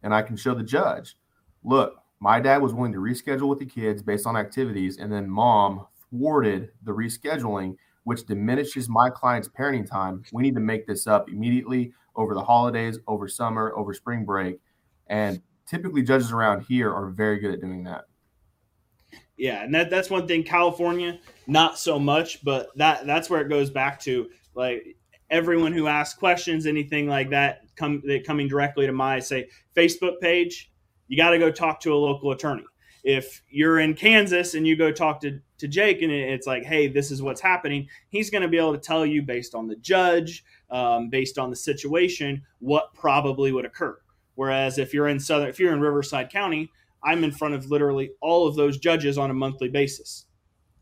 and 0.01 0.13
I 0.13 0.21
can 0.21 0.35
show 0.35 0.53
the 0.53 0.63
judge, 0.63 1.15
look, 1.63 1.95
my 2.19 2.39
dad 2.39 2.61
was 2.61 2.73
willing 2.73 2.93
to 2.93 2.99
reschedule 2.99 3.49
with 3.49 3.59
the 3.59 3.65
kids 3.65 4.01
based 4.01 4.25
on 4.25 4.37
activities, 4.37 4.97
and 4.97 5.11
then 5.11 5.29
mom 5.29 5.87
thwarted 6.09 6.69
the 6.83 6.91
rescheduling, 6.91 7.75
which 8.03 8.25
diminishes 8.25 8.87
my 8.89 9.09
client's 9.09 9.47
parenting 9.47 9.89
time. 9.89 10.23
We 10.31 10.43
need 10.43 10.55
to 10.55 10.61
make 10.61 10.87
this 10.87 11.07
up 11.07 11.29
immediately 11.29 11.93
over 12.15 12.33
the 12.33 12.43
holidays, 12.43 12.99
over 13.07 13.27
summer, 13.27 13.73
over 13.75 13.93
spring 13.93 14.23
break. 14.23 14.59
And 15.07 15.41
typically, 15.67 16.03
judges 16.03 16.31
around 16.31 16.65
here 16.65 16.93
are 16.93 17.07
very 17.07 17.39
good 17.39 17.53
at 17.53 17.61
doing 17.61 17.83
that. 17.83 18.05
Yeah, 19.37 19.63
and 19.63 19.73
that, 19.73 19.89
that's 19.89 20.09
one 20.09 20.27
thing. 20.27 20.43
California, 20.43 21.19
not 21.47 21.79
so 21.79 21.97
much, 21.97 22.43
but 22.43 22.69
that 22.77 23.05
that's 23.05 23.29
where 23.29 23.41
it 23.41 23.49
goes 23.49 23.69
back 23.69 23.99
to 24.01 24.29
like 24.55 24.95
everyone 25.29 25.73
who 25.73 25.87
asks 25.87 26.17
questions, 26.17 26.65
anything 26.65 27.07
like 27.07 27.29
that, 27.31 27.61
come 27.75 28.03
coming 28.25 28.47
directly 28.47 28.85
to 28.85 28.93
my 28.93 29.19
say 29.19 29.49
Facebook 29.75 30.19
page. 30.21 30.71
You 31.07 31.17
got 31.17 31.31
to 31.31 31.39
go 31.39 31.51
talk 31.51 31.79
to 31.81 31.93
a 31.93 31.95
local 31.95 32.31
attorney. 32.31 32.63
If 33.03 33.41
you're 33.49 33.79
in 33.79 33.95
Kansas 33.95 34.53
and 34.53 34.65
you 34.65 34.77
go 34.77 34.91
talk 34.91 35.19
to, 35.21 35.39
to 35.57 35.67
Jake 35.67 36.01
and 36.01 36.11
it's 36.11 36.47
like, 36.47 36.63
hey, 36.63 36.87
this 36.87 37.11
is 37.11 37.21
what's 37.21 37.41
happening, 37.41 37.89
he's 38.07 38.29
going 38.29 38.43
to 38.43 38.47
be 38.47 38.57
able 38.57 38.71
to 38.71 38.79
tell 38.79 39.05
you 39.05 39.21
based 39.21 39.55
on 39.55 39.67
the 39.67 39.75
judge, 39.75 40.45
um, 40.69 41.09
based 41.09 41.37
on 41.37 41.49
the 41.49 41.55
situation, 41.55 42.41
what 42.59 42.93
probably 42.93 43.51
would 43.51 43.65
occur. 43.65 43.97
Whereas 44.35 44.77
if 44.77 44.93
you're 44.93 45.07
in 45.07 45.19
Southern, 45.19 45.49
if 45.49 45.59
you're 45.59 45.73
in 45.73 45.81
Riverside 45.81 46.29
County, 46.29 46.71
I'm 47.03 47.23
in 47.23 47.31
front 47.31 47.53
of 47.53 47.69
literally 47.69 48.11
all 48.21 48.47
of 48.47 48.55
those 48.55 48.77
judges 48.77 49.17
on 49.17 49.29
a 49.29 49.33
monthly 49.33 49.69
basis. 49.69 50.25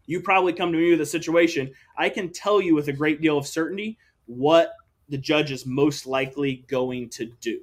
You 0.06 0.22
probably 0.22 0.54
come 0.54 0.72
to 0.72 0.78
me 0.78 0.92
with 0.92 1.02
a 1.02 1.06
situation. 1.06 1.72
I 1.98 2.10
can 2.10 2.32
tell 2.32 2.62
you 2.62 2.76
with 2.76 2.88
a 2.88 2.94
great 2.94 3.22
deal 3.22 3.38
of 3.38 3.48
certainty 3.48 3.98
what 4.26 4.74
the 5.10 5.18
judge 5.18 5.52
is 5.52 5.66
most 5.66 6.06
likely 6.06 6.64
going 6.68 7.10
to 7.10 7.32
do. 7.42 7.60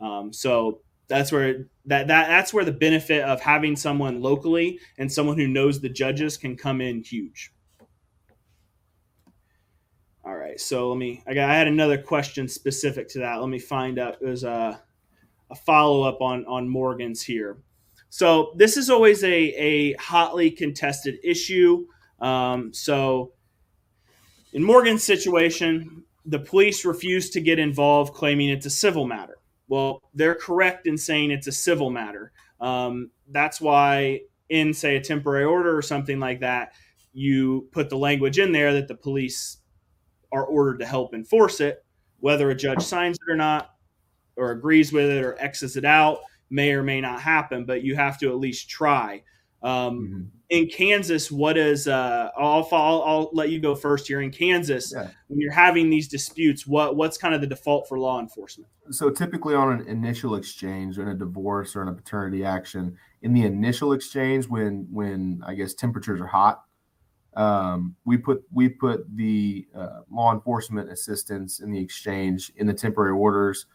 Um, 0.00 0.32
so 0.32 0.80
that's 1.08 1.32
where 1.32 1.66
that, 1.86 2.08
that 2.08 2.28
that's 2.28 2.52
where 2.52 2.64
the 2.64 2.72
benefit 2.72 3.22
of 3.22 3.40
having 3.40 3.76
someone 3.76 4.20
locally 4.20 4.78
and 4.98 5.10
someone 5.10 5.38
who 5.38 5.48
knows 5.48 5.80
the 5.80 5.88
judges 5.88 6.36
can 6.36 6.56
come 6.56 6.80
in 6.80 7.02
huge. 7.02 7.52
All 10.24 10.36
right, 10.36 10.60
so 10.60 10.90
let 10.90 10.98
me. 10.98 11.22
I 11.26 11.34
got. 11.34 11.48
I 11.48 11.54
had 11.54 11.68
another 11.68 11.96
question 11.96 12.48
specific 12.48 13.08
to 13.10 13.20
that. 13.20 13.36
Let 13.36 13.48
me 13.48 13.58
find 13.58 13.98
out. 13.98 14.18
There's 14.20 14.44
a 14.44 14.82
a 15.50 15.54
follow 15.54 16.02
up 16.02 16.20
on 16.20 16.44
on 16.46 16.68
Morgan's 16.68 17.22
here. 17.22 17.58
So 18.10 18.52
this 18.56 18.76
is 18.76 18.90
always 18.90 19.22
a 19.24 19.28
a 19.30 19.92
hotly 19.94 20.50
contested 20.50 21.18
issue. 21.22 21.86
Um, 22.20 22.72
so 22.72 23.32
in 24.52 24.62
Morgan's 24.62 25.04
situation, 25.04 26.04
the 26.24 26.38
police 26.38 26.84
refused 26.84 27.32
to 27.34 27.40
get 27.40 27.58
involved, 27.58 28.14
claiming 28.14 28.48
it's 28.48 28.66
a 28.66 28.70
civil 28.70 29.06
matter. 29.06 29.38
Well, 29.68 30.02
they're 30.14 30.34
correct 30.34 30.86
in 30.86 30.96
saying 30.96 31.30
it's 31.30 31.46
a 31.46 31.52
civil 31.52 31.90
matter. 31.90 32.32
Um, 32.60 33.10
that's 33.30 33.60
why, 33.60 34.22
in 34.48 34.72
say 34.72 34.96
a 34.96 35.00
temporary 35.00 35.44
order 35.44 35.76
or 35.76 35.82
something 35.82 36.18
like 36.18 36.40
that, 36.40 36.72
you 37.12 37.68
put 37.72 37.90
the 37.90 37.98
language 37.98 38.38
in 38.38 38.52
there 38.52 38.72
that 38.74 38.88
the 38.88 38.94
police 38.94 39.58
are 40.32 40.44
ordered 40.44 40.78
to 40.78 40.86
help 40.86 41.14
enforce 41.14 41.60
it, 41.60 41.84
whether 42.20 42.50
a 42.50 42.54
judge 42.54 42.82
signs 42.82 43.16
it 43.16 43.30
or 43.30 43.36
not, 43.36 43.74
or 44.38 44.52
agrees 44.52 44.92
with 44.92 45.10
it, 45.10 45.24
or 45.24 45.36
X's 45.40 45.76
it 45.76 45.84
out, 45.84 46.20
may 46.50 46.72
or 46.72 46.82
may 46.82 47.00
not 47.00 47.20
happen. 47.20 47.64
But 47.64 47.82
you 47.82 47.96
have 47.96 48.18
to 48.18 48.30
at 48.30 48.38
least 48.38 48.70
try. 48.70 49.22
Um, 49.62 49.70
mm-hmm. 49.70 50.20
In 50.50 50.68
Kansas, 50.68 51.30
what 51.30 51.58
is? 51.58 51.88
Uh, 51.88 52.30
I'll, 52.38 52.66
I'll, 52.72 53.02
I'll 53.02 53.30
let 53.34 53.50
you 53.50 53.60
go 53.60 53.74
first 53.74 54.06
here. 54.08 54.22
In 54.22 54.30
Kansas, 54.30 54.92
yeah. 54.94 55.08
when 55.26 55.38
you're 55.40 55.52
having 55.52 55.90
these 55.90 56.08
disputes, 56.08 56.66
what 56.66 56.96
what's 56.96 57.18
kind 57.18 57.34
of 57.34 57.40
the 57.40 57.46
default 57.46 57.86
for 57.86 57.98
law 57.98 58.18
enforcement? 58.18 58.70
So 58.90 59.10
typically, 59.10 59.54
on 59.54 59.80
an 59.80 59.86
initial 59.86 60.36
exchange, 60.36 60.98
in 60.98 61.08
a 61.08 61.14
divorce 61.14 61.76
or 61.76 61.82
in 61.82 61.88
a 61.88 61.92
paternity 61.92 62.44
action, 62.44 62.96
in 63.20 63.34
the 63.34 63.44
initial 63.44 63.92
exchange, 63.92 64.48
when 64.48 64.86
when 64.90 65.42
I 65.46 65.54
guess 65.54 65.74
temperatures 65.74 66.20
are 66.20 66.26
hot, 66.26 66.64
um, 67.34 67.94
we 68.04 68.16
put 68.16 68.42
we 68.50 68.68
put 68.68 69.04
the 69.16 69.66
uh, 69.76 70.00
law 70.10 70.32
enforcement 70.32 70.90
assistance 70.90 71.60
in 71.60 71.70
the 71.70 71.80
exchange 71.80 72.52
in 72.56 72.66
the 72.66 72.74
temporary 72.74 73.12
orders, 73.12 73.66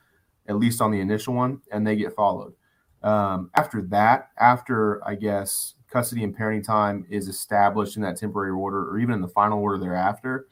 at 0.47 0.57
least 0.57 0.81
on 0.81 0.91
the 0.91 0.99
initial 0.99 1.33
one, 1.33 1.61
and 1.71 1.85
they 1.85 1.95
get 1.95 2.15
followed. 2.15 2.53
Um, 3.01 3.49
after 3.55 3.81
that, 3.83 4.29
after 4.37 5.05
I 5.07 5.15
guess 5.15 5.75
custody 5.89 6.23
and 6.23 6.35
parenting 6.35 6.65
time 6.65 7.05
is 7.09 7.27
established 7.27 7.97
in 7.97 8.01
that 8.03 8.17
temporary 8.17 8.51
order 8.51 8.89
or 8.89 8.99
even 8.99 9.13
in 9.13 9.21
the 9.21 9.27
final 9.27 9.59
order 9.59 9.77
thereafter, 9.77 10.47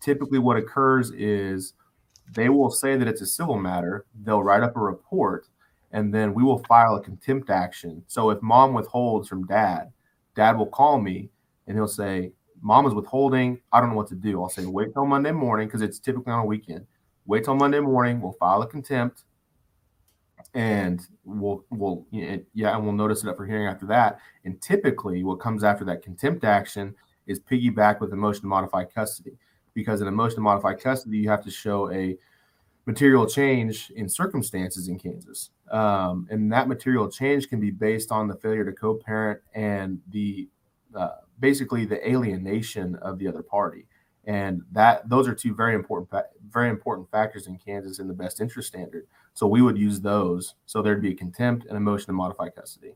typically 0.00 0.38
what 0.38 0.56
occurs 0.56 1.10
is 1.10 1.74
they 2.32 2.48
will 2.48 2.70
say 2.70 2.96
that 2.96 3.08
it's 3.08 3.20
a 3.20 3.26
civil 3.26 3.58
matter. 3.58 4.06
They'll 4.22 4.42
write 4.42 4.62
up 4.62 4.76
a 4.76 4.80
report 4.80 5.46
and 5.92 6.12
then 6.12 6.34
we 6.34 6.42
will 6.42 6.62
file 6.64 6.96
a 6.96 7.02
contempt 7.02 7.50
action. 7.50 8.04
So 8.06 8.30
if 8.30 8.40
mom 8.42 8.74
withholds 8.74 9.28
from 9.28 9.46
dad, 9.46 9.92
dad 10.34 10.56
will 10.56 10.66
call 10.66 11.00
me 11.00 11.30
and 11.66 11.76
he'll 11.76 11.88
say, 11.88 12.32
Mom 12.62 12.86
is 12.86 12.94
withholding. 12.94 13.60
I 13.72 13.80
don't 13.80 13.90
know 13.90 13.96
what 13.96 14.08
to 14.08 14.14
do. 14.14 14.42
I'll 14.42 14.48
say, 14.48 14.64
wait 14.64 14.92
till 14.92 15.04
Monday 15.06 15.30
morning 15.30 15.68
because 15.68 15.82
it's 15.82 15.98
typically 15.98 16.32
on 16.32 16.40
a 16.40 16.46
weekend. 16.46 16.86
Wait 17.26 17.42
till 17.42 17.56
Monday 17.56 17.80
morning. 17.80 18.20
We'll 18.20 18.32
file 18.32 18.62
a 18.62 18.66
contempt 18.66 19.24
and 20.54 21.00
we'll 21.24 21.64
we'll 21.70 22.06
yeah 22.10 22.76
and 22.76 22.84
we'll 22.84 22.92
notice 22.92 23.24
it 23.24 23.28
up 23.28 23.36
for 23.36 23.46
hearing 23.46 23.66
after 23.66 23.86
that. 23.86 24.20
And 24.44 24.60
typically 24.62 25.24
what 25.24 25.40
comes 25.40 25.64
after 25.64 25.84
that 25.86 26.02
contempt 26.02 26.44
action 26.44 26.94
is 27.26 27.40
piggyback 27.40 28.00
with 28.00 28.12
a 28.12 28.16
motion 28.16 28.42
to 28.42 28.46
modify 28.46 28.84
custody. 28.84 29.36
Because 29.74 30.00
in 30.00 30.06
a 30.06 30.12
motion 30.12 30.36
to 30.36 30.40
modify 30.42 30.74
custody 30.74 31.18
you 31.18 31.28
have 31.28 31.44
to 31.44 31.50
show 31.50 31.90
a 31.90 32.16
material 32.86 33.26
change 33.26 33.90
in 33.96 34.08
circumstances 34.08 34.86
in 34.86 34.96
kansas. 34.96 35.50
Um, 35.72 36.28
and 36.30 36.52
that 36.52 36.68
material 36.68 37.10
change 37.10 37.48
can 37.48 37.58
be 37.58 37.72
based 37.72 38.12
on 38.12 38.28
the 38.28 38.36
failure 38.36 38.64
to 38.64 38.72
co-parent 38.72 39.40
and 39.52 40.00
the 40.12 40.48
uh, 40.94 41.16
basically 41.40 41.84
the 41.86 42.08
alienation 42.08 42.94
of 42.96 43.18
the 43.18 43.26
other 43.26 43.42
party 43.42 43.86
and 44.26 44.62
that 44.72 45.08
those 45.08 45.28
are 45.28 45.34
two 45.34 45.54
very 45.54 45.74
important 45.74 46.08
very 46.50 46.68
important 46.68 47.10
factors 47.10 47.46
in 47.46 47.56
kansas 47.58 47.98
in 47.98 48.08
the 48.08 48.14
best 48.14 48.40
interest 48.40 48.68
standard 48.68 49.06
so 49.36 49.46
we 49.46 49.60
would 49.60 49.76
use 49.76 50.00
those. 50.00 50.54
So 50.64 50.80
there'd 50.80 51.02
be 51.02 51.12
a 51.12 51.14
contempt 51.14 51.66
and 51.66 51.76
a 51.76 51.80
motion 51.80 52.06
to 52.06 52.14
modify 52.14 52.48
custody. 52.48 52.94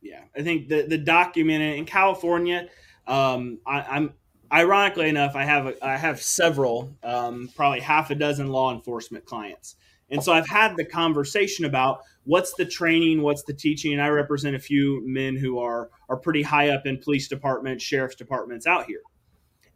Yeah, 0.00 0.20
I 0.36 0.42
think 0.42 0.68
the 0.68 0.82
the 0.82 0.98
document 0.98 1.62
in 1.62 1.84
California, 1.84 2.68
um, 3.08 3.58
I, 3.66 3.96
am 3.96 4.14
ironically 4.52 5.08
enough, 5.08 5.34
I 5.34 5.44
have 5.44 5.66
a, 5.66 5.84
I 5.84 5.96
have 5.96 6.22
several, 6.22 6.96
um, 7.02 7.50
probably 7.56 7.80
half 7.80 8.10
a 8.10 8.14
dozen 8.14 8.48
law 8.48 8.72
enforcement 8.72 9.24
clients, 9.24 9.74
and 10.10 10.22
so 10.22 10.32
I've 10.32 10.46
had 10.46 10.76
the 10.76 10.84
conversation 10.84 11.64
about 11.64 12.02
what's 12.22 12.54
the 12.54 12.66
training, 12.66 13.22
what's 13.22 13.42
the 13.42 13.54
teaching, 13.54 13.94
and 13.94 14.02
I 14.02 14.08
represent 14.08 14.54
a 14.54 14.60
few 14.60 15.02
men 15.04 15.34
who 15.34 15.58
are 15.58 15.90
are 16.08 16.16
pretty 16.16 16.42
high 16.42 16.68
up 16.68 16.86
in 16.86 16.98
police 16.98 17.26
departments, 17.26 17.82
sheriff's 17.82 18.14
departments 18.14 18.66
out 18.66 18.86
here, 18.86 19.00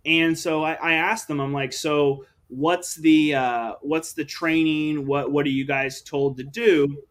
and 0.04 0.38
so 0.38 0.62
I, 0.64 0.74
I 0.74 0.92
asked 0.94 1.28
them, 1.28 1.40
I'm 1.40 1.52
like, 1.52 1.72
so 1.72 2.24
what's 2.48 2.94
the 2.96 3.34
uh, 3.34 3.74
what's 3.82 4.12
the 4.12 4.24
training? 4.24 5.06
What 5.06 5.30
what 5.30 5.46
are 5.46 5.50
you 5.50 5.64
guys 5.64 6.02
told 6.02 6.36
to 6.38 6.44
do? 6.44 7.02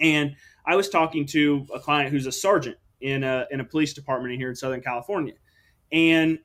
And 0.00 0.36
i 0.66 0.74
was 0.74 0.88
talking 0.88 1.24
to 1.24 1.66
a 1.72 1.78
client 1.78 2.10
who's 2.10 2.26
a 2.26 2.32
sergeant 2.32 2.76
in 3.00 3.22
a 3.22 3.46
in 3.50 3.60
a 3.60 3.64
police 3.64 3.94
department 3.94 4.34
here 4.34 4.50
in 4.50 4.56
southern 4.56 4.80
california. 4.80 5.34
And 5.92 6.38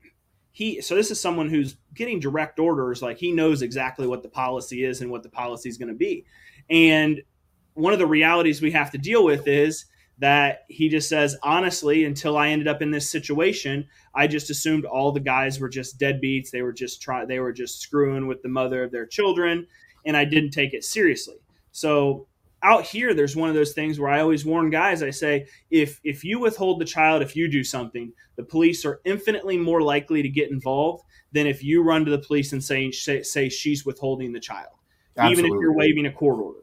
he 0.52 0.82
so 0.82 0.96
this 0.96 1.12
is 1.12 1.20
someone 1.20 1.50
who's 1.50 1.78
getting 1.94 2.20
direct 2.20 2.60
orders 2.60 3.02
like 3.02 3.18
he 3.18 3.32
knows 3.32 3.62
exactly 3.62 4.08
what 4.08 4.22
the 4.22 4.30
policy 4.30 4.84
is 4.84 5.02
and 5.02 5.10
what 5.10 5.24
the 5.24 5.30
policy 5.30 5.70
is 5.70 5.78
going 5.78 5.90
to 5.90 5.96
be. 5.96 6.26
And 6.70 7.22
one 7.74 7.94
of 7.94 8.00
the 8.00 8.08
realities 8.08 8.62
we 8.62 8.72
have 8.72 8.92
to 8.92 8.98
deal 8.98 9.24
with 9.24 9.48
is 9.48 9.86
that 10.22 10.66
he 10.70 10.88
just 10.88 11.10
says, 11.10 11.36
honestly, 11.42 12.06
until 12.06 12.38
I 12.38 12.50
ended 12.50 12.68
up 12.68 12.84
in 12.84 12.92
this 12.92 13.10
situation, 13.10 13.88
I 14.14 14.28
just 14.28 14.52
assumed 14.52 14.86
all 14.86 15.12
the 15.12 15.20
guys 15.20 15.60
were 15.60 15.68
just 15.68 16.00
deadbeats. 16.00 16.52
They 16.52 16.62
were 16.62 16.72
just 16.72 17.02
try 17.02 17.26
they 17.26 17.40
were 17.40 17.52
just 17.52 17.82
screwing 17.82 18.28
with 18.28 18.44
the 18.44 18.50
mother 18.50 18.84
of 18.84 18.92
their 18.92 19.08
children, 19.08 19.66
and 20.06 20.16
I 20.16 20.26
didn't 20.26 20.52
take 20.52 20.76
it 20.76 20.84
seriously. 20.84 21.38
So 21.72 22.28
out 22.62 22.84
here, 22.84 23.16
there's 23.16 23.36
one 23.36 23.50
of 23.50 23.56
those 23.56 23.74
things 23.74 24.00
where 24.00 24.12
I 24.12 24.22
always 24.22 24.46
warn 24.46 24.70
guys. 24.70 25.02
I 25.02 25.10
say, 25.10 25.48
if 25.72 26.00
if 26.04 26.24
you 26.24 26.40
withhold 26.40 26.80
the 26.80 26.86
child, 26.86 27.24
if 27.24 27.36
you 27.36 27.50
do 27.50 27.64
something, 27.64 28.14
the 28.36 28.44
police 28.44 28.86
are 28.86 29.02
infinitely 29.04 29.58
more 29.58 29.82
likely 29.82 30.22
to 30.22 30.30
get 30.30 30.52
involved 30.52 31.04
than 31.32 31.48
if 31.48 31.64
you 31.64 31.82
run 31.82 32.06
to 32.06 32.12
the 32.12 32.20
police 32.20 32.54
and 32.54 32.64
say 32.64 32.92
say, 32.92 33.24
say 33.24 33.50
she's 33.50 33.88
withholding 33.88 34.34
the 34.34 34.40
child, 34.40 34.76
Absolutely. 35.18 35.46
even 35.46 35.58
if 35.58 35.62
you're 35.62 35.76
waiving 35.76 36.06
a 36.06 36.12
court 36.12 36.40
order. 36.40 36.60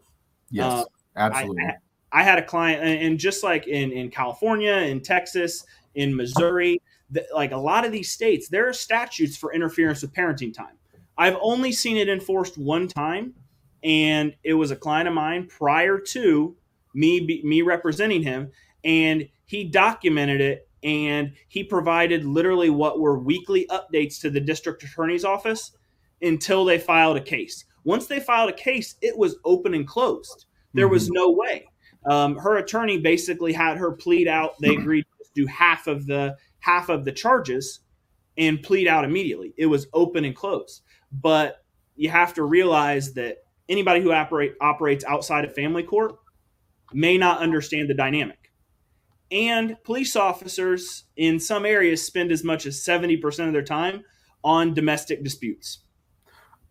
Yes, 0.49 0.73
uh, 0.73 0.85
absolutely. 1.17 1.65
I, 1.65 1.75
I 2.13 2.23
had 2.23 2.39
a 2.39 2.43
client, 2.43 2.83
and 2.83 3.19
just 3.19 3.45
like 3.45 3.67
in, 3.67 3.93
in 3.93 4.11
California, 4.11 4.73
in 4.73 5.01
Texas, 5.01 5.65
in 5.95 6.15
Missouri, 6.17 6.81
that, 7.11 7.27
like 7.35 7.53
a 7.53 7.57
lot 7.57 7.85
of 7.85 7.93
these 7.93 8.11
states, 8.11 8.49
there 8.49 8.69
are 8.69 8.73
statutes 8.73 9.37
for 9.37 9.53
interference 9.53 10.03
with 10.03 10.15
parenting 10.15 10.55
time. 10.55 10.77
I've 11.17 11.37
only 11.41 11.73
seen 11.73 11.97
it 11.97 12.09
enforced 12.09 12.57
one 12.57 12.89
time, 12.89 13.35
and 13.83 14.35
it 14.45 14.55
was 14.55 14.71
a 14.71 14.77
client 14.77 15.09
of 15.09 15.15
mine 15.15 15.47
prior 15.47 15.99
to 15.99 16.57
me 16.95 17.43
me 17.45 17.63
representing 17.63 18.23
him, 18.23 18.53
and 18.85 19.29
he 19.45 19.65
documented 19.65 20.41
it 20.41 20.69
and 20.83 21.33
he 21.49 21.65
provided 21.65 22.25
literally 22.25 22.71
what 22.71 23.01
were 23.01 23.19
weekly 23.19 23.67
updates 23.71 24.21
to 24.21 24.31
the 24.31 24.41
district 24.41 24.83
attorney's 24.83 25.25
office 25.25 25.73
until 26.23 26.65
they 26.65 26.79
filed 26.79 27.17
a 27.17 27.21
case. 27.21 27.65
Once 27.85 28.07
they 28.07 28.21
filed 28.21 28.51
a 28.51 28.55
case, 28.55 28.97
it 29.01 29.17
was 29.17 29.37
open 29.45 29.75
and 29.75 29.87
closed. 29.87 30.47
There 30.75 30.87
mm-hmm. 30.87 30.93
was 30.93 31.11
no 31.11 31.31
way. 31.31 31.67
Um, 32.07 32.37
her 32.37 32.57
attorney 32.57 32.99
basically 32.99 33.53
had 33.53 33.77
her 33.79 33.93
plead 33.93 34.29
out. 34.29 34.55
They 34.61 34.75
agreed 34.75 35.07
to 35.19 35.31
do 35.35 35.47
half 35.47 35.87
of 35.87 36.07
the 36.07 36.37
half 36.61 36.89
of 36.89 37.05
the 37.05 37.13
charges 37.13 37.81
and 38.37 38.63
plead 38.63 38.87
out 38.87 39.05
immediately. 39.05 39.53
It 39.57 39.67
was 39.67 39.87
open 39.93 40.25
and 40.25 40.35
closed. 40.35 40.83
But 41.11 41.65
you 41.97 42.11
have 42.11 42.35
to 42.35 42.45
realize 42.45 43.15
that 43.15 43.39
anybody 43.69 44.01
who 44.01 44.13
operate, 44.13 44.55
operates 44.61 45.05
outside 45.05 45.45
of 45.45 45.55
family 45.55 45.83
court 45.83 46.17
may 46.93 47.19
not 47.19 47.41
understand 47.41 47.91
the 47.91 47.95
dynamic. 47.95 48.53
And 49.31 49.77
police 49.85 50.17
officers 50.17 51.05
in 51.17 51.39
some 51.39 51.67
areas 51.67 52.03
spend 52.03 52.33
as 52.33 52.45
much 52.45 52.65
as 52.65 52.83
70% 52.83 53.47
of 53.47 53.53
their 53.53 53.63
time 53.63 54.05
on 54.43 54.73
domestic 54.73 55.23
disputes. 55.23 55.81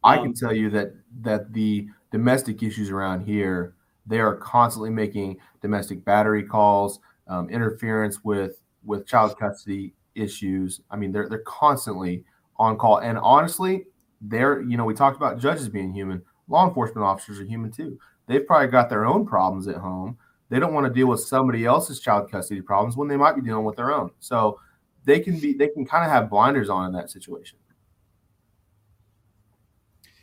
I 0.04 0.18
can 0.18 0.28
um, 0.28 0.34
tell 0.34 0.54
you 0.54 0.70
that 0.72 0.94
that 1.22 1.54
the 1.54 1.88
domestic 2.12 2.64
issues 2.64 2.90
around 2.90 3.26
here, 3.26 3.76
they 4.08 4.20
are 4.20 4.36
constantly 4.36 4.90
making 4.90 5.38
domestic 5.62 6.04
battery 6.04 6.44
calls, 6.44 7.00
um, 7.28 7.50
interference 7.50 8.24
with 8.24 8.62
with 8.84 9.06
child 9.06 9.38
custody 9.38 9.94
issues. 10.16 10.82
I 10.90 10.96
mean, 10.96 11.12
they're 11.12 11.30
they're 11.30 11.40
constantly 11.40 12.24
on 12.58 12.78
call. 12.78 13.00
And 13.00 13.18
honestly, 13.18 13.86
they're 14.22 14.62
you 14.62 14.78
know 14.78 14.86
we 14.86 14.94
talked 14.94 15.18
about 15.18 15.40
judges 15.40 15.70
being 15.70 15.94
human. 15.94 16.22
Law 16.48 16.68
enforcement 16.68 17.06
officers 17.06 17.40
are 17.40 17.46
human 17.46 17.72
too. 17.72 18.00
They've 18.28 18.46
probably 18.46 18.68
got 18.68 18.90
their 18.90 19.06
own 19.06 19.26
problems 19.26 19.68
at 19.68 19.76
home. 19.76 20.18
They 20.50 20.60
don't 20.60 20.74
want 20.74 20.88
to 20.88 20.94
deal 20.94 21.08
with 21.08 21.20
somebody 21.20 21.66
else's 21.66 22.00
child 22.00 22.32
custody 22.32 22.62
problems 22.62 22.96
when 22.96 23.08
they 23.08 23.18
might 23.18 23.36
be 23.36 23.42
dealing 23.42 23.66
with 23.66 23.76
their 23.76 23.92
own. 23.92 24.12
So 24.20 24.60
they 25.04 25.20
can 25.20 25.40
be 25.40 25.54
they 25.54 25.68
can 25.68 25.86
kind 25.86 26.06
of 26.06 26.12
have 26.12 26.30
blinders 26.30 26.70
on 26.70 26.86
in 26.86 26.94
that 26.94 27.10
situation. 27.10 27.58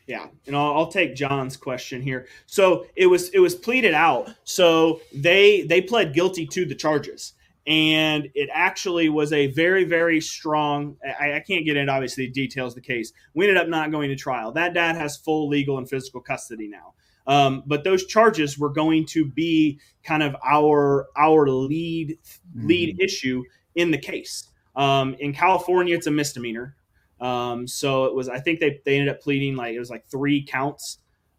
Yeah, 0.06 0.26
and 0.46 0.54
I'll, 0.54 0.74
I'll, 0.76 0.86
take 0.88 1.16
John's 1.16 1.56
question 1.56 2.02
here. 2.02 2.26
So 2.46 2.86
it 2.94 3.06
was 3.06 3.30
it 3.30 3.38
was 3.38 3.54
pleaded 3.54 3.94
out. 3.94 4.30
So 4.44 5.00
they 5.14 5.62
they 5.62 5.80
pled 5.80 6.12
guilty 6.12 6.46
to 6.48 6.66
the 6.66 6.74
charges, 6.74 7.32
and 7.66 8.28
it 8.34 8.50
actually 8.52 9.08
was 9.08 9.32
a 9.32 9.46
very 9.46 9.84
very 9.84 10.20
strong. 10.20 10.96
I, 11.18 11.36
I 11.36 11.40
can't 11.40 11.64
get 11.64 11.78
into 11.78 11.90
obviously 11.90 12.26
the 12.26 12.32
details 12.32 12.72
of 12.72 12.82
the 12.82 12.86
case. 12.86 13.12
We 13.32 13.48
ended 13.48 13.62
up 13.62 13.68
not 13.68 13.90
going 13.90 14.10
to 14.10 14.16
trial. 14.16 14.52
That 14.52 14.74
dad 14.74 14.96
has 14.96 15.16
full 15.16 15.48
legal 15.48 15.78
and 15.78 15.88
physical 15.88 16.20
custody 16.20 16.68
now. 16.68 16.92
Um, 17.26 17.62
but 17.66 17.84
those 17.84 18.04
charges 18.04 18.58
were 18.58 18.68
going 18.68 19.06
to 19.06 19.24
be 19.24 19.80
kind 20.02 20.22
of 20.22 20.36
our 20.44 21.08
our 21.16 21.48
lead 21.48 22.18
lead 22.54 22.90
mm-hmm. 22.90 23.00
issue 23.00 23.42
in 23.74 23.90
the 23.90 23.98
case. 23.98 24.50
Um, 24.76 25.14
in 25.18 25.32
California, 25.32 25.96
it's 25.96 26.06
a 26.06 26.10
misdemeanor. 26.10 26.76
Um, 27.24 27.66
so 27.66 28.04
it 28.04 28.14
was, 28.14 28.28
I 28.28 28.38
think 28.38 28.60
they, 28.60 28.80
they 28.84 28.98
ended 28.98 29.08
up 29.08 29.22
pleading 29.22 29.56
like, 29.56 29.74
it 29.74 29.78
was 29.78 29.88
like 29.88 30.04
three 30.10 30.44
counts 30.44 30.98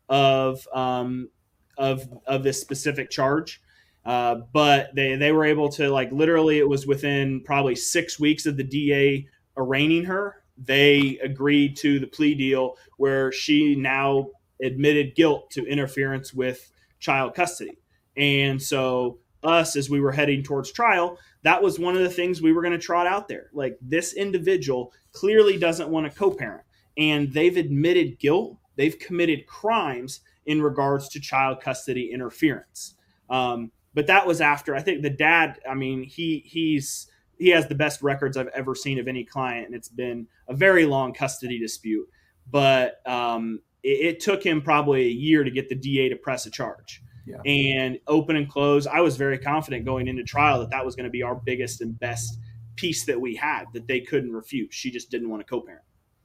of, 0.10 0.68
um, 0.74 1.30
of, 1.78 2.10
of 2.26 2.42
this 2.42 2.60
specific 2.60 3.12
charge. 3.12 3.62
Uh, 4.04 4.38
but 4.52 4.96
they, 4.96 5.16
they 5.16 5.32
were 5.32 5.46
able 5.46 5.70
to 5.70 5.90
like, 5.90 6.12
literally 6.12 6.58
it 6.58 6.68
was 6.68 6.88
within 6.88 7.42
probably 7.44 7.76
six 7.76 8.20
weeks 8.20 8.48
of 8.48 8.58
the 8.58 8.64
DA 8.64 9.28
arraigning 9.58 10.06
her. 10.06 10.42
They 10.58 11.20
agreed 11.22 11.78
to 11.78 12.00
the 12.00 12.08
plea 12.08 12.34
deal 12.34 12.78
where 12.98 13.32
she 13.32 13.76
now 13.76 14.30
admitted 14.64 15.16
guilt 15.16 15.52
to 15.52 15.68
interference 15.68 16.34
with 16.34 16.72
child 17.00 17.36
custody. 17.36 17.78
And 18.18 18.60
so 18.60 19.20
us 19.46 19.76
as 19.76 19.90
we 19.90 20.02
were 20.02 20.12
heading 20.12 20.44
towards 20.44 20.72
trial, 20.72 21.18
that 21.44 21.62
was 21.62 21.80
one 21.80 21.96
of 21.96 22.02
the 22.02 22.10
things 22.10 22.42
we 22.42 22.52
were 22.52 22.62
going 22.62 22.74
to 22.74 22.80
trot 22.80 23.08
out 23.08 23.28
there. 23.28 23.50
Like 23.54 23.78
this 23.82 24.14
individual 24.14 24.92
clearly 25.12 25.58
doesn't 25.58 25.90
want 25.90 26.08
a 26.08 26.10
co-parent 26.10 26.66
and 26.98 27.32
they've 27.34 27.58
admitted 27.58 28.20
guilt, 28.20 28.58
they've 28.76 28.98
committed 28.98 29.46
crimes 29.46 30.22
in 30.46 30.62
regards 30.62 31.10
to 31.10 31.20
child 31.20 31.62
custody 31.62 32.12
interference. 32.12 32.96
Um, 33.30 33.72
but 33.94 34.08
that 34.08 34.28
was 34.28 34.42
after 34.42 34.76
I 34.76 34.82
think 34.82 35.02
the 35.02 35.10
dad, 35.10 35.60
I 35.70 35.74
mean, 35.74 36.04
he 36.04 36.44
he's 36.46 37.08
he 37.38 37.50
has 37.50 37.68
the 37.68 37.76
best 37.76 38.02
records 38.02 38.38
I've 38.38 38.48
ever 38.50 38.76
seen 38.76 39.00
of 39.00 39.08
any 39.08 39.24
client, 39.24 39.68
and 39.68 39.76
it's 39.76 39.90
been 39.90 40.28
a 40.48 40.54
very 40.54 40.86
long 40.86 41.14
custody 41.14 41.60
dispute. 41.60 42.08
But 42.50 43.02
um, 43.06 43.62
it, 43.84 44.06
it 44.06 44.20
took 44.20 44.44
him 44.44 44.62
probably 44.62 45.06
a 45.06 45.12
year 45.12 45.44
to 45.44 45.52
get 45.52 45.70
the 45.70 45.76
DA 45.76 46.10
to 46.10 46.16
press 46.16 46.46
a 46.46 46.52
charge 46.52 47.02
yeah. 47.26 47.38
and 47.46 48.00
open 48.08 48.36
and 48.36 48.50
close. 48.50 48.88
I 48.88 49.00
was 49.02 49.18
very 49.18 49.38
confident 49.38 49.86
going 49.86 50.08
into 50.08 50.24
trial 50.24 50.60
that 50.60 50.70
that 50.72 50.86
was 50.86 50.96
going 50.96 51.06
to 51.06 51.10
be 51.12 51.24
our 51.24 51.36
biggest 51.36 51.82
and 51.82 51.98
best 52.00 52.40
piece 52.76 53.06
that 53.06 53.20
we 53.20 53.36
had 53.36 53.66
that 53.74 53.88
they 53.88 54.02
couldn't 54.02 54.32
refute. 54.32 54.74
She 54.74 54.92
just 54.92 55.10
didn't 55.10 55.30
want 55.30 55.42
to 55.42 55.50
co-parent. 55.50 55.84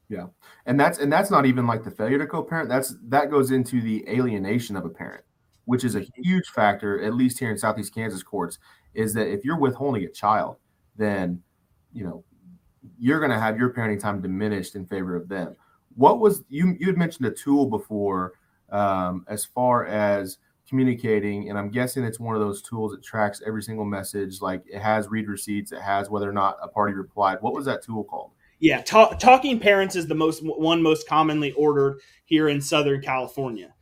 Yeah. 0.08 0.26
And 0.66 0.78
that's 0.78 0.98
and 0.98 1.12
that's 1.12 1.30
not 1.30 1.46
even 1.46 1.66
like 1.66 1.84
the 1.84 1.90
failure 1.90 2.18
to 2.18 2.26
co-parent. 2.26 2.68
That's 2.68 2.96
that 3.04 3.30
goes 3.30 3.52
into 3.52 3.80
the 3.80 4.04
alienation 4.08 4.76
of 4.76 4.84
a 4.84 4.90
parent, 4.90 5.24
which 5.66 5.84
is 5.84 5.94
a 5.94 6.04
huge 6.16 6.48
factor, 6.48 7.00
at 7.02 7.14
least 7.14 7.38
here 7.38 7.50
in 7.50 7.56
Southeast 7.56 7.94
Kansas 7.94 8.22
courts, 8.22 8.58
is 8.92 9.14
that 9.14 9.32
if 9.32 9.44
you're 9.44 9.58
withholding 9.58 10.02
a 10.04 10.08
child, 10.08 10.56
then 10.96 11.40
you 11.92 12.04
know 12.04 12.24
you're 12.98 13.20
going 13.20 13.30
to 13.30 13.38
have 13.38 13.56
your 13.56 13.72
parenting 13.72 14.00
time 14.00 14.20
diminished 14.20 14.74
in 14.74 14.84
favor 14.84 15.14
of 15.14 15.28
them. 15.28 15.54
What 15.94 16.18
was 16.18 16.42
you 16.48 16.76
you 16.80 16.88
had 16.88 16.98
mentioned 16.98 17.26
a 17.26 17.30
tool 17.30 17.66
before 17.66 18.32
um, 18.70 19.24
as 19.28 19.44
far 19.44 19.86
as 19.86 20.38
communicating 20.70 21.50
and 21.50 21.58
i'm 21.58 21.68
guessing 21.68 22.04
it's 22.04 22.20
one 22.20 22.36
of 22.36 22.40
those 22.40 22.62
tools 22.62 22.92
that 22.92 23.02
tracks 23.02 23.42
every 23.44 23.60
single 23.60 23.84
message 23.84 24.40
like 24.40 24.62
it 24.66 24.80
has 24.80 25.08
read 25.08 25.28
receipts 25.28 25.72
it 25.72 25.80
has 25.80 26.08
whether 26.08 26.30
or 26.30 26.32
not 26.32 26.56
a 26.62 26.68
party 26.68 26.94
replied. 26.94 27.38
What 27.40 27.54
was 27.54 27.66
that 27.66 27.82
tool 27.82 28.04
called? 28.04 28.30
Yeah 28.60 28.80
talk, 28.82 29.18
TalkingParents 29.18 29.96
is 29.96 30.06
the 30.06 30.14
most 30.14 30.42
one 30.44 30.80
most 30.80 31.08
commonly 31.08 31.52
ordered 31.52 31.98
here 32.24 32.48
in 32.48 32.60
southern 32.60 33.02
california. 33.02 33.74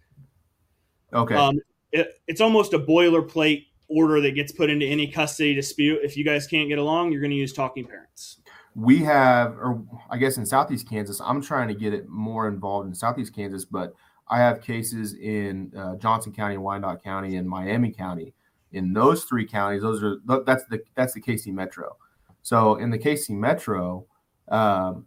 Okay. 1.12 1.34
Um, 1.34 1.60
it, 1.92 2.08
it's 2.26 2.40
almost 2.40 2.72
a 2.72 2.78
boilerplate 2.78 3.66
order 3.88 4.20
that 4.22 4.32
gets 4.32 4.52
put 4.52 4.70
into 4.70 4.86
any 4.86 5.06
custody 5.06 5.54
dispute. 5.54 6.00
If 6.02 6.16
you 6.16 6.24
guys 6.24 6.46
can't 6.46 6.68
get 6.68 6.78
along 6.78 7.12
you're 7.12 7.20
going 7.20 7.30
to 7.30 7.36
use 7.36 7.54
TalkingParents. 7.54 8.36
We 8.74 8.98
have 9.00 9.52
or 9.58 9.84
i 10.08 10.16
guess 10.16 10.38
in 10.38 10.46
southeast 10.46 10.88
kansas 10.88 11.20
i'm 11.20 11.42
trying 11.42 11.68
to 11.68 11.74
get 11.74 11.92
it 11.92 12.08
more 12.08 12.48
involved 12.48 12.88
in 12.88 12.94
southeast 12.94 13.34
kansas 13.34 13.64
but 13.64 13.92
I 14.30 14.38
have 14.38 14.60
cases 14.60 15.14
in 15.14 15.72
uh, 15.76 15.96
Johnson 15.96 16.32
County, 16.32 16.56
Wyandotte 16.56 17.02
County, 17.02 17.36
and 17.36 17.48
Miami 17.48 17.90
County. 17.90 18.34
In 18.72 18.92
those 18.92 19.24
three 19.24 19.46
counties, 19.46 19.82
those 19.82 20.02
are 20.02 20.18
that's 20.44 20.64
the 20.66 20.80
that's 20.94 21.14
the 21.14 21.20
KC 21.20 21.52
Metro. 21.52 21.96
So 22.42 22.76
in 22.76 22.90
the 22.90 22.98
KC 22.98 23.30
Metro, 23.30 24.06
um, 24.48 25.06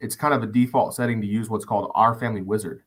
it's 0.00 0.16
kind 0.16 0.32
of 0.32 0.42
a 0.42 0.46
default 0.46 0.94
setting 0.94 1.20
to 1.20 1.26
use 1.26 1.50
what's 1.50 1.64
called 1.64 1.90
OurFamilyWizard, 1.92 2.80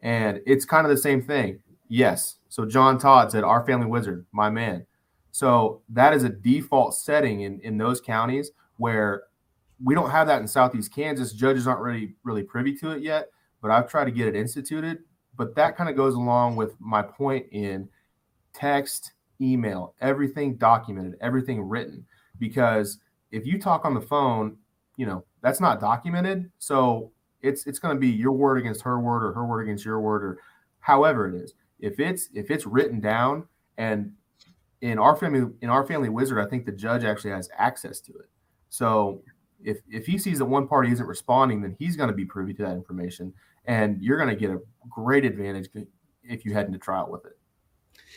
and 0.00 0.40
it's 0.46 0.64
kind 0.64 0.86
of 0.86 0.90
the 0.90 0.96
same 0.96 1.22
thing. 1.22 1.60
Yes. 1.88 2.36
So 2.48 2.64
John 2.64 2.98
Todd 2.98 3.32
said 3.32 3.42
OurFamilyWizard, 3.42 4.24
my 4.32 4.48
man. 4.48 4.86
So 5.32 5.82
that 5.88 6.14
is 6.14 6.22
a 6.22 6.28
default 6.28 6.94
setting 6.94 7.40
in 7.40 7.60
in 7.60 7.78
those 7.78 8.00
counties 8.00 8.52
where 8.76 9.24
we 9.82 9.94
don't 9.94 10.10
have 10.10 10.28
that 10.28 10.40
in 10.40 10.46
Southeast 10.46 10.94
Kansas. 10.94 11.32
Judges 11.32 11.66
aren't 11.66 11.80
really 11.80 12.14
really 12.22 12.44
privy 12.44 12.76
to 12.76 12.90
it 12.90 13.02
yet, 13.02 13.28
but 13.60 13.70
I've 13.70 13.88
tried 13.88 14.04
to 14.04 14.10
get 14.10 14.28
it 14.28 14.36
instituted 14.36 14.98
but 15.38 15.54
that 15.54 15.76
kind 15.76 15.88
of 15.88 15.96
goes 15.96 16.14
along 16.14 16.56
with 16.56 16.74
my 16.80 17.00
point 17.00 17.46
in 17.52 17.88
text, 18.52 19.12
email, 19.40 19.94
everything 20.00 20.56
documented, 20.56 21.14
everything 21.20 21.62
written. 21.62 22.04
Because 22.38 22.98
if 23.30 23.46
you 23.46 23.58
talk 23.58 23.84
on 23.84 23.94
the 23.94 24.00
phone, 24.00 24.56
you 24.96 25.06
know, 25.06 25.24
that's 25.40 25.60
not 25.60 25.80
documented. 25.80 26.50
So 26.58 27.12
it's 27.40 27.66
it's 27.68 27.78
going 27.78 27.94
to 27.94 28.00
be 28.00 28.08
your 28.08 28.32
word 28.32 28.58
against 28.58 28.82
her 28.82 28.98
word 28.98 29.22
or 29.24 29.32
her 29.32 29.46
word 29.46 29.62
against 29.62 29.84
your 29.84 30.00
word 30.00 30.24
or 30.24 30.38
however 30.80 31.28
it 31.28 31.36
is. 31.36 31.54
If 31.78 32.00
it's 32.00 32.28
if 32.34 32.50
it's 32.50 32.66
written 32.66 32.98
down 32.98 33.46
and 33.78 34.12
in 34.80 34.98
our 34.98 35.14
family 35.14 35.52
in 35.60 35.70
OurFamilyWizard, 35.70 36.44
I 36.44 36.48
think 36.48 36.66
the 36.66 36.72
judge 36.72 37.04
actually 37.04 37.30
has 37.30 37.48
access 37.56 38.00
to 38.00 38.12
it. 38.14 38.28
So 38.70 39.22
if 39.62 39.80
if 39.88 40.06
he 40.06 40.18
sees 40.18 40.38
that 40.38 40.44
one 40.44 40.68
party 40.68 40.92
isn't 40.92 41.06
responding, 41.06 41.62
then 41.62 41.76
he's 41.78 41.96
going 41.96 42.08
to 42.08 42.14
be 42.14 42.24
privy 42.24 42.54
to 42.54 42.62
that 42.62 42.72
information 42.72 43.32
and 43.68 44.02
you're 44.02 44.16
going 44.16 44.30
to 44.30 44.34
get 44.34 44.50
a 44.50 44.60
great 44.88 45.24
advantage 45.24 45.68
if 46.24 46.44
you 46.44 46.54
head 46.54 46.66
into 46.66 46.78
trial 46.78 47.08
with 47.10 47.24
it. 47.26 47.38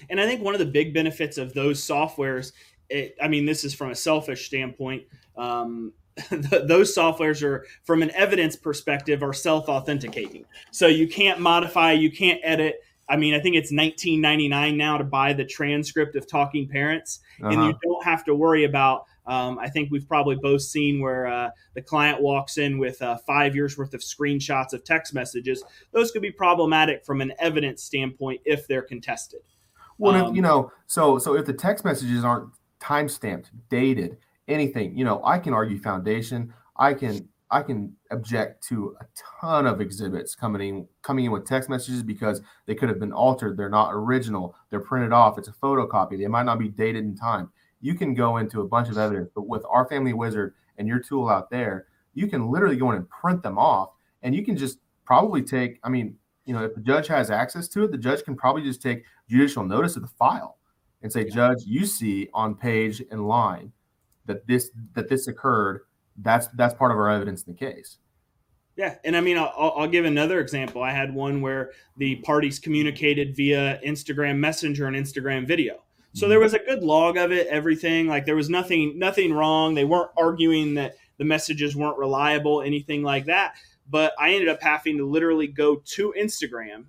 And 0.10 0.20
I 0.20 0.26
think 0.26 0.42
one 0.42 0.56
of 0.56 0.60
the 0.60 0.66
big 0.66 0.94
benefits 0.94 1.38
of 1.38 1.54
those 1.54 1.80
softwares, 1.82 2.54
it, 2.90 3.16
I 3.22 3.28
mean, 3.28 3.46
this 3.46 3.64
is 3.64 3.74
from 3.74 3.92
a 3.92 3.96
selfish 3.96 4.48
standpoint. 4.48 5.04
Um, 5.38 5.94
those 6.30 6.96
softwares 6.96 7.44
are, 7.44 7.66
from 7.84 8.02
an 8.02 8.12
evidence 8.12 8.56
perspective, 8.56 9.22
are 9.22 9.34
self 9.34 9.68
authenticating. 9.68 10.46
So 10.72 10.88
you 10.88 11.08
can't 11.08 11.40
modify, 11.40 11.92
you 11.92 12.12
can't 12.12 12.40
edit. 12.44 12.82
I 13.10 13.18
mean, 13.18 13.34
I 13.34 13.42
think 13.42 13.58
it's 13.58 13.74
19.99 13.74 14.78
now 14.78 14.98
to 14.98 15.04
buy 15.04 15.34
the 15.34 15.44
transcript 15.44 16.16
of 16.16 16.28
TalkingParents, 16.28 17.20
uh-huh. 17.42 17.50
and 17.50 17.66
you 17.66 17.74
don't 17.84 18.06
have 18.06 18.24
to 18.26 18.36
worry 18.36 18.64
about 18.64 19.06
Um, 19.28 19.60
I 19.60 19.70
think 19.70 19.92
we've 19.92 20.08
probably 20.08 20.36
both 20.36 20.62
seen 20.62 21.00
where 21.00 21.28
uh, 21.28 21.50
the 21.76 21.82
client 21.82 22.22
walks 22.22 22.58
in 22.58 22.80
with 22.80 23.02
uh, 23.02 23.18
five 23.28 23.56
years 23.56 23.78
worth 23.78 23.94
of 23.94 24.02
screenshots 24.02 24.74
of 24.74 24.84
text 24.84 25.14
messages. 25.14 25.64
Those 25.92 26.12
could 26.12 26.22
be 26.22 26.32
problematic 26.32 27.06
from 27.06 27.22
an 27.22 27.34
evidence 27.40 27.84
standpoint 27.84 28.42
if 28.46 28.68
they're 28.68 28.82
contested. 28.82 29.42
Well, 29.98 30.16
um, 30.16 30.30
if, 30.32 30.36
you 30.36 30.42
know, 30.42 30.72
so 30.88 31.20
so 31.20 31.36
if 31.36 31.46
the 31.46 31.54
text 31.54 31.86
messages 31.86 32.24
aren't 32.24 32.50
time 32.80 33.08
stamped, 33.08 33.52
dated, 33.70 34.18
anything, 34.48 34.98
you 34.98 35.06
know, 35.06 35.22
I 35.24 35.38
can 35.38 35.54
argue 35.54 35.80
foundation. 35.80 36.54
I 36.76 36.96
can 36.96 37.30
I 37.52 37.62
can 37.62 37.94
object 38.12 38.66
to 38.70 38.96
a 39.02 39.06
ton 39.42 39.68
of 39.68 39.82
exhibits 39.82 40.36
coming 40.36 40.62
in 40.68 40.88
coming 41.04 41.26
in 41.26 41.32
with 41.32 41.46
text 41.46 41.70
messages 41.70 42.02
because 42.02 42.42
they 42.66 42.74
could 42.74 42.90
have 42.90 43.00
been 43.00 43.12
altered. 43.12 43.58
They're 43.58 43.70
not 43.70 43.92
original. 43.94 44.56
They're 44.70 44.80
printed 44.80 45.12
off. 45.12 45.38
It's 45.38 45.50
a 45.50 45.54
photocopy. 45.54 46.18
They 46.18 46.28
might 46.28 46.46
not 46.46 46.60
be 46.60 46.70
dated 46.70 47.04
in 47.04 47.16
time. 47.16 47.52
You 47.82 47.96
can 47.96 48.14
go 48.14 48.38
into 48.38 48.62
a 48.62 48.68
bunch 48.68 48.90
of 48.90 48.98
evidence, 48.98 49.30
but 49.34 49.48
with 49.48 49.64
OurFamilyWizard 49.64 50.54
and 50.78 50.88
your 50.88 51.00
tool 51.00 51.28
out 51.28 51.50
there, 51.50 51.88
you 52.14 52.28
can 52.28 52.50
literally 52.50 52.78
go 52.78 52.92
in 52.92 52.98
and 52.98 53.10
print 53.10 53.42
them 53.42 53.58
off, 53.58 53.90
and 54.22 54.36
you 54.36 54.46
can 54.46 54.56
just 54.56 54.80
probably 55.06 55.42
take. 55.42 55.80
I 55.84 55.90
mean, 55.90 56.16
you 56.46 56.54
know, 56.54 56.64
if 56.64 56.76
the 56.76 56.82
judge 56.82 57.08
has 57.08 57.32
access 57.32 57.68
to 57.70 57.84
it, 57.84 57.92
the 57.92 57.98
judge 57.98 58.24
can 58.24 58.36
probably 58.36 58.64
just 58.64 58.82
take 58.82 59.04
judicial 59.30 59.64
notice 59.64 59.96
of 59.96 60.04
the 60.04 60.08
file 60.08 60.58
and 61.02 61.12
say, 61.12 61.26
yeah. 61.26 61.34
Judge, 61.34 61.64
you 61.66 61.86
see 61.86 62.30
on 62.34 62.56
page 62.56 63.02
and 63.12 63.28
line 63.28 63.72
that 64.26 64.46
this 64.48 64.72
that 64.94 65.10
this 65.10 65.28
occurred 65.28 65.82
that's 66.18 66.48
that's 66.56 66.74
part 66.74 66.92
of 66.92 66.98
our 66.98 67.10
evidence 67.10 67.44
in 67.44 67.54
the 67.54 67.58
case. 67.60 67.98
Yeah, 68.78 68.96
and 69.04 69.18
I 69.18 69.22
mean, 69.22 69.38
I'll, 69.38 69.74
I'll, 69.76 69.88
give 69.88 70.06
another 70.06 70.40
example. 70.40 70.82
I 70.82 70.92
had 70.92 71.14
one 71.14 71.42
where 71.42 71.72
the 71.98 72.16
parties 72.18 72.58
communicated 72.58 73.36
via 73.36 73.80
Instagram 73.86 74.38
Messenger 74.38 74.88
and 74.88 74.96
Instagram 74.96 75.46
video. 75.46 75.84
So 76.14 76.28
there 76.28 76.38
mm-hmm. 76.38 76.44
was 76.44 76.54
a 76.54 76.60
good 76.60 76.84
log 76.84 77.18
of 77.18 77.32
it, 77.32 77.48
everything. 77.48 78.08
Like 78.08 78.26
there 78.26 78.36
was 78.36 78.50
nothing 78.50 78.98
nothing 79.00 79.34
wrong. 79.34 79.74
They 79.74 79.86
weren't 79.86 80.12
arguing 80.18 80.74
that 80.76 80.96
the 81.18 81.26
messages 81.26 81.76
weren't 81.76 81.98
reliable, 81.98 82.62
anything 82.62 83.04
like 83.04 83.26
that. 83.26 83.56
But 83.90 84.14
I 84.20 84.32
ended 84.32 84.50
up 84.50 84.62
having 84.62 84.98
to 84.98 85.06
literally 85.06 85.48
go 85.48 85.76
to 85.76 86.14
Instagram 86.18 86.86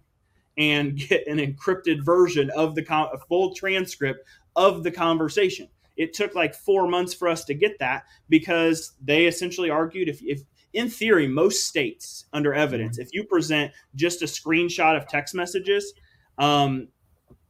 and 0.58 0.96
get 1.08 1.26
an 1.26 1.38
encrypted 1.38 2.04
version 2.04 2.50
of 2.50 2.74
the 2.74 2.82
con- 2.82 3.10
full 3.28 3.54
transcript 3.54 4.26
of 4.56 4.82
the 4.82 4.90
conversation. 4.90 5.68
It 5.96 6.14
took 6.14 6.34
like 6.34 6.54
four 6.54 6.88
months 6.88 7.12
for 7.12 7.28
us 7.28 7.44
to 7.44 7.54
get 7.54 7.78
that 7.78 8.04
because 8.28 8.92
they 9.02 9.26
essentially 9.26 9.70
argued 9.70 10.08
if, 10.08 10.22
if 10.22 10.42
in 10.72 10.88
theory, 10.88 11.28
most 11.28 11.66
states 11.66 12.24
under 12.32 12.54
evidence, 12.54 12.98
if 12.98 13.10
you 13.12 13.24
present 13.24 13.72
just 13.94 14.22
a 14.22 14.26
screenshot 14.26 14.96
of 14.96 15.06
text 15.06 15.34
messages, 15.34 15.92
um, 16.38 16.88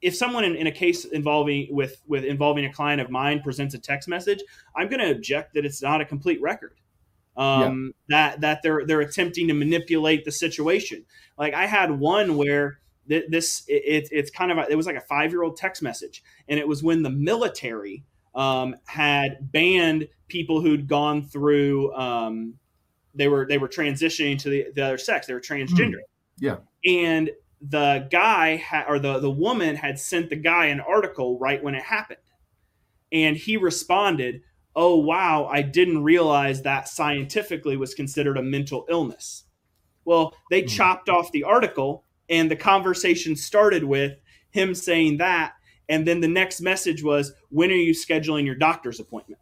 if 0.02 0.16
someone 0.16 0.44
in, 0.44 0.56
in, 0.56 0.66
a 0.66 0.72
case 0.72 1.04
involving 1.04 1.68
with 1.70 2.02
with 2.06 2.24
involving 2.24 2.64
a 2.64 2.72
client 2.72 3.00
of 3.00 3.08
mine 3.08 3.40
presents 3.40 3.74
a 3.74 3.78
text 3.78 4.08
message, 4.08 4.40
I'm 4.76 4.88
going 4.88 5.00
to 5.00 5.10
object 5.10 5.54
that 5.54 5.64
it's 5.64 5.80
not 5.80 6.00
a 6.00 6.04
complete 6.04 6.42
record. 6.42 6.78
Um, 7.36 7.94
yeah. 8.08 8.16
That 8.16 8.40
that 8.42 8.62
they're 8.62 8.84
they're 8.84 9.00
attempting 9.00 9.48
to 9.48 9.54
manipulate 9.54 10.24
the 10.24 10.32
situation. 10.32 11.06
Like 11.38 11.54
I 11.54 11.66
had 11.66 11.90
one 11.98 12.36
where 12.36 12.80
th- 13.08 13.24
this 13.28 13.64
it, 13.68 13.82
it, 13.86 14.08
it's 14.10 14.30
kind 14.30 14.52
of 14.52 14.58
a, 14.58 14.70
it 14.70 14.74
was 14.74 14.86
like 14.86 14.96
a 14.96 15.00
five 15.00 15.30
year 15.30 15.42
old 15.42 15.56
text 15.56 15.82
message, 15.82 16.22
and 16.48 16.58
it 16.58 16.68
was 16.68 16.82
when 16.82 17.02
the 17.02 17.10
military 17.10 18.04
um, 18.34 18.76
had 18.86 19.52
banned 19.52 20.08
people 20.28 20.60
who'd 20.60 20.88
gone 20.88 21.22
through 21.22 21.94
um, 21.94 22.54
they 23.14 23.28
were 23.28 23.46
they 23.46 23.58
were 23.58 23.68
transitioning 23.68 24.38
to 24.38 24.48
the, 24.48 24.66
the 24.74 24.82
other 24.82 24.98
sex 24.98 25.26
they 25.26 25.34
were 25.34 25.40
transgender 25.40 25.96
mm. 25.96 26.02
yeah 26.38 26.56
and 26.84 27.30
the 27.68 28.08
guy 28.10 28.56
ha- 28.56 28.84
or 28.88 28.98
the 28.98 29.18
the 29.18 29.30
woman 29.30 29.76
had 29.76 29.98
sent 29.98 30.30
the 30.30 30.36
guy 30.36 30.66
an 30.66 30.80
article 30.80 31.38
right 31.38 31.62
when 31.62 31.74
it 31.74 31.82
happened 31.82 32.18
and 33.12 33.36
he 33.36 33.56
responded 33.56 34.40
oh 34.74 34.96
wow 34.96 35.48
i 35.50 35.62
didn't 35.62 36.02
realize 36.02 36.62
that 36.62 36.88
scientifically 36.88 37.76
was 37.76 37.94
considered 37.94 38.36
a 38.36 38.42
mental 38.42 38.84
illness 38.90 39.44
well 40.04 40.34
they 40.50 40.62
mm. 40.62 40.68
chopped 40.68 41.08
off 41.08 41.30
the 41.30 41.44
article 41.44 42.04
and 42.28 42.50
the 42.50 42.56
conversation 42.56 43.36
started 43.36 43.84
with 43.84 44.18
him 44.50 44.74
saying 44.74 45.18
that 45.18 45.52
and 45.88 46.06
then 46.06 46.20
the 46.20 46.28
next 46.28 46.62
message 46.62 47.02
was, 47.02 47.32
"When 47.50 47.70
are 47.70 47.74
you 47.74 47.92
scheduling 47.92 48.46
your 48.46 48.54
doctor's 48.54 49.00
appointment?" 49.00 49.40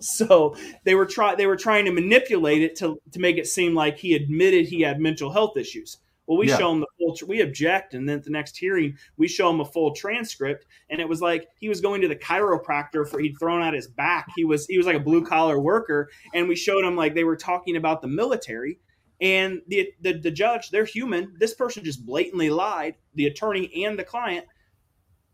So 0.00 0.56
they 0.84 0.94
were 0.94 1.06
try 1.06 1.34
they 1.34 1.46
were 1.46 1.56
trying 1.56 1.84
to 1.84 1.92
manipulate 1.92 2.62
it 2.62 2.74
to 2.76 3.00
to 3.12 3.18
make 3.20 3.36
it 3.36 3.46
seem 3.46 3.74
like 3.74 3.98
he 3.98 4.14
admitted 4.14 4.66
he 4.66 4.80
had 4.80 4.98
mental 4.98 5.30
health 5.30 5.56
issues. 5.56 5.98
Well, 6.30 6.38
we 6.38 6.48
yeah. 6.48 6.58
show 6.58 6.70
him 6.70 6.78
the 6.78 6.86
full. 6.96 7.18
We 7.26 7.40
object, 7.40 7.92
and 7.92 8.08
then 8.08 8.18
at 8.18 8.22
the 8.22 8.30
next 8.30 8.56
hearing, 8.56 8.96
we 9.16 9.26
show 9.26 9.50
him 9.50 9.58
a 9.58 9.64
full 9.64 9.92
transcript, 9.96 10.64
and 10.88 11.00
it 11.00 11.08
was 11.08 11.20
like 11.20 11.48
he 11.58 11.68
was 11.68 11.80
going 11.80 12.02
to 12.02 12.06
the 12.06 12.14
chiropractor 12.14 13.04
for 13.04 13.18
he'd 13.18 13.36
thrown 13.40 13.60
out 13.60 13.74
his 13.74 13.88
back. 13.88 14.28
He 14.36 14.44
was 14.44 14.64
he 14.66 14.78
was 14.78 14.86
like 14.86 14.94
a 14.94 15.00
blue 15.00 15.26
collar 15.26 15.58
worker, 15.58 16.08
and 16.32 16.48
we 16.48 16.54
showed 16.54 16.84
him 16.84 16.94
like 16.94 17.16
they 17.16 17.24
were 17.24 17.34
talking 17.34 17.74
about 17.74 18.00
the 18.00 18.06
military, 18.06 18.78
and 19.20 19.60
the, 19.66 19.92
the 20.02 20.20
the 20.20 20.30
judge, 20.30 20.70
they're 20.70 20.84
human. 20.84 21.34
This 21.36 21.52
person 21.52 21.82
just 21.82 22.06
blatantly 22.06 22.48
lied, 22.48 22.94
the 23.16 23.26
attorney 23.26 23.84
and 23.84 23.98
the 23.98 24.04
client, 24.04 24.46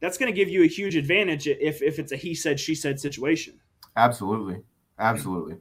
that's 0.01 0.17
going 0.17 0.33
to 0.33 0.35
give 0.35 0.49
you 0.49 0.63
a 0.63 0.67
huge 0.67 0.97
advantage 0.97 1.47
if 1.47 1.83
if 1.83 1.99
it's 1.99 2.13
a 2.13 2.17
he 2.17 2.35
said 2.35 2.59
she 2.59 2.75
said 2.75 2.99
situation. 2.99 3.61
Absolutely, 3.97 4.63
absolutely. 4.99 5.57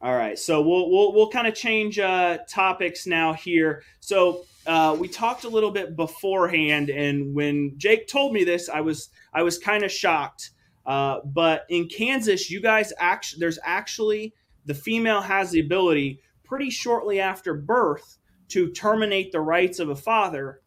All 0.00 0.14
right, 0.14 0.38
so 0.38 0.62
we'll 0.62 0.90
we'll 0.90 1.12
we'll 1.12 1.30
kind 1.30 1.48
of 1.48 1.54
change 1.54 1.98
uh, 1.98 2.38
topics 2.48 3.06
now 3.06 3.32
here. 3.32 3.82
So 3.98 4.44
uh, 4.66 4.96
we 4.98 5.08
talked 5.08 5.42
a 5.42 5.48
little 5.48 5.72
bit 5.72 5.96
beforehand, 5.96 6.88
and 6.88 7.34
when 7.34 7.74
Jake 7.78 8.06
told 8.06 8.32
me 8.32 8.44
this, 8.44 8.68
I 8.68 8.80
was 8.80 9.10
I 9.32 9.42
was 9.42 9.58
kind 9.58 9.82
of 9.82 9.90
shocked. 9.90 10.50
Uh, 10.86 11.18
but 11.24 11.66
in 11.68 11.88
Kansas, 11.88 12.48
you 12.48 12.60
guys 12.60 12.92
actually 12.98 13.40
there's 13.40 13.58
actually 13.64 14.34
the 14.66 14.74
female 14.74 15.20
has 15.20 15.50
the 15.50 15.60
ability 15.60 16.20
pretty 16.44 16.70
shortly 16.70 17.18
after 17.18 17.54
birth 17.54 18.18
to 18.48 18.70
terminate 18.70 19.32
the 19.32 19.40
rights 19.40 19.80
of 19.80 19.88
a 19.88 19.96
father 19.96 20.60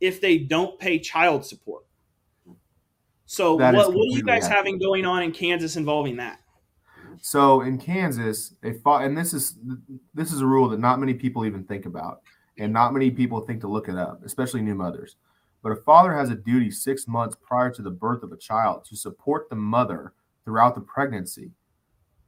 if 0.00 0.20
they 0.20 0.38
don't 0.38 0.78
pay 0.78 0.98
child 0.98 1.44
support. 1.44 1.84
So 3.26 3.54
what, 3.54 3.74
what 3.74 3.94
are 3.94 4.16
you 4.16 4.22
guys 4.22 4.44
accurate. 4.44 4.56
having 4.56 4.78
going 4.78 5.04
on 5.04 5.22
in 5.22 5.32
Kansas 5.32 5.76
involving 5.76 6.16
that? 6.16 6.40
So 7.20 7.62
in 7.62 7.78
Kansas, 7.78 8.54
a 8.62 8.72
fa- 8.74 9.00
and 9.02 9.16
this 9.16 9.32
is 9.32 9.58
this 10.14 10.32
is 10.32 10.40
a 10.40 10.46
rule 10.46 10.68
that 10.68 10.80
not 10.80 11.00
many 11.00 11.14
people 11.14 11.44
even 11.44 11.64
think 11.64 11.86
about, 11.86 12.22
and 12.58 12.72
not 12.72 12.92
many 12.92 13.10
people 13.10 13.40
think 13.40 13.60
to 13.62 13.68
look 13.68 13.88
it 13.88 13.96
up, 13.96 14.22
especially 14.24 14.62
new 14.62 14.74
mothers. 14.74 15.16
But 15.62 15.72
a 15.72 15.76
father 15.76 16.14
has 16.14 16.30
a 16.30 16.36
duty 16.36 16.70
six 16.70 17.08
months 17.08 17.36
prior 17.40 17.70
to 17.70 17.82
the 17.82 17.90
birth 17.90 18.22
of 18.22 18.32
a 18.32 18.36
child 18.36 18.84
to 18.86 18.96
support 18.96 19.48
the 19.48 19.56
mother 19.56 20.12
throughout 20.44 20.74
the 20.74 20.80
pregnancy. 20.80 21.50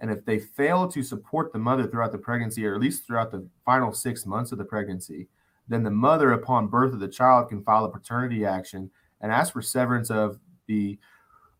And 0.01 0.11
if 0.11 0.25
they 0.25 0.39
fail 0.39 0.89
to 0.89 1.03
support 1.03 1.53
the 1.53 1.59
mother 1.59 1.87
throughout 1.87 2.13
the 2.13 2.19
pregnancy, 2.19 2.67
or 2.67 2.75
at 2.75 2.81
least 2.81 3.07
throughout 3.07 3.31
the 3.31 3.47
final 3.65 3.93
six 3.93 4.27
months 4.27 4.51
of 4.51 4.59
the 4.59 4.65
pregnancy, 4.65 5.29
then 5.69 5.85
the 5.85 5.91
mother, 5.91 6.33
upon 6.33 6.67
birth 6.67 6.93
of 6.93 7.01
the 7.01 7.09
child, 7.09 7.49
can 7.49 7.63
file 7.63 7.85
a 7.85 7.91
paternity 7.91 8.45
action 8.45 8.91
and 9.21 9.31
ask 9.31 9.53
for 9.53 9.63
severance 9.63 10.11
of 10.11 10.41
the 10.67 10.99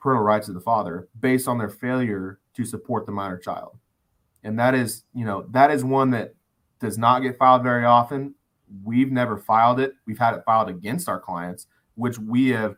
parental 0.01 0.25
rights 0.25 0.49
of 0.49 0.55
the 0.55 0.61
father 0.61 1.09
based 1.21 1.47
on 1.47 1.59
their 1.59 1.69
failure 1.69 2.40
to 2.55 2.65
support 2.65 3.07
the 3.07 3.13
minor 3.13 3.39
child. 3.39 3.79
And 4.43 4.59
that 4.59 4.75
is, 4.75 5.05
you 5.15 5.25
know, 5.25 5.45
that 5.51 5.71
is 5.71 5.85
one 5.85 6.11
that 6.11 6.35
does 6.81 6.97
not 6.97 7.21
get 7.21 7.39
filed 7.39 7.63
very 7.63 7.85
often. 7.85 8.35
We've 8.85 9.13
never 9.13 9.37
filed 9.37 9.81
it. 9.81 9.95
We've 10.07 10.19
had 10.19 10.35
it 10.35 10.43
filed 10.47 10.69
against 10.69 11.09
our 11.09 11.21
clients, 11.21 11.67
which 11.95 12.19
we 12.19 12.49
have 12.49 12.77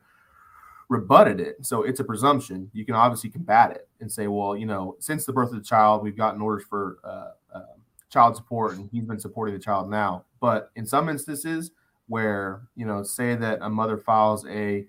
rebutted 0.89 1.41
it. 1.41 1.65
So 1.65 1.83
it's 1.83 2.01
a 2.01 2.05
presumption. 2.05 2.71
You 2.73 2.85
can 2.85 2.95
obviously 2.95 3.31
combat 3.31 3.71
it 3.71 3.89
and 4.01 4.11
say, 4.11 4.27
well, 4.27 4.57
you 4.57 4.67
know, 4.67 4.97
since 4.99 5.25
the 5.25 5.33
birth 5.33 5.51
of 5.51 5.59
the 5.59 5.65
child, 5.65 6.03
we've 6.03 6.17
gotten 6.17 6.43
orders 6.43 6.67
for 6.69 6.99
uh, 7.05 7.31
uh, 7.55 7.63
child 8.11 8.37
support 8.37 8.77
and 8.77 8.91
he's 8.93 9.07
been 9.07 9.21
supporting 9.21 9.55
the 9.55 9.61
child 9.61 9.89
now. 9.89 10.25
But 10.41 10.71
in 10.77 10.85
some 10.85 11.09
instances 11.09 11.71
where, 12.09 12.63
you 12.75 12.85
know, 12.85 13.03
say 13.03 13.35
that 13.37 13.61
a 13.63 13.71
mother 13.71 13.97
files 13.97 14.47
a 14.49 14.87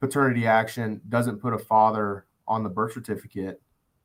paternity 0.00 0.46
action, 0.46 1.00
doesn't 1.08 1.40
put 1.40 1.52
a 1.52 1.58
father 1.58 2.24
on 2.46 2.62
the 2.62 2.70
birth 2.70 2.92
certificate, 2.92 3.60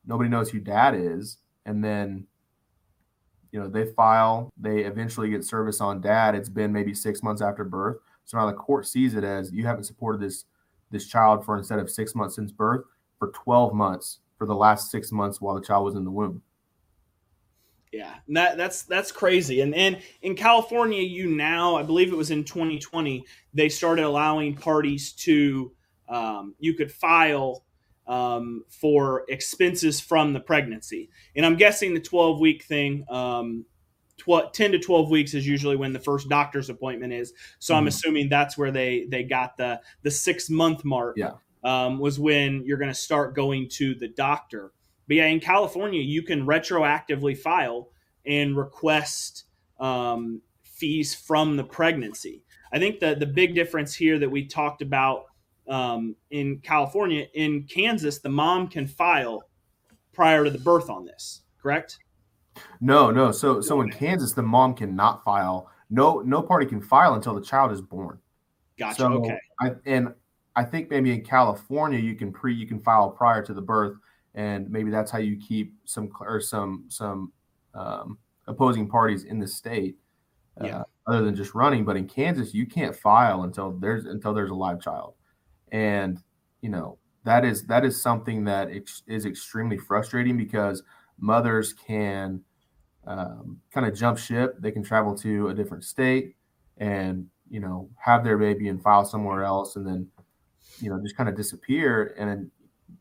nobody 0.06 0.30
knows 0.30 0.50
who 0.50 0.60
dad 0.60 0.96
is, 0.96 1.38
and 1.66 1.84
then 1.84 2.28
you 3.54 3.60
know, 3.60 3.68
they 3.68 3.86
file, 3.86 4.52
they 4.58 4.80
eventually 4.80 5.30
get 5.30 5.46
service 5.46 5.80
on 5.80 6.02
dad. 6.02 6.34
It's 6.34 6.50
been 6.50 6.74
maybe 6.74 6.94
six 6.96 7.22
months 7.22 7.42
after 7.42 7.64
birth. 7.64 7.98
So 8.26 8.38
now 8.38 8.48
the 8.48 8.54
court 8.54 8.88
sees 8.88 9.14
it 9.14 9.24
as 9.24 9.52
you 9.54 9.66
haven't 9.66 9.84
supported 9.84 10.20
this 10.20 10.46
this 10.90 11.08
child 11.08 11.46
for 11.46 11.58
instead 11.58 11.80
of 11.80 11.90
six 11.90 12.14
months 12.16 12.36
since 12.36 12.52
birth 12.52 12.84
for 13.18 13.30
12 13.30 13.74
months 13.74 14.20
for 14.38 14.46
the 14.46 14.56
last 14.56 14.92
six 14.92 15.12
months 15.12 15.40
while 15.40 15.56
the 15.56 15.62
child 15.62 15.86
was 15.86 15.96
in 15.96 16.04
the 16.04 16.12
womb. 16.12 16.42
Yeah, 17.92 18.16
that 18.30 18.58
that's 18.58 18.84
that's 18.84 19.12
crazy. 19.12 19.62
And 19.62 19.76
and 19.76 20.02
in 20.24 20.36
California, 20.36 21.02
you 21.04 21.30
now, 21.30 21.76
I 21.76 21.84
believe 21.84 22.12
it 22.12 22.18
was 22.18 22.32
in 22.32 22.44
2020, 22.44 23.24
they 23.54 23.70
started 23.70 24.04
allowing 24.04 24.56
parties 24.56 25.14
to 25.14 25.74
um, 26.10 26.56
you 26.58 26.74
could 26.74 26.92
file 26.92 27.66
um, 28.08 28.64
for 28.70 29.24
expenses 29.30 30.00
from 30.02 30.34
the 30.34 30.40
pregnancy. 30.40 31.10
And 31.36 31.46
I'm 31.46 31.56
guessing 31.56 31.94
the 31.94 32.00
12 32.00 32.40
week 32.40 32.64
thing, 32.64 33.06
um, 33.10 33.66
tw- 34.18 34.54
10 34.54 34.74
to 34.74 34.80
12 34.80 35.10
weeks 35.10 35.34
is 35.34 35.48
usually 35.48 35.76
when 35.76 35.94
the 35.94 36.00
first 36.00 36.30
doctor's 36.30 36.70
appointment 36.70 37.14
is. 37.14 37.34
So 37.60 37.74
mm-hmm. 37.74 37.80
I'm 37.80 37.88
assuming 37.88 38.30
that's 38.30 38.58
where 38.58 38.72
they 38.72 39.06
they 39.10 39.24
got 39.24 39.58
the 39.58 39.82
the 40.02 40.12
six 40.12 40.50
month 40.50 40.84
mark. 40.84 41.18
Yeah. 41.18 41.32
um, 41.64 42.00
was 42.00 42.20
when 42.20 42.64
you're 42.66 42.78
going 42.78 42.92
to 42.92 42.96
start 42.96 43.36
going 43.36 43.70
to 43.70 43.96
the 43.96 44.10
doctor. 44.10 44.74
But 45.08 45.18
yeah, 45.18 45.26
in 45.28 45.40
California, 45.40 46.02
you 46.02 46.24
can 46.24 46.46
retroactively 46.46 47.38
file 47.38 47.90
and 48.26 48.58
request 48.58 49.46
um, 49.80 50.42
fees 50.64 51.14
from 51.14 51.58
the 51.58 51.64
pregnancy. 51.64 52.44
I 52.72 52.80
think 52.80 53.00
that 53.00 53.20
the 53.20 53.26
big 53.26 53.54
difference 53.54 53.94
here 53.94 54.18
that 54.20 54.32
we 54.32 54.46
talked 54.46 54.82
about 54.82 55.26
um, 55.68 56.16
in 56.32 56.60
California, 56.60 57.28
in 57.34 57.64
Kansas, 57.64 58.20
the 58.20 58.30
mom 58.30 58.68
can 58.68 58.88
file 58.88 59.50
prior 60.12 60.44
to 60.44 60.50
the 60.50 60.60
birth 60.60 60.90
on 60.90 61.06
this, 61.06 61.44
correct? 61.62 62.00
No, 62.82 63.12
no. 63.12 63.32
So, 63.32 63.62
so 63.62 63.82
in 63.82 63.92
Kansas, 63.92 64.34
the 64.34 64.44
mom 64.44 64.76
cannot 64.76 65.24
file. 65.24 65.70
No, 65.90 66.20
no 66.22 66.42
party 66.42 66.66
can 66.66 66.82
file 66.82 67.16
until 67.16 67.34
the 67.34 67.42
child 67.42 67.72
is 67.72 67.82
born. 67.82 68.20
Gotcha. 68.78 68.96
So 68.96 69.14
okay. 69.14 69.38
I, 69.60 69.72
and 69.86 70.14
I 70.56 70.64
think 70.64 70.90
maybe 70.90 71.12
in 71.12 71.24
California 71.24 72.00
you 72.00 72.16
can 72.16 72.32
pre 72.32 72.54
you 72.54 72.68
can 72.68 72.80
file 72.80 73.10
prior 73.10 73.44
to 73.44 73.54
the 73.54 73.62
birth, 73.62 73.98
and 74.36 74.70
maybe 74.70 74.92
that's 74.92 75.12
how 75.12 75.20
you 75.20 75.38
keep 75.38 75.74
some 75.86 76.10
or 76.20 76.40
some 76.40 76.86
some 76.90 77.32
um, 77.74 78.18
opposing 78.48 78.88
parties 78.88 79.24
in 79.24 79.40
the 79.40 79.48
state, 79.48 79.98
uh, 80.62 80.66
yeah. 80.66 80.84
other 81.08 81.24
than 81.24 81.36
just 81.36 81.56
running. 81.56 81.86
But 81.86 81.98
in 81.98 82.08
Kansas, 82.08 82.54
you 82.54 82.66
can't 82.66 82.96
file 82.96 83.44
until 83.44 83.72
there's 83.72 84.06
until 84.06 84.34
there's 84.34 84.52
a 84.52 84.56
live 84.56 84.82
child, 84.82 85.14
and 85.74 86.20
you 86.62 86.70
know 86.70 86.98
that 87.26 87.44
is 87.44 87.64
that 87.64 87.84
is 87.84 88.02
something 88.02 88.46
that 88.46 88.70
is 89.08 89.26
extremely 89.26 89.78
frustrating 89.78 90.38
because 90.38 90.84
mothers 91.20 91.74
can 91.74 92.42
um, 93.06 93.60
kind 93.74 93.86
of 93.86 93.98
jump 93.98 94.18
ship. 94.18 94.56
They 94.60 94.72
can 94.72 94.84
travel 94.84 95.16
to 95.18 95.50
a 95.50 95.54
different 95.54 95.84
state 95.84 96.36
and 96.78 97.28
you 97.50 97.60
know 97.60 97.90
have 97.98 98.24
their 98.24 98.38
baby 98.38 98.70
and 98.70 98.82
file 98.82 99.04
somewhere 99.04 99.44
else, 99.44 99.76
and 99.76 99.86
then 99.86 100.08
you 100.80 100.90
know 100.90 101.02
just 101.02 101.18
kind 101.18 101.28
of 101.28 101.36
disappear. 101.36 102.16
And 102.18 102.52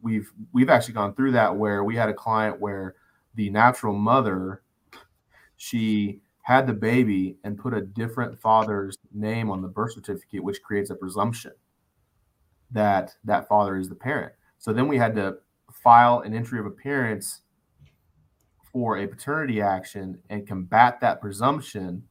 we've 0.01 0.33
we've 0.53 0.71
actually 0.71 0.95
gone 0.95 1.15
through 1.15 1.33
that 1.33 1.55
where 1.55 1.85
we 1.85 1.95
had 1.95 2.09
a 2.09 2.15
client 2.15 2.61
where 2.61 2.97
the 3.35 3.51
natural 3.51 3.95
mother 3.95 4.63
she 5.57 6.21
had 6.43 6.67
the 6.67 6.73
baby 6.73 7.37
and 7.45 7.57
put 7.57 7.73
a 7.73 7.81
different 7.81 8.41
father's 8.41 8.97
name 9.13 9.49
on 9.49 9.63
the 9.63 9.69
birth 9.69 9.93
certificate, 9.93 10.43
which 10.43 10.61
creates 10.61 10.91
a 10.91 10.95
presumption 10.95 11.53
that 12.73 13.15
that 13.25 13.49
father 13.49 13.77
is 13.77 13.89
the 13.89 13.95
parent. 13.95 14.33
So 14.59 14.73
then 14.73 14.89
we 14.89 14.97
had 14.97 15.15
to 15.17 15.39
file 15.73 16.21
an 16.21 16.35
entry 16.35 16.59
of 16.59 16.67
appearance 16.67 17.43
for 18.73 18.99
a 18.99 19.07
paternity 19.07 19.61
action 19.61 20.19
and 20.31 20.47
combat 20.47 21.01
that 21.01 21.21
presumption 21.21 22.05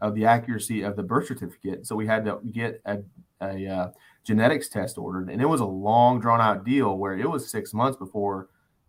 of 0.00 0.14
the 0.14 0.24
accuracy 0.24 0.82
of 0.82 0.96
the 0.96 1.02
birth 1.02 1.26
certificate. 1.26 1.86
So 1.86 1.96
we 1.96 2.06
had 2.06 2.24
to 2.24 2.40
get 2.52 2.80
a, 2.84 2.98
a 3.40 3.66
uh, 3.66 3.90
genetics 4.24 4.68
test 4.68 4.98
ordered, 4.98 5.28
and 5.28 5.42
it 5.42 5.46
was 5.46 5.60
a 5.60 5.66
long, 5.66 6.20
drawn 6.20 6.40
out 6.40 6.64
deal 6.64 6.96
where 6.96 7.18
it 7.18 7.28
was 7.28 7.50
six 7.50 7.74
months 7.74 7.98
before 7.98 8.48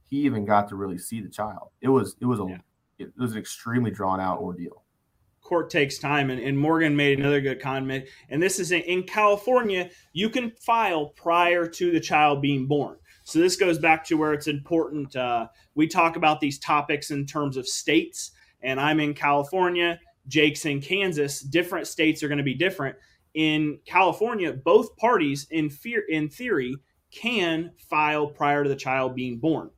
he 0.09 0.17
even 0.17 0.45
got 0.45 0.67
to 0.69 0.75
really 0.75 0.97
see 0.97 1.21
the 1.21 1.29
child. 1.29 1.69
It 1.81 1.89
was 1.89 2.15
it 2.21 2.25
was 2.25 2.39
a 2.39 2.45
yeah. 2.47 2.57
it 2.99 3.17
was 3.17 3.33
an 3.33 3.39
extremely 3.39 3.91
drawn 3.91 4.19
out 4.19 4.39
ordeal. 4.39 4.80
Court 5.51 5.69
takes 5.69 5.97
time, 5.97 6.29
and, 6.29 6.41
and 6.41 6.57
Morgan 6.57 6.95
made 6.95 7.19
another 7.19 7.41
good 7.41 7.59
comment. 7.59 8.05
And 8.29 8.41
this 8.41 8.57
is 8.57 8.71
in, 8.71 8.83
in 8.83 9.03
California, 9.03 9.89
you 10.13 10.29
can 10.29 10.51
file 10.51 11.07
prior 11.07 11.67
to 11.67 11.91
the 11.91 11.99
child 11.99 12.41
being 12.41 12.67
born. 12.67 12.95
So 13.25 13.39
this 13.39 13.57
goes 13.57 13.77
back 13.77 14.05
to 14.05 14.15
where 14.15 14.31
it's 14.31 14.47
important. 14.47 15.13
Uh, 15.13 15.47
we 15.75 15.87
talk 15.87 16.15
about 16.15 16.39
these 16.39 16.57
topics 16.57 17.11
in 17.11 17.25
terms 17.25 17.57
of 17.57 17.67
states, 17.67 18.31
and 18.61 18.79
I'm 18.79 19.01
in 19.01 19.13
California. 19.13 19.99
Jake's 20.25 20.65
in 20.65 20.79
Kansas. 20.79 21.41
Different 21.41 21.85
states 21.85 22.23
are 22.23 22.29
going 22.29 22.37
to 22.37 22.45
be 22.45 22.55
different. 22.55 22.95
In 23.33 23.79
California, 23.85 24.53
both 24.53 24.95
parties, 24.95 25.47
in 25.51 25.69
fear, 25.69 26.05
in 26.07 26.29
theory, 26.29 26.77
can 27.11 27.71
file 27.89 28.27
prior 28.27 28.63
to 28.63 28.69
the 28.69 28.75
child 28.77 29.15
being 29.15 29.37
born. 29.37 29.69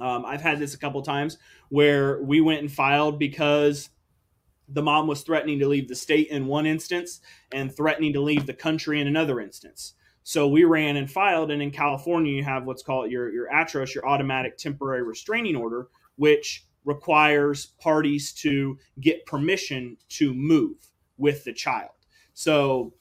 Um, 0.00 0.24
I've 0.26 0.42
had 0.42 0.58
this 0.58 0.74
a 0.74 0.78
couple 0.78 1.00
times 1.02 1.38
where 1.68 2.20
we 2.20 2.40
went 2.40 2.62
and 2.62 2.72
filed 2.72 3.20
because 3.20 3.90
the 4.68 4.82
mom 4.82 5.06
was 5.06 5.22
threatening 5.22 5.58
to 5.60 5.68
leave 5.68 5.88
the 5.88 5.94
state 5.94 6.28
in 6.28 6.46
one 6.46 6.66
instance 6.66 7.20
and 7.52 7.74
threatening 7.74 8.12
to 8.12 8.20
leave 8.20 8.46
the 8.46 8.54
country 8.54 9.00
in 9.00 9.06
another 9.06 9.40
instance. 9.40 9.94
So 10.22 10.48
we 10.48 10.64
ran 10.64 10.96
and 10.96 11.10
filed, 11.10 11.52
and 11.52 11.62
in 11.62 11.70
California, 11.70 12.32
you 12.32 12.42
have 12.42 12.64
what's 12.64 12.82
called 12.82 13.10
your 13.10 13.32
your 13.32 13.48
ATROS, 13.48 13.94
your 13.94 14.08
automatic 14.08 14.56
temporary 14.56 15.04
restraining 15.04 15.54
order, 15.54 15.88
which 16.16 16.66
requires 16.84 17.66
parties 17.80 18.32
to 18.32 18.78
get 19.00 19.26
permission 19.26 19.96
to 20.08 20.34
move 20.34 20.76
with 21.16 21.44
the 21.44 21.52
child. 21.52 21.90
So 22.34 22.94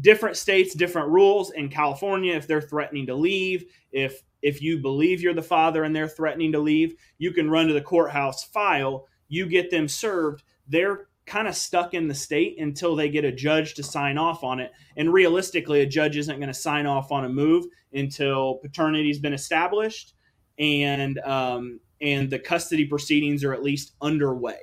different 0.00 0.36
states, 0.36 0.74
different 0.74 1.08
rules. 1.08 1.50
In 1.52 1.68
California, 1.68 2.34
if 2.34 2.46
they're 2.46 2.60
threatening 2.60 3.06
to 3.06 3.14
leave, 3.14 3.64
if 3.92 4.22
if 4.42 4.62
you 4.62 4.78
believe 4.78 5.20
you're 5.20 5.34
the 5.34 5.42
father 5.42 5.84
and 5.84 5.94
they're 5.94 6.08
threatening 6.08 6.52
to 6.52 6.60
leave, 6.60 6.94
you 7.18 7.32
can 7.32 7.50
run 7.50 7.66
to 7.66 7.74
the 7.74 7.80
courthouse, 7.80 8.44
file, 8.44 9.06
you 9.28 9.46
get 9.46 9.70
them 9.70 9.88
served. 9.88 10.42
They're 10.68 11.08
kind 11.26 11.46
of 11.46 11.54
stuck 11.54 11.94
in 11.94 12.08
the 12.08 12.14
state 12.14 12.58
until 12.58 12.96
they 12.96 13.08
get 13.08 13.24
a 13.24 13.32
judge 13.32 13.74
to 13.74 13.82
sign 13.82 14.16
off 14.18 14.42
on 14.42 14.60
it. 14.60 14.72
And 14.96 15.12
realistically, 15.12 15.82
a 15.82 15.86
judge 15.86 16.16
isn't 16.16 16.38
going 16.38 16.48
to 16.48 16.54
sign 16.54 16.86
off 16.86 17.12
on 17.12 17.24
a 17.24 17.28
move 17.28 17.66
until 17.92 18.56
paternity's 18.56 19.18
been 19.18 19.34
established 19.34 20.14
and 20.58 21.18
um, 21.20 21.80
and 22.00 22.30
the 22.30 22.38
custody 22.38 22.84
proceedings 22.84 23.44
are 23.44 23.52
at 23.52 23.62
least 23.62 23.92
underway. 24.00 24.58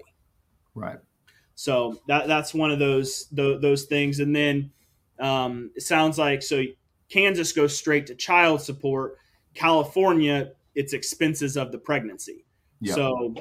Right. 0.74 1.00
So 1.56 2.02
that 2.08 2.28
that's 2.28 2.54
one 2.54 2.72
of 2.72 2.80
those 2.80 3.28
those, 3.32 3.62
those 3.62 3.84
things. 3.86 4.20
And 4.20 4.36
then 4.36 4.72
um, 5.20 5.72
it 5.76 5.82
sounds 5.82 6.18
like 6.18 6.44
so 6.44 6.64
Kansas 7.10 7.52
goes 7.54 7.78
straight 7.78 8.08
to 8.08 8.16
child 8.16 8.62
support. 8.62 9.18
California, 9.54 10.52
it's 10.74 10.94
expenses 10.94 11.56
of 11.56 11.72
the 11.72 11.78
pregnancy. 11.78 12.46
Yep. 12.82 12.96
So 12.96 13.36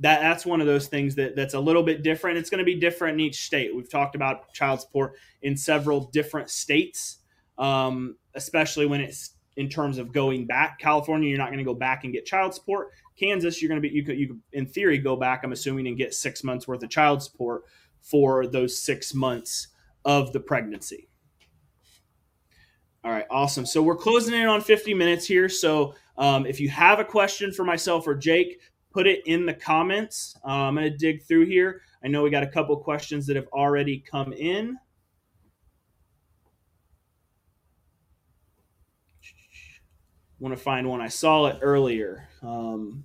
that 0.00 0.20
that's 0.20 0.46
one 0.46 0.60
of 0.60 0.66
those 0.66 0.86
things 0.86 1.14
that 1.16 1.34
that's 1.34 1.54
a 1.54 1.60
little 1.60 1.82
bit 1.82 2.02
different. 2.02 2.38
It's 2.38 2.50
going 2.50 2.58
to 2.58 2.64
be 2.64 2.76
different 2.76 3.14
in 3.14 3.20
each 3.20 3.44
state. 3.44 3.74
We've 3.74 3.90
talked 3.90 4.14
about 4.14 4.52
child 4.52 4.80
support 4.80 5.14
in 5.42 5.56
several 5.56 6.08
different 6.12 6.50
states, 6.50 7.18
um, 7.58 8.16
especially 8.34 8.86
when 8.86 9.00
it's 9.00 9.34
in 9.56 9.68
terms 9.68 9.98
of 9.98 10.12
going 10.12 10.46
back. 10.46 10.78
California, 10.78 11.28
you're 11.28 11.38
not 11.38 11.48
going 11.48 11.58
to 11.58 11.64
go 11.64 11.74
back 11.74 12.04
and 12.04 12.12
get 12.12 12.24
child 12.24 12.54
support. 12.54 12.90
Kansas, 13.18 13.60
you're 13.60 13.68
going 13.68 13.82
to 13.82 13.88
be 13.88 13.94
you 13.94 14.04
could 14.04 14.18
you 14.18 14.28
could 14.28 14.40
in 14.52 14.66
theory 14.66 14.98
go 14.98 15.16
back. 15.16 15.42
I'm 15.42 15.52
assuming 15.52 15.88
and 15.88 15.96
get 15.96 16.14
six 16.14 16.44
months 16.44 16.68
worth 16.68 16.82
of 16.82 16.90
child 16.90 17.22
support 17.22 17.64
for 18.00 18.46
those 18.46 18.80
six 18.80 19.12
months 19.12 19.68
of 20.04 20.32
the 20.32 20.40
pregnancy. 20.40 21.08
All 23.04 23.10
right, 23.10 23.26
awesome. 23.30 23.66
So 23.66 23.82
we're 23.82 23.96
closing 23.96 24.34
in 24.34 24.46
on 24.46 24.60
50 24.60 24.92
minutes 24.94 25.26
here. 25.26 25.48
So 25.48 25.94
um, 26.16 26.46
if 26.46 26.60
you 26.60 26.68
have 26.68 26.98
a 26.98 27.04
question 27.04 27.52
for 27.52 27.64
myself 27.64 28.06
or 28.06 28.14
Jake, 28.14 28.60
put 28.98 29.06
it 29.06 29.24
in 29.26 29.46
the 29.46 29.54
comments. 29.54 30.36
Uh, 30.44 30.48
I'm 30.48 30.74
going 30.74 30.90
to 30.90 30.98
dig 30.98 31.22
through 31.22 31.46
here. 31.46 31.82
I 32.02 32.08
know 32.08 32.24
we 32.24 32.30
got 32.30 32.42
a 32.42 32.48
couple 32.48 32.76
questions 32.78 33.28
that 33.28 33.36
have 33.36 33.46
already 33.52 34.00
come 34.00 34.32
in. 34.32 34.76
want 40.40 40.56
to 40.56 40.60
find 40.60 40.88
one. 40.88 41.00
I 41.00 41.06
saw 41.06 41.46
it 41.46 41.58
earlier. 41.62 42.28
Um, 42.42 43.04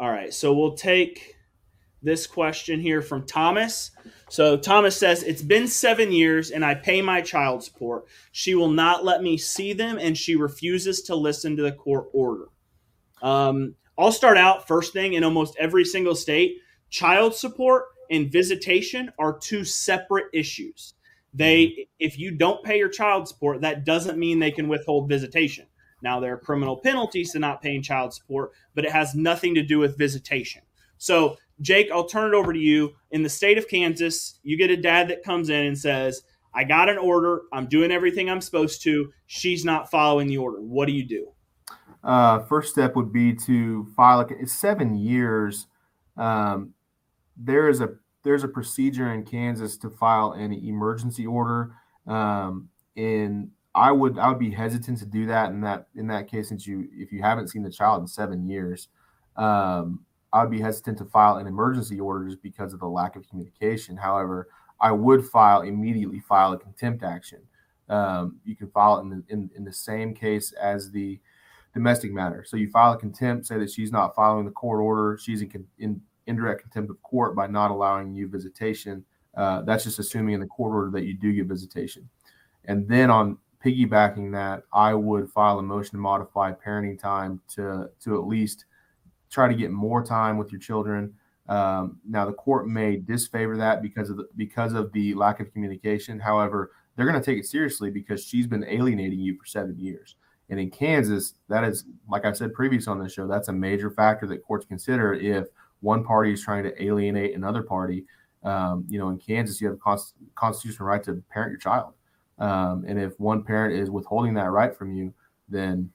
all 0.00 0.10
right, 0.10 0.34
so 0.34 0.52
we'll 0.52 0.74
take 0.74 1.36
this 2.02 2.26
question 2.26 2.80
here 2.80 3.02
from 3.02 3.26
Thomas. 3.26 3.90
So 4.28 4.56
Thomas 4.56 4.96
says, 4.96 5.22
It's 5.22 5.42
been 5.42 5.68
seven 5.68 6.12
years 6.12 6.50
and 6.50 6.64
I 6.64 6.74
pay 6.74 7.02
my 7.02 7.20
child 7.20 7.62
support. 7.62 8.06
She 8.32 8.54
will 8.54 8.70
not 8.70 9.04
let 9.04 9.22
me 9.22 9.36
see 9.36 9.72
them 9.72 9.98
and 9.98 10.16
she 10.16 10.36
refuses 10.36 11.02
to 11.02 11.14
listen 11.14 11.56
to 11.56 11.62
the 11.62 11.72
court 11.72 12.06
order. 12.12 12.46
Um, 13.22 13.74
I'll 13.98 14.12
start 14.12 14.38
out 14.38 14.66
first 14.66 14.92
thing 14.92 15.12
in 15.12 15.24
almost 15.24 15.56
every 15.58 15.84
single 15.84 16.14
state. 16.14 16.56
Child 16.88 17.34
support 17.34 17.84
and 18.10 18.32
visitation 18.32 19.12
are 19.18 19.38
two 19.38 19.64
separate 19.64 20.26
issues. 20.32 20.94
They, 21.32 21.86
if 21.98 22.18
you 22.18 22.32
don't 22.32 22.64
pay 22.64 22.78
your 22.78 22.88
child 22.88 23.28
support, 23.28 23.60
that 23.60 23.84
doesn't 23.84 24.18
mean 24.18 24.38
they 24.38 24.50
can 24.50 24.68
withhold 24.68 25.08
visitation. 25.08 25.66
Now, 26.02 26.18
there 26.18 26.32
are 26.32 26.38
criminal 26.38 26.78
penalties 26.78 27.32
to 27.32 27.38
not 27.38 27.62
paying 27.62 27.82
child 27.82 28.14
support, 28.14 28.52
but 28.74 28.84
it 28.84 28.90
has 28.90 29.14
nothing 29.14 29.54
to 29.54 29.62
do 29.62 29.78
with 29.78 29.98
visitation. 29.98 30.62
So 31.00 31.38
Jake, 31.62 31.90
I'll 31.90 32.04
turn 32.04 32.32
it 32.32 32.36
over 32.36 32.52
to 32.52 32.58
you. 32.58 32.94
In 33.10 33.22
the 33.22 33.28
state 33.28 33.58
of 33.58 33.66
Kansas, 33.68 34.38
you 34.42 34.56
get 34.56 34.70
a 34.70 34.76
dad 34.76 35.08
that 35.08 35.24
comes 35.24 35.48
in 35.48 35.66
and 35.66 35.76
says, 35.76 36.22
I 36.54 36.64
got 36.64 36.88
an 36.88 36.98
order. 36.98 37.42
I'm 37.52 37.66
doing 37.66 37.90
everything 37.90 38.28
I'm 38.28 38.40
supposed 38.40 38.82
to. 38.82 39.10
She's 39.26 39.64
not 39.64 39.90
following 39.90 40.28
the 40.28 40.36
order. 40.36 40.60
What 40.60 40.86
do 40.86 40.92
you 40.92 41.04
do? 41.04 41.28
Uh, 42.04 42.40
first 42.40 42.70
step 42.70 42.96
would 42.96 43.12
be 43.12 43.34
to 43.34 43.86
file. 43.96 44.26
It's 44.28 44.52
seven 44.52 44.94
years. 44.94 45.66
Um, 46.16 46.74
there 47.36 47.68
is 47.68 47.80
a 47.80 47.90
there's 48.22 48.44
a 48.44 48.48
procedure 48.48 49.12
in 49.12 49.24
Kansas 49.24 49.78
to 49.78 49.88
file 49.88 50.32
an 50.32 50.52
emergency 50.52 51.26
order. 51.26 51.72
Um, 52.06 52.68
and 52.96 53.50
I 53.74 53.92
would 53.92 54.18
I 54.18 54.28
would 54.28 54.38
be 54.38 54.50
hesitant 54.50 54.98
to 54.98 55.06
do 55.06 55.26
that 55.26 55.50
in 55.50 55.60
that 55.62 55.86
in 55.94 56.08
that 56.08 56.28
case 56.28 56.48
since 56.48 56.66
you 56.66 56.88
if 56.92 57.12
you 57.12 57.22
haven't 57.22 57.48
seen 57.48 57.62
the 57.62 57.70
child 57.70 58.02
in 58.02 58.06
seven 58.08 58.48
years. 58.48 58.88
Um, 59.36 60.04
I 60.32 60.42
would 60.42 60.50
be 60.50 60.60
hesitant 60.60 60.98
to 60.98 61.04
file 61.04 61.36
an 61.36 61.46
emergency 61.46 61.98
order 61.98 62.26
just 62.26 62.42
because 62.42 62.72
of 62.72 62.80
the 62.80 62.88
lack 62.88 63.16
of 63.16 63.28
communication. 63.28 63.96
However, 63.96 64.48
I 64.80 64.92
would 64.92 65.26
file 65.26 65.62
immediately 65.62 66.20
file 66.20 66.52
a 66.52 66.58
contempt 66.58 67.02
action. 67.02 67.40
Um, 67.88 68.36
you 68.44 68.54
can 68.54 68.70
file 68.70 68.98
it 68.98 69.02
in 69.02 69.10
the, 69.10 69.22
in, 69.28 69.50
in 69.56 69.64
the 69.64 69.72
same 69.72 70.14
case 70.14 70.52
as 70.52 70.90
the 70.90 71.18
domestic 71.74 72.12
matter. 72.12 72.44
So 72.46 72.56
you 72.56 72.70
file 72.70 72.92
a 72.92 72.96
contempt, 72.96 73.46
say 73.46 73.58
that 73.58 73.70
she's 73.70 73.92
not 73.92 74.14
following 74.14 74.44
the 74.44 74.52
court 74.52 74.80
order, 74.80 75.18
she's 75.20 75.42
in, 75.42 75.66
in 75.78 76.00
indirect 76.26 76.62
contempt 76.62 76.90
of 76.90 77.02
court 77.02 77.34
by 77.34 77.46
not 77.46 77.70
allowing 77.70 78.14
you 78.14 78.28
visitation. 78.28 79.04
Uh, 79.36 79.62
that's 79.62 79.84
just 79.84 79.98
assuming 79.98 80.34
in 80.34 80.40
the 80.40 80.46
court 80.46 80.72
order 80.72 80.90
that 80.90 81.04
you 81.04 81.14
do 81.14 81.32
get 81.32 81.46
visitation. 81.46 82.08
And 82.64 82.88
then 82.88 83.10
on 83.10 83.38
piggybacking 83.64 84.32
that, 84.32 84.62
I 84.72 84.94
would 84.94 85.30
file 85.30 85.58
a 85.58 85.62
motion 85.62 85.92
to 85.92 85.98
modify 85.98 86.52
parenting 86.52 86.98
time 86.98 87.40
to 87.54 87.90
to 88.04 88.16
at 88.16 88.26
least 88.26 88.64
try 89.30 89.48
to 89.48 89.54
get 89.54 89.70
more 89.70 90.04
time 90.04 90.36
with 90.36 90.52
your 90.52 90.60
children. 90.60 91.14
Um, 91.48 91.98
now 92.08 92.26
the 92.26 92.32
court 92.32 92.68
may 92.68 92.96
disfavor 92.96 93.56
that 93.56 93.82
because 93.82 94.10
of 94.10 94.16
the 94.16 94.28
because 94.36 94.72
of 94.72 94.92
the 94.92 95.14
lack 95.14 95.40
of 95.40 95.52
communication. 95.52 96.20
However, 96.20 96.72
they're 96.94 97.06
going 97.06 97.20
to 97.20 97.24
take 97.24 97.38
it 97.38 97.46
seriously 97.46 97.90
because 97.90 98.24
she's 98.24 98.46
been 98.46 98.64
alienating 98.68 99.18
you 99.20 99.36
for 99.36 99.46
seven 99.46 99.76
years. 99.78 100.16
And 100.50 100.58
in 100.58 100.70
Kansas, 100.70 101.34
that 101.48 101.64
is, 101.64 101.84
like 102.08 102.24
I 102.24 102.32
said 102.32 102.52
previous 102.52 102.88
on 102.88 103.02
this 103.02 103.12
show, 103.12 103.26
that's 103.26 103.48
a 103.48 103.52
major 103.52 103.90
factor 103.90 104.26
that 104.26 104.42
courts 104.42 104.66
consider 104.66 105.14
if 105.14 105.46
one 105.80 106.04
party 106.04 106.32
is 106.32 106.42
trying 106.42 106.64
to 106.64 106.82
alienate 106.82 107.34
another 107.34 107.62
party. 107.62 108.04
Um, 108.42 108.84
you 108.88 108.98
know, 108.98 109.10
in 109.10 109.18
Kansas, 109.18 109.60
you 109.60 109.68
have 109.68 109.76
a 109.76 109.98
constitutional 110.34 110.88
right 110.88 111.02
to 111.04 111.22
parent 111.30 111.52
your 111.52 111.60
child. 111.60 111.94
Um, 112.38 112.84
and 112.86 112.98
if 112.98 113.18
one 113.20 113.44
parent 113.44 113.78
is 113.78 113.90
withholding 113.90 114.34
that 114.34 114.50
right 114.50 114.76
from 114.76 114.94
you, 114.94 115.14
then, 115.48 115.90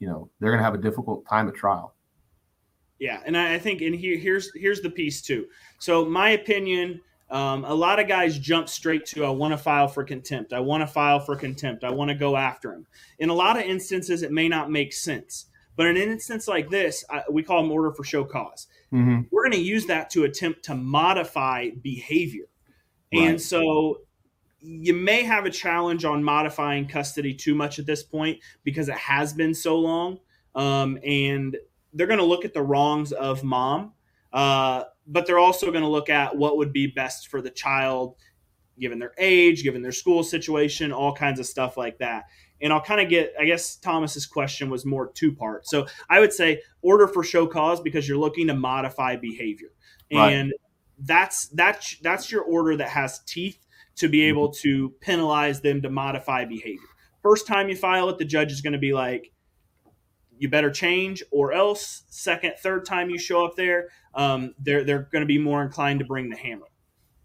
you 0.00 0.08
know, 0.08 0.28
they're 0.38 0.50
going 0.50 0.58
to 0.58 0.64
have 0.64 0.74
a 0.74 0.78
difficult 0.78 1.26
time 1.26 1.48
at 1.48 1.54
trial. 1.54 1.93
Yeah, 3.04 3.20
and 3.26 3.36
I 3.36 3.58
think, 3.58 3.82
and 3.82 3.94
here, 3.94 4.16
here's 4.16 4.50
here's 4.54 4.80
the 4.80 4.88
piece 4.88 5.20
too. 5.20 5.44
So, 5.78 6.06
my 6.06 6.30
opinion, 6.30 7.02
um, 7.28 7.66
a 7.66 7.74
lot 7.74 8.00
of 8.00 8.08
guys 8.08 8.38
jump 8.38 8.66
straight 8.66 9.04
to, 9.08 9.26
I 9.26 9.28
want 9.28 9.52
to 9.52 9.58
file 9.58 9.88
for 9.88 10.04
contempt. 10.04 10.54
I 10.54 10.60
want 10.60 10.80
to 10.80 10.86
file 10.86 11.20
for 11.20 11.36
contempt. 11.36 11.84
I 11.84 11.90
want 11.90 12.08
to 12.08 12.14
go 12.14 12.34
after 12.34 12.72
him. 12.72 12.86
In 13.18 13.28
a 13.28 13.34
lot 13.34 13.58
of 13.58 13.64
instances, 13.64 14.22
it 14.22 14.32
may 14.32 14.48
not 14.48 14.70
make 14.70 14.94
sense. 14.94 15.44
But 15.76 15.88
in 15.88 15.98
an 15.98 16.08
instance 16.08 16.48
like 16.48 16.70
this, 16.70 17.04
I, 17.10 17.24
we 17.30 17.42
call 17.42 17.60
them 17.60 17.70
order 17.70 17.92
for 17.92 18.04
show 18.04 18.24
because 18.24 18.68
mm-hmm. 18.90 19.20
We're 19.30 19.42
going 19.42 19.52
to 19.52 19.60
use 19.60 19.84
that 19.84 20.08
to 20.10 20.24
attempt 20.24 20.62
to 20.64 20.74
modify 20.74 21.72
behavior. 21.82 22.46
Right. 23.12 23.28
And 23.28 23.38
so 23.38 23.98
you 24.62 24.94
may 24.94 25.24
have 25.24 25.44
a 25.44 25.50
challenge 25.50 26.06
on 26.06 26.24
modifying 26.24 26.88
custody 26.88 27.34
too 27.34 27.54
much 27.54 27.78
at 27.78 27.84
this 27.84 28.02
point 28.02 28.38
because 28.62 28.88
it 28.88 28.96
has 28.96 29.34
been 29.34 29.52
so 29.52 29.78
long. 29.78 30.20
Um, 30.54 30.98
and 31.04 31.58
they're 31.94 32.06
going 32.06 32.18
to 32.18 32.24
look 32.24 32.44
at 32.44 32.52
the 32.52 32.62
wrongs 32.62 33.12
of 33.12 33.42
mom, 33.42 33.92
uh, 34.32 34.84
but 35.06 35.26
they're 35.26 35.38
also 35.38 35.70
going 35.70 35.84
to 35.84 35.88
look 35.88 36.10
at 36.10 36.36
what 36.36 36.56
would 36.56 36.72
be 36.72 36.88
best 36.88 37.28
for 37.28 37.40
the 37.40 37.50
child 37.50 38.16
given 38.78 38.98
their 38.98 39.12
age, 39.18 39.62
given 39.62 39.82
their 39.82 39.92
school 39.92 40.22
situation, 40.24 40.92
all 40.92 41.14
kinds 41.14 41.38
of 41.38 41.46
stuff 41.46 41.76
like 41.76 41.98
that. 41.98 42.24
And 42.60 42.72
I'll 42.72 42.80
kind 42.80 43.00
of 43.00 43.08
get, 43.08 43.32
I 43.38 43.44
guess 43.44 43.76
Thomas's 43.76 44.26
question 44.26 44.70
was 44.70 44.84
more 44.84 45.12
two 45.12 45.32
part. 45.32 45.66
So 45.66 45.86
I 46.08 46.20
would 46.20 46.32
say 46.32 46.60
order 46.82 47.06
for 47.06 47.22
show 47.22 47.46
cause 47.46 47.80
because 47.80 48.08
you're 48.08 48.18
looking 48.18 48.48
to 48.48 48.54
modify 48.54 49.16
behavior. 49.16 49.68
Right. 50.12 50.32
And 50.32 50.52
that's 50.98 51.48
that's 51.48 51.98
that's 51.98 52.30
your 52.30 52.42
order 52.42 52.76
that 52.76 52.88
has 52.88 53.20
teeth 53.26 53.64
to 53.96 54.08
be 54.08 54.22
able 54.22 54.48
mm-hmm. 54.48 54.68
to 54.68 54.94
penalize 55.00 55.60
them 55.60 55.82
to 55.82 55.90
modify 55.90 56.44
behavior. 56.44 56.88
First 57.22 57.46
time 57.46 57.68
you 57.68 57.76
file 57.76 58.08
it, 58.10 58.18
the 58.18 58.24
judge 58.24 58.52
is 58.52 58.60
going 58.60 58.74
to 58.74 58.78
be 58.78 58.92
like, 58.92 59.32
you 60.38 60.48
better 60.48 60.70
change 60.70 61.22
or 61.30 61.52
else 61.52 62.02
second 62.08 62.54
third 62.58 62.84
time 62.84 63.10
you 63.10 63.18
show 63.18 63.44
up 63.44 63.56
there 63.56 63.88
um, 64.14 64.54
they're, 64.58 64.84
they're 64.84 65.08
going 65.12 65.22
to 65.22 65.26
be 65.26 65.38
more 65.38 65.62
inclined 65.62 65.98
to 65.98 66.04
bring 66.04 66.28
the 66.30 66.36
hammer. 66.36 66.66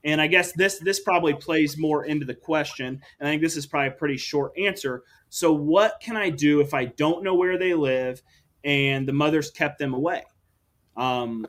And 0.04 0.22
i 0.22 0.28
guess 0.28 0.54
this 0.54 0.80
this 0.80 1.02
probably 1.02 1.34
plays 1.34 1.78
more 1.78 2.06
into 2.06 2.26
the 2.26 2.34
question 2.34 3.02
and 3.20 3.28
i 3.28 3.32
think 3.32 3.42
this 3.42 3.58
is 3.58 3.66
probably 3.66 3.90
a 3.90 3.92
pretty 3.92 4.18
short 4.18 4.54
answer. 4.58 5.04
So 5.30 5.52
what 5.52 6.00
can 6.02 6.16
i 6.16 6.30
do 6.30 6.62
if 6.62 6.74
i 6.74 6.86
don't 6.86 7.24
know 7.24 7.36
where 7.36 7.58
they 7.58 7.74
live 7.74 8.22
and 8.64 9.08
the 9.08 9.14
mother's 9.14 9.52
kept 9.52 9.78
them 9.78 9.94
away? 9.94 10.24
Um, 10.96 11.46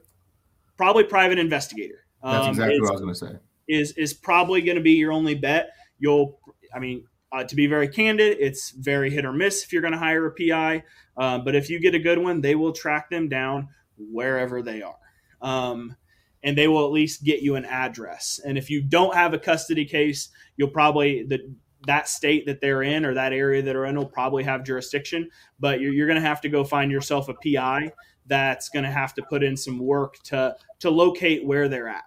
probably 0.76 1.04
private 1.04 1.38
investigator. 1.38 2.06
That's 2.22 2.46
um, 2.46 2.50
exactly 2.50 2.80
what 2.80 2.88
i 2.88 2.92
was 2.92 3.00
going 3.00 3.14
to 3.14 3.18
say. 3.18 3.38
is 3.68 3.92
is 3.92 4.14
probably 4.14 4.62
going 4.62 4.76
to 4.76 4.82
be 4.82 4.92
your 4.92 5.12
only 5.12 5.34
bet. 5.34 5.70
You'll, 5.98 6.40
I 6.74 6.78
mean, 6.78 7.04
uh, 7.33 7.45
to 7.45 7.55
be 7.55 7.66
very 7.66 7.89
candid, 7.89 8.39
it's 8.41 8.70
very 8.70 9.11
hit 9.11 9.24
or 9.24 9.33
miss 9.33 9.62
if 9.62 9.72
you're 9.72 9.83
going 9.83 9.93
to 9.93 9.99
hire 9.99 10.26
a 10.26 10.33
PI. 10.33 10.83
Uh, 11.16 11.39
but 11.39 11.55
if 11.55 11.70
you 11.70 11.81
get 11.81 11.95
a 11.95 11.99
good 11.99 12.18
one, 12.18 12.41
they 12.41 12.55
will 12.55 12.72
track 12.72 13.11
them 13.11 13.28
down 13.28 13.68
wherever 13.97 14.62
they 14.62 14.83
are. 14.83 14.97
Um, 15.41 15.97
and 16.43 16.57
they 16.57 16.68
will 16.68 16.85
at 16.85 16.93
least 16.93 17.24
get 17.24 17.43
you 17.43 17.57
an 17.57 17.64
address. 17.64 18.41
And 18.45 18.57
if 18.57 18.70
you 18.70 18.83
don't 18.83 19.14
have 19.14 19.35
a 19.35 19.39
custody 19.39 19.85
case, 19.85 20.31
you'll 20.57 20.70
probably 20.70 21.24
the 21.24 21.55
that 21.87 22.09
state 22.09 22.45
that 22.45 22.61
they're 22.61 22.83
in 22.83 23.07
or 23.07 23.14
that 23.14 23.33
area 23.33 23.62
that 23.62 23.74
are 23.74 23.87
in 23.87 23.97
will 23.97 24.05
probably 24.05 24.45
have 24.45 24.64
jurisdiction. 24.64 25.31
But 25.59 25.81
you're, 25.81 25.93
you're 25.93 26.07
going 26.07 26.20
to 26.20 26.26
have 26.26 26.43
to 26.43 26.49
go 26.49 26.62
find 26.62 26.91
yourself 26.91 27.28
a 27.31 27.35
PI 27.35 27.93
that's 28.26 28.68
going 28.68 28.85
to 28.85 28.91
have 28.91 29.14
to 29.14 29.22
put 29.22 29.43
in 29.43 29.57
some 29.57 29.78
work 29.78 30.22
to 30.24 30.55
to 30.81 30.91
locate 30.91 31.45
where 31.47 31.68
they're 31.68 31.89
at. 31.89 32.05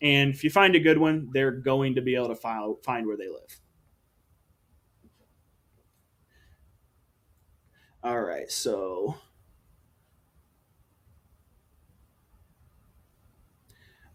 And 0.00 0.34
if 0.34 0.42
you 0.42 0.50
find 0.50 0.74
a 0.74 0.80
good 0.80 0.98
one, 0.98 1.28
they're 1.32 1.52
going 1.52 1.94
to 1.94 2.02
be 2.02 2.16
able 2.16 2.28
to 2.28 2.34
file, 2.34 2.80
find 2.84 3.06
where 3.06 3.16
they 3.16 3.28
live. 3.28 3.60
All 8.02 8.20
right, 8.20 8.50
so 8.50 9.16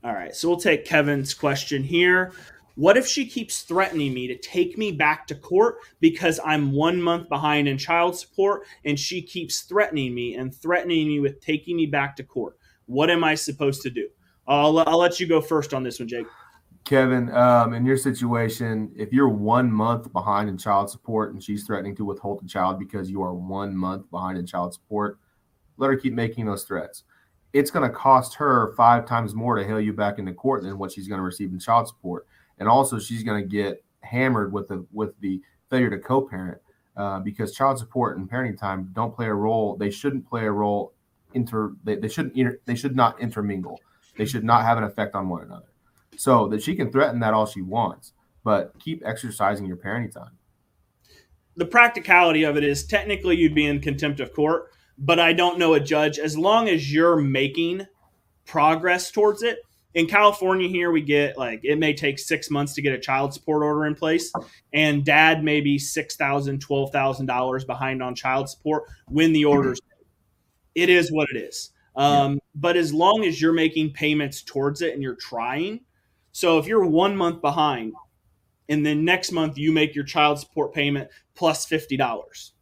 All 0.03 0.13
right, 0.13 0.33
so 0.35 0.47
we'll 0.47 0.57
take 0.57 0.85
Kevin's 0.85 1.33
question 1.33 1.83
here. 1.83 2.31
What 2.75 2.95
if 2.95 3.07
she 3.07 3.25
keeps 3.25 3.63
threatening 3.63 4.13
me 4.13 4.27
to 4.27 4.37
take 4.37 4.77
me 4.77 4.91
back 4.91 5.25
to 5.27 5.35
court 5.35 5.77
because 5.99 6.39
I'm 6.45 6.71
one 6.71 7.01
month 7.01 7.27
behind 7.27 7.67
in 7.67 7.77
child 7.77 8.15
support 8.15 8.67
and 8.85 8.99
she 8.99 9.21
keeps 9.21 9.61
threatening 9.61 10.13
me 10.13 10.35
and 10.35 10.53
threatening 10.53 11.07
me 11.07 11.19
with 11.19 11.41
taking 11.41 11.75
me 11.75 11.87
back 11.87 12.15
to 12.17 12.23
court? 12.23 12.57
What 12.85 13.09
am 13.09 13.23
I 13.23 13.33
supposed 13.35 13.81
to 13.81 13.89
do? 13.89 14.07
I'll, 14.47 14.77
I'll 14.79 14.99
let 14.99 15.19
you 15.19 15.27
go 15.27 15.41
first 15.41 15.73
on 15.73 15.83
this 15.83 15.99
one, 15.99 16.07
Jake. 16.07 16.27
Kevin, 16.87 17.29
um, 17.35 17.73
in 17.73 17.85
your 17.85 17.97
situation, 17.97 18.93
if 18.95 19.11
you're 19.11 19.27
one 19.27 19.69
month 19.69 20.13
behind 20.13 20.47
in 20.47 20.57
child 20.57 20.89
support 20.89 21.33
and 21.33 21.43
she's 21.43 21.65
threatening 21.65 21.93
to 21.97 22.05
withhold 22.05 22.41
the 22.41 22.47
child 22.47 22.79
because 22.79 23.11
you 23.11 23.21
are 23.21 23.33
one 23.33 23.75
month 23.75 24.09
behind 24.09 24.37
in 24.37 24.45
child 24.45 24.73
support, 24.73 25.19
let 25.75 25.89
her 25.89 25.97
keep 25.97 26.13
making 26.13 26.45
those 26.45 26.63
threats. 26.63 27.03
It's 27.51 27.71
going 27.71 27.89
to 27.89 27.93
cost 27.93 28.35
her 28.35 28.73
five 28.77 29.05
times 29.05 29.35
more 29.35 29.57
to 29.57 29.65
hail 29.65 29.81
you 29.81 29.91
back 29.91 30.17
into 30.17 30.33
court 30.33 30.63
than 30.63 30.77
what 30.77 30.93
she's 30.93 31.09
going 31.09 31.17
to 31.19 31.25
receive 31.25 31.51
in 31.51 31.59
child 31.59 31.89
support, 31.89 32.25
and 32.57 32.69
also 32.69 32.99
she's 32.99 33.21
going 33.21 33.43
to 33.43 33.49
get 33.49 33.83
hammered 33.99 34.53
with 34.53 34.69
the 34.69 34.85
with 34.93 35.19
the 35.19 35.41
failure 35.69 35.89
to 35.89 35.97
co-parent 35.97 36.61
uh, 36.95 37.19
because 37.19 37.53
child 37.53 37.77
support 37.77 38.17
and 38.17 38.31
parenting 38.31 38.57
time 38.57 38.91
don't 38.93 39.13
play 39.13 39.25
a 39.25 39.33
role. 39.33 39.75
They 39.75 39.89
shouldn't 39.89 40.25
play 40.25 40.45
a 40.45 40.51
role. 40.51 40.93
Inter 41.33 41.73
they, 41.83 41.97
they 41.97 42.07
shouldn't 42.07 42.65
they 42.65 42.75
should 42.75 42.95
not 42.95 43.19
intermingle. 43.19 43.81
They 44.15 44.25
should 44.25 44.45
not 44.45 44.63
have 44.63 44.77
an 44.77 44.85
effect 44.85 45.15
on 45.15 45.27
one 45.27 45.41
another. 45.41 45.66
So 46.17 46.47
that 46.49 46.61
she 46.61 46.75
can 46.75 46.91
threaten 46.91 47.19
that 47.21 47.33
all 47.33 47.45
she 47.45 47.61
wants, 47.61 48.13
but 48.43 48.73
keep 48.79 49.03
exercising 49.05 49.65
your 49.65 49.77
parenting 49.77 50.11
time. 50.11 50.31
The 51.55 51.65
practicality 51.65 52.43
of 52.43 52.57
it 52.57 52.63
is 52.63 52.85
technically 52.85 53.37
you'd 53.37 53.55
be 53.55 53.65
in 53.65 53.79
contempt 53.81 54.19
of 54.19 54.33
court, 54.33 54.71
but 54.97 55.19
I 55.19 55.33
don't 55.33 55.57
know 55.57 55.73
a 55.73 55.79
judge 55.79 56.19
as 56.19 56.37
long 56.37 56.69
as 56.69 56.91
you're 56.91 57.17
making 57.17 57.87
progress 58.45 59.11
towards 59.11 59.43
it. 59.43 59.59
In 59.93 60.05
California, 60.05 60.67
here 60.67 60.91
we 60.91 61.01
get 61.01 61.37
like 61.37 61.61
it 61.63 61.79
may 61.79 61.93
take 61.93 62.19
six 62.19 62.51
months 62.51 62.75
to 62.75 62.83
get 62.83 62.93
a 62.93 62.99
child 62.99 63.33
support 63.33 63.63
order 63.63 63.85
in 63.85 63.95
place, 63.95 64.31
and 64.71 65.03
dad 65.03 65.43
may 65.43 65.59
be 65.61 65.79
six 65.79 66.15
thousand, 66.15 66.59
twelve 66.59 66.91
thousand 66.91 67.25
dollars 67.25 67.65
behind 67.65 68.03
on 68.03 68.13
child 68.13 68.49
support 68.49 68.83
when 69.07 69.33
the 69.33 69.45
orders. 69.45 69.79
it 70.75 70.89
is 70.89 71.11
what 71.11 71.29
it 71.33 71.37
is. 71.37 71.71
Um, 71.95 72.33
yeah. 72.33 72.39
But 72.53 72.77
as 72.77 72.93
long 72.93 73.23
as 73.25 73.41
you're 73.41 73.53
making 73.53 73.93
payments 73.93 74.43
towards 74.43 74.83
it 74.83 74.93
and 74.93 75.01
you're 75.01 75.15
trying, 75.15 75.79
so 76.37 76.59
if 76.59 76.67
you're 76.67 76.85
one 76.85 77.17
month 77.17 77.41
behind, 77.41 77.93
and 78.69 78.85
then 78.85 79.03
next 79.03 79.31
month 79.31 79.57
you 79.57 79.71
make 79.71 79.95
your 79.95 80.03
child 80.03 80.39
support 80.39 80.71
payment 80.71 81.09
plus 81.33 81.65
fifty 81.65 81.97
dollars, 81.97 82.53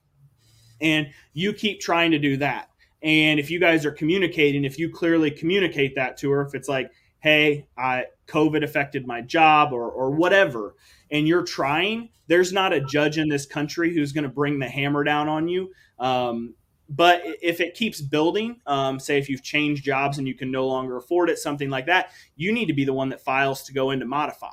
and 0.80 1.08
you 1.34 1.52
keep 1.52 1.82
trying 1.82 2.12
to 2.12 2.18
do 2.18 2.38
that, 2.38 2.70
and 3.04 3.38
if 3.38 3.52
you 3.52 3.60
guys 3.60 3.86
are 3.86 3.92
communicating, 3.92 4.64
if 4.64 4.80
you 4.80 4.90
clearly 4.90 5.30
communicate 5.30 5.94
that 5.96 6.16
to 6.16 6.32
her, 6.32 6.42
if 6.48 6.56
it's 6.56 6.70
like, 6.70 6.90
hey, 7.20 7.68
I 7.78 8.06
COVID 8.28 8.64
affected 8.64 9.06
my 9.06 9.20
job 9.20 9.74
or 9.74 9.92
or 9.92 10.12
whatever, 10.12 10.76
and 11.12 11.28
you're 11.28 11.44
trying, 11.44 12.08
there's 12.28 12.54
not 12.54 12.72
a 12.72 12.80
judge 12.80 13.18
in 13.18 13.28
this 13.28 13.46
country 13.46 13.94
who's 13.94 14.14
going 14.14 14.24
to 14.24 14.30
bring 14.30 14.58
the 14.58 14.70
hammer 14.70 15.04
down 15.04 15.28
on 15.28 15.50
you. 15.50 15.74
Um, 16.00 16.54
but 16.90 17.22
if 17.42 17.60
it 17.60 17.74
keeps 17.74 18.00
building, 18.02 18.62
um, 18.68 19.00
say 19.00 19.18
if 19.18 19.30
you've 19.30 19.44
changed 19.44 19.84
jobs 19.84 20.18
and 20.18 20.28
you 20.28 20.36
can 20.36 20.52
no 20.52 20.68
longer 20.68 20.98
afford 20.98 21.30
it, 21.30 21.40
something 21.40 21.70
like 21.70 21.88
that, 21.88 22.12
you 22.36 22.52
need 22.52 22.68
to 22.68 22.74
be 22.74 22.86
the 22.86 22.94
one 22.94 23.10
that 23.10 23.22
files 23.22 23.64
to 23.64 23.74
go 23.74 23.92
into 23.92 24.06
modify. 24.06 24.52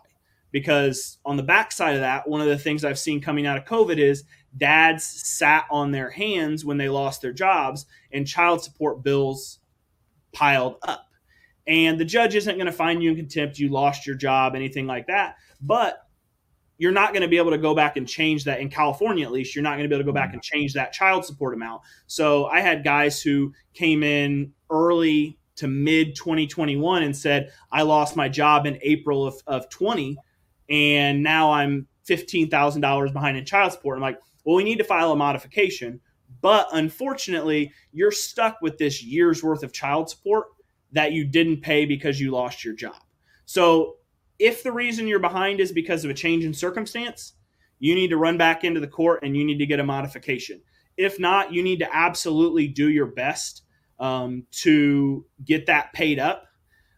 Because 0.50 1.18
on 1.24 1.36
the 1.36 1.42
backside 1.42 1.94
of 1.94 2.00
that, 2.00 2.28
one 2.28 2.40
of 2.40 2.46
the 2.46 2.58
things 2.58 2.84
I've 2.84 2.98
seen 2.98 3.20
coming 3.20 3.46
out 3.46 3.56
of 3.56 3.64
COVID 3.64 3.98
is 3.98 4.24
dads 4.56 5.04
sat 5.04 5.66
on 5.70 5.90
their 5.90 6.10
hands 6.10 6.64
when 6.64 6.76
they 6.76 6.88
lost 6.88 7.22
their 7.22 7.32
jobs 7.32 7.86
and 8.12 8.26
child 8.26 8.62
support 8.62 9.02
bills 9.02 9.60
piled 10.32 10.76
up. 10.82 11.06
and 11.66 11.98
the 11.98 12.04
judge 12.04 12.34
isn't 12.34 12.56
going 12.56 12.66
to 12.66 12.72
find 12.72 13.02
you 13.02 13.10
in 13.10 13.16
contempt. 13.16 13.58
You 13.58 13.68
lost 13.68 14.06
your 14.06 14.16
job, 14.16 14.54
anything 14.54 14.86
like 14.86 15.06
that. 15.06 15.36
But 15.60 16.06
you're 16.82 16.90
not 16.90 17.12
going 17.12 17.22
to 17.22 17.28
be 17.28 17.36
able 17.36 17.52
to 17.52 17.58
go 17.58 17.76
back 17.76 17.96
and 17.96 18.08
change 18.08 18.42
that 18.42 18.58
in 18.58 18.68
California, 18.68 19.24
at 19.24 19.30
least. 19.30 19.54
You're 19.54 19.62
not 19.62 19.76
going 19.76 19.84
to 19.84 19.88
be 19.88 19.94
able 19.94 20.02
to 20.02 20.10
go 20.10 20.12
back 20.12 20.30
mm. 20.30 20.32
and 20.32 20.42
change 20.42 20.72
that 20.72 20.92
child 20.92 21.24
support 21.24 21.54
amount. 21.54 21.82
So 22.08 22.46
I 22.46 22.58
had 22.58 22.82
guys 22.82 23.22
who 23.22 23.52
came 23.72 24.02
in 24.02 24.52
early 24.68 25.38
to 25.54 25.68
mid 25.68 26.16
2021 26.16 27.04
and 27.04 27.16
said, 27.16 27.52
I 27.70 27.82
lost 27.82 28.16
my 28.16 28.28
job 28.28 28.66
in 28.66 28.80
April 28.82 29.24
of, 29.24 29.36
of 29.46 29.68
20, 29.68 30.16
and 30.68 31.22
now 31.22 31.52
I'm 31.52 31.86
$15,000 32.08 33.12
behind 33.12 33.36
in 33.36 33.44
child 33.44 33.70
support. 33.70 33.98
I'm 33.98 34.02
like, 34.02 34.18
well, 34.44 34.56
we 34.56 34.64
need 34.64 34.78
to 34.78 34.84
file 34.84 35.12
a 35.12 35.16
modification. 35.16 36.00
But 36.40 36.66
unfortunately, 36.72 37.70
you're 37.92 38.10
stuck 38.10 38.60
with 38.60 38.78
this 38.78 39.04
year's 39.04 39.40
worth 39.40 39.62
of 39.62 39.72
child 39.72 40.10
support 40.10 40.46
that 40.90 41.12
you 41.12 41.26
didn't 41.26 41.60
pay 41.60 41.86
because 41.86 42.18
you 42.18 42.32
lost 42.32 42.64
your 42.64 42.74
job. 42.74 42.96
So 43.44 43.98
if 44.42 44.64
the 44.64 44.72
reason 44.72 45.06
you're 45.06 45.20
behind 45.20 45.60
is 45.60 45.70
because 45.70 46.04
of 46.04 46.10
a 46.10 46.14
change 46.14 46.44
in 46.44 46.52
circumstance, 46.52 47.34
you 47.78 47.94
need 47.94 48.08
to 48.08 48.16
run 48.16 48.36
back 48.36 48.64
into 48.64 48.80
the 48.80 48.88
court 48.88 49.20
and 49.22 49.36
you 49.36 49.44
need 49.44 49.58
to 49.58 49.66
get 49.66 49.78
a 49.78 49.84
modification. 49.84 50.60
If 50.96 51.20
not, 51.20 51.52
you 51.52 51.62
need 51.62 51.78
to 51.78 51.88
absolutely 51.94 52.66
do 52.66 52.90
your 52.90 53.06
best 53.06 53.62
um, 54.00 54.44
to 54.50 55.24
get 55.44 55.66
that 55.66 55.92
paid 55.92 56.18
up. 56.18 56.48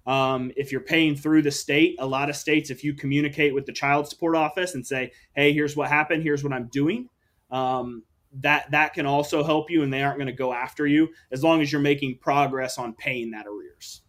Um, 0.07 0.53
if 0.57 0.72
you're 0.72 0.80
paying 0.80 1.16
through 1.16 1.42
the 1.42 1.51
state, 1.51 1.97
a 1.99 2.07
lot 2.07 2.30
of 2.30 2.36
states, 2.36 2.70
if 2.70 2.82
you 2.82 2.95
communicate 2.95 3.55
with 3.55 3.66
the 3.66 3.72
child 3.72 4.09
support 4.09 4.36
office 4.36 4.74
and 4.74 4.86
say, 4.86 5.12
"Hey, 5.34 5.53
here's 5.53 5.76
what 5.76 5.88
happened. 5.88 6.22
Here's 6.22 6.42
what 6.42 6.53
I'm 6.53 6.68
doing," 6.68 7.09
um, 7.51 8.03
that 8.40 8.70
that 8.70 8.92
can 8.95 9.07
also 9.07 9.42
help 9.42 9.70
you, 9.70 9.82
and 9.82 9.92
they 9.92 10.03
aren't 10.03 10.18
going 10.18 10.26
to 10.26 10.32
go 10.32 10.53
after 10.53 10.86
you 10.86 11.09
as 11.30 11.42
long 11.42 11.62
as 11.62 11.72
you're 11.72 11.80
making 11.80 12.18
progress 12.18 12.76
on 12.76 12.95
paying 12.95 13.30
that 13.30 13.47
arrears. 13.47 14.03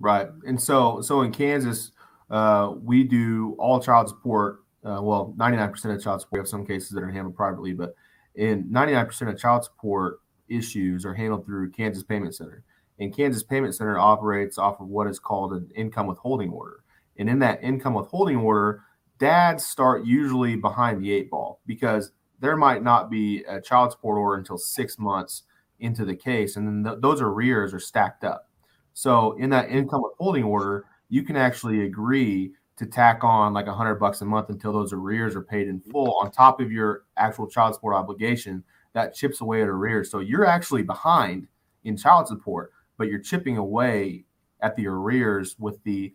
Right, 0.00 0.28
and 0.46 0.60
so 0.60 1.00
so 1.00 1.22
in 1.22 1.32
Kansas, 1.32 1.92
uh, 2.30 2.74
we 2.82 3.04
do 3.04 3.56
all 3.58 3.80
child 3.80 4.08
support. 4.08 4.60
Uh, 4.84 5.00
well, 5.02 5.34
99% 5.36 5.72
of 5.94 6.02
child 6.02 6.20
support. 6.20 6.32
We 6.32 6.38
have 6.38 6.48
some 6.48 6.66
cases 6.66 6.90
that 6.90 7.02
are 7.02 7.10
handled 7.10 7.36
privately, 7.36 7.72
but 7.72 7.94
in 8.34 8.64
99% 8.64 9.28
of 9.28 9.38
child 9.38 9.64
support 9.64 10.20
issues 10.48 11.04
are 11.04 11.14
handled 11.14 11.44
through 11.44 11.70
Kansas 11.72 12.02
Payment 12.02 12.34
Center. 12.34 12.62
And 12.98 13.14
Kansas 13.14 13.42
Payment 13.42 13.74
Center 13.74 13.98
operates 13.98 14.58
off 14.58 14.80
of 14.80 14.88
what 14.88 15.06
is 15.06 15.18
called 15.18 15.52
an 15.52 15.70
income 15.74 16.06
withholding 16.06 16.50
order. 16.50 16.80
And 17.16 17.28
in 17.28 17.38
that 17.40 17.62
income 17.62 17.94
withholding 17.94 18.36
order, 18.36 18.82
dads 19.18 19.66
start 19.66 20.04
usually 20.04 20.56
behind 20.56 21.02
the 21.02 21.12
eight 21.12 21.30
ball 21.30 21.60
because 21.66 22.12
there 22.40 22.56
might 22.56 22.82
not 22.82 23.10
be 23.10 23.44
a 23.48 23.60
child 23.60 23.92
support 23.92 24.18
order 24.18 24.38
until 24.38 24.58
six 24.58 24.98
months 24.98 25.42
into 25.80 26.04
the 26.04 26.14
case. 26.14 26.56
And 26.56 26.66
then 26.66 26.84
th- 26.84 27.02
those 27.02 27.20
arrears 27.20 27.74
are 27.74 27.80
stacked 27.80 28.24
up. 28.24 28.48
So 28.94 29.32
in 29.32 29.50
that 29.50 29.70
income 29.70 30.02
withholding 30.02 30.44
order, 30.44 30.86
you 31.08 31.22
can 31.22 31.36
actually 31.36 31.84
agree 31.84 32.52
to 32.76 32.86
tack 32.86 33.24
on 33.24 33.52
like 33.52 33.66
a 33.66 33.74
hundred 33.74 33.96
bucks 33.96 34.20
a 34.20 34.24
month 34.24 34.50
until 34.50 34.72
those 34.72 34.92
arrears 34.92 35.34
are 35.34 35.42
paid 35.42 35.68
in 35.68 35.80
full 35.80 36.16
on 36.18 36.30
top 36.30 36.60
of 36.60 36.70
your 36.70 37.04
actual 37.16 37.46
child 37.46 37.74
support 37.74 37.94
obligation 37.94 38.62
that 38.92 39.14
chips 39.14 39.40
away 39.40 39.62
at 39.62 39.68
arrears. 39.68 40.10
So 40.10 40.20
you're 40.20 40.46
actually 40.46 40.82
behind 40.82 41.48
in 41.84 41.96
child 41.96 42.28
support, 42.28 42.72
but 42.96 43.08
you're 43.08 43.18
chipping 43.18 43.56
away 43.56 44.24
at 44.60 44.76
the 44.76 44.86
arrears 44.86 45.56
with 45.58 45.82
the 45.84 46.14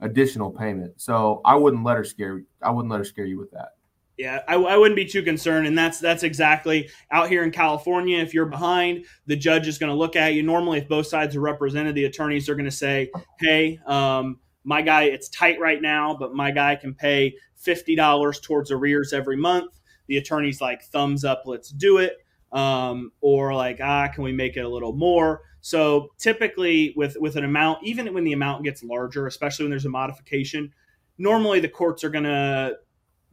additional 0.00 0.50
payment. 0.50 0.94
So 0.96 1.40
I 1.44 1.54
wouldn't 1.54 1.84
let 1.84 1.96
her 1.96 2.04
scare 2.04 2.42
I 2.62 2.70
wouldn't 2.70 2.90
let 2.90 2.98
her 2.98 3.04
scare 3.04 3.26
you 3.26 3.38
with 3.38 3.50
that. 3.50 3.72
Yeah, 4.20 4.40
I, 4.46 4.56
I, 4.56 4.76
wouldn't 4.76 4.96
be 4.96 5.06
too 5.06 5.22
concerned, 5.22 5.66
and 5.66 5.78
that's 5.78 5.98
that's 5.98 6.24
exactly 6.24 6.90
out 7.10 7.30
here 7.30 7.42
in 7.42 7.50
California. 7.50 8.18
If 8.18 8.34
you're 8.34 8.44
behind, 8.44 9.06
the 9.24 9.34
judge 9.34 9.66
is 9.66 9.78
going 9.78 9.88
to 9.88 9.96
look 9.96 10.14
at 10.14 10.34
you. 10.34 10.42
Normally, 10.42 10.76
if 10.76 10.88
both 10.88 11.06
sides 11.06 11.34
are 11.36 11.40
represented, 11.40 11.94
the 11.94 12.04
attorneys 12.04 12.46
are 12.46 12.54
going 12.54 12.66
to 12.66 12.70
say, 12.70 13.10
"Hey, 13.38 13.80
um, 13.86 14.38
my 14.62 14.82
guy, 14.82 15.04
it's 15.04 15.30
tight 15.30 15.58
right 15.58 15.80
now, 15.80 16.14
but 16.20 16.34
my 16.34 16.50
guy 16.50 16.76
can 16.76 16.92
pay 16.92 17.34
fifty 17.56 17.96
dollars 17.96 18.38
towards 18.40 18.70
arrears 18.70 19.14
every 19.14 19.38
month." 19.38 19.80
The 20.06 20.18
attorney's 20.18 20.60
like, 20.60 20.82
"Thumbs 20.82 21.24
up, 21.24 21.44
let's 21.46 21.70
do 21.70 21.96
it," 21.96 22.18
um, 22.52 23.12
or 23.22 23.54
like, 23.54 23.78
"Ah, 23.82 24.08
can 24.08 24.22
we 24.22 24.32
make 24.32 24.58
it 24.58 24.66
a 24.66 24.68
little 24.68 24.92
more?" 24.92 25.40
So 25.62 26.08
typically, 26.18 26.92
with 26.94 27.16
with 27.18 27.36
an 27.36 27.44
amount, 27.44 27.84
even 27.84 28.12
when 28.12 28.24
the 28.24 28.34
amount 28.34 28.64
gets 28.64 28.84
larger, 28.84 29.26
especially 29.26 29.64
when 29.64 29.70
there's 29.70 29.86
a 29.86 29.88
modification, 29.88 30.74
normally 31.16 31.58
the 31.60 31.70
courts 31.70 32.04
are 32.04 32.10
going 32.10 32.24
to 32.24 32.76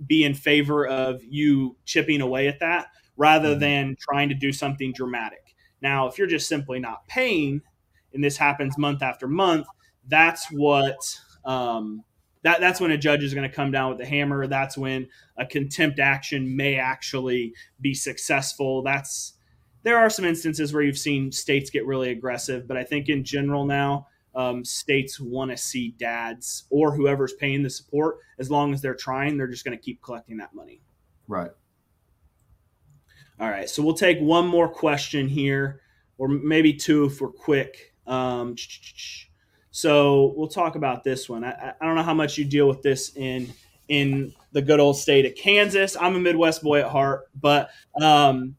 be 0.05 0.23
in 0.23 0.33
favor 0.33 0.85
of 0.85 1.21
you 1.23 1.75
chipping 1.85 2.21
away 2.21 2.47
at 2.47 2.59
that 2.59 2.87
rather 3.15 3.49
mm-hmm. 3.51 3.59
than 3.59 3.95
trying 3.99 4.29
to 4.29 4.35
do 4.35 4.53
something 4.53 4.93
dramatic. 4.93 5.55
Now, 5.81 6.07
if 6.07 6.17
you're 6.17 6.27
just 6.27 6.47
simply 6.47 6.79
not 6.79 7.07
paying, 7.07 7.61
and 8.13 8.23
this 8.23 8.37
happens 8.37 8.77
month 8.77 9.01
after 9.01 9.27
month, 9.27 9.67
that's 10.07 10.47
what 10.51 10.97
um, 11.45 12.03
that 12.43 12.59
that's 12.59 12.79
when 12.79 12.91
a 12.91 12.97
judge 12.97 13.23
is 13.23 13.33
going 13.33 13.49
to 13.49 13.55
come 13.55 13.71
down 13.71 13.89
with 13.89 13.99
the 13.99 14.05
hammer. 14.05 14.47
That's 14.47 14.77
when 14.77 15.07
a 15.37 15.45
contempt 15.45 15.99
action 15.99 16.55
may 16.55 16.77
actually 16.77 17.53
be 17.81 17.93
successful. 17.93 18.83
That's 18.83 19.33
there 19.83 19.97
are 19.97 20.09
some 20.09 20.25
instances 20.25 20.73
where 20.73 20.83
you've 20.83 20.97
seen 20.97 21.31
states 21.31 21.69
get 21.69 21.85
really 21.85 22.09
aggressive, 22.09 22.67
but 22.67 22.77
I 22.77 22.83
think 22.83 23.09
in 23.09 23.23
general 23.23 23.65
now 23.65 24.07
um, 24.37 24.63
states 24.63 25.19
want 25.19 25.49
to 25.49 25.57
see 25.57 25.95
dads 25.97 26.65
or 26.69 26.95
whoever's 26.95 27.33
paying 27.33 27.63
the 27.63 27.69
support. 27.69 28.19
As 28.37 28.51
long 28.51 28.71
as 28.71 28.81
they're 28.81 28.95
trying, 28.95 29.35
they're 29.35 29.47
just 29.47 29.65
going 29.65 29.75
to 29.75 29.83
keep 29.83 30.01
collecting 30.01 30.37
that 30.37 30.53
money. 30.53 30.79
Right. 31.27 31.49
All 33.39 33.49
right. 33.49 33.67
So 33.67 33.81
we'll 33.81 33.95
take 33.95 34.19
one 34.19 34.47
more 34.47 34.69
question 34.69 35.27
here, 35.27 35.81
or 36.19 36.27
maybe 36.27 36.71
two 36.71 37.05
if 37.05 37.19
we're 37.19 37.29
quick. 37.29 37.95
Um, 38.05 38.55
so 39.71 40.33
we'll 40.37 40.47
talk 40.47 40.75
about 40.75 41.03
this 41.03 41.27
one. 41.27 41.43
I, 41.43 41.73
I 41.81 41.85
don't 41.85 41.95
know 41.95 42.03
how 42.03 42.13
much 42.13 42.37
you 42.37 42.45
deal 42.45 42.67
with 42.67 42.83
this 42.83 43.15
in 43.15 43.51
in 43.87 44.33
the 44.51 44.61
good 44.61 44.79
old 44.79 44.97
state 44.97 45.25
of 45.25 45.33
Kansas. 45.35 45.97
I'm 45.99 46.15
a 46.15 46.19
Midwest 46.19 46.61
boy 46.61 46.81
at 46.81 46.89
heart, 46.89 47.29
but 47.39 47.69
um, 47.99 48.55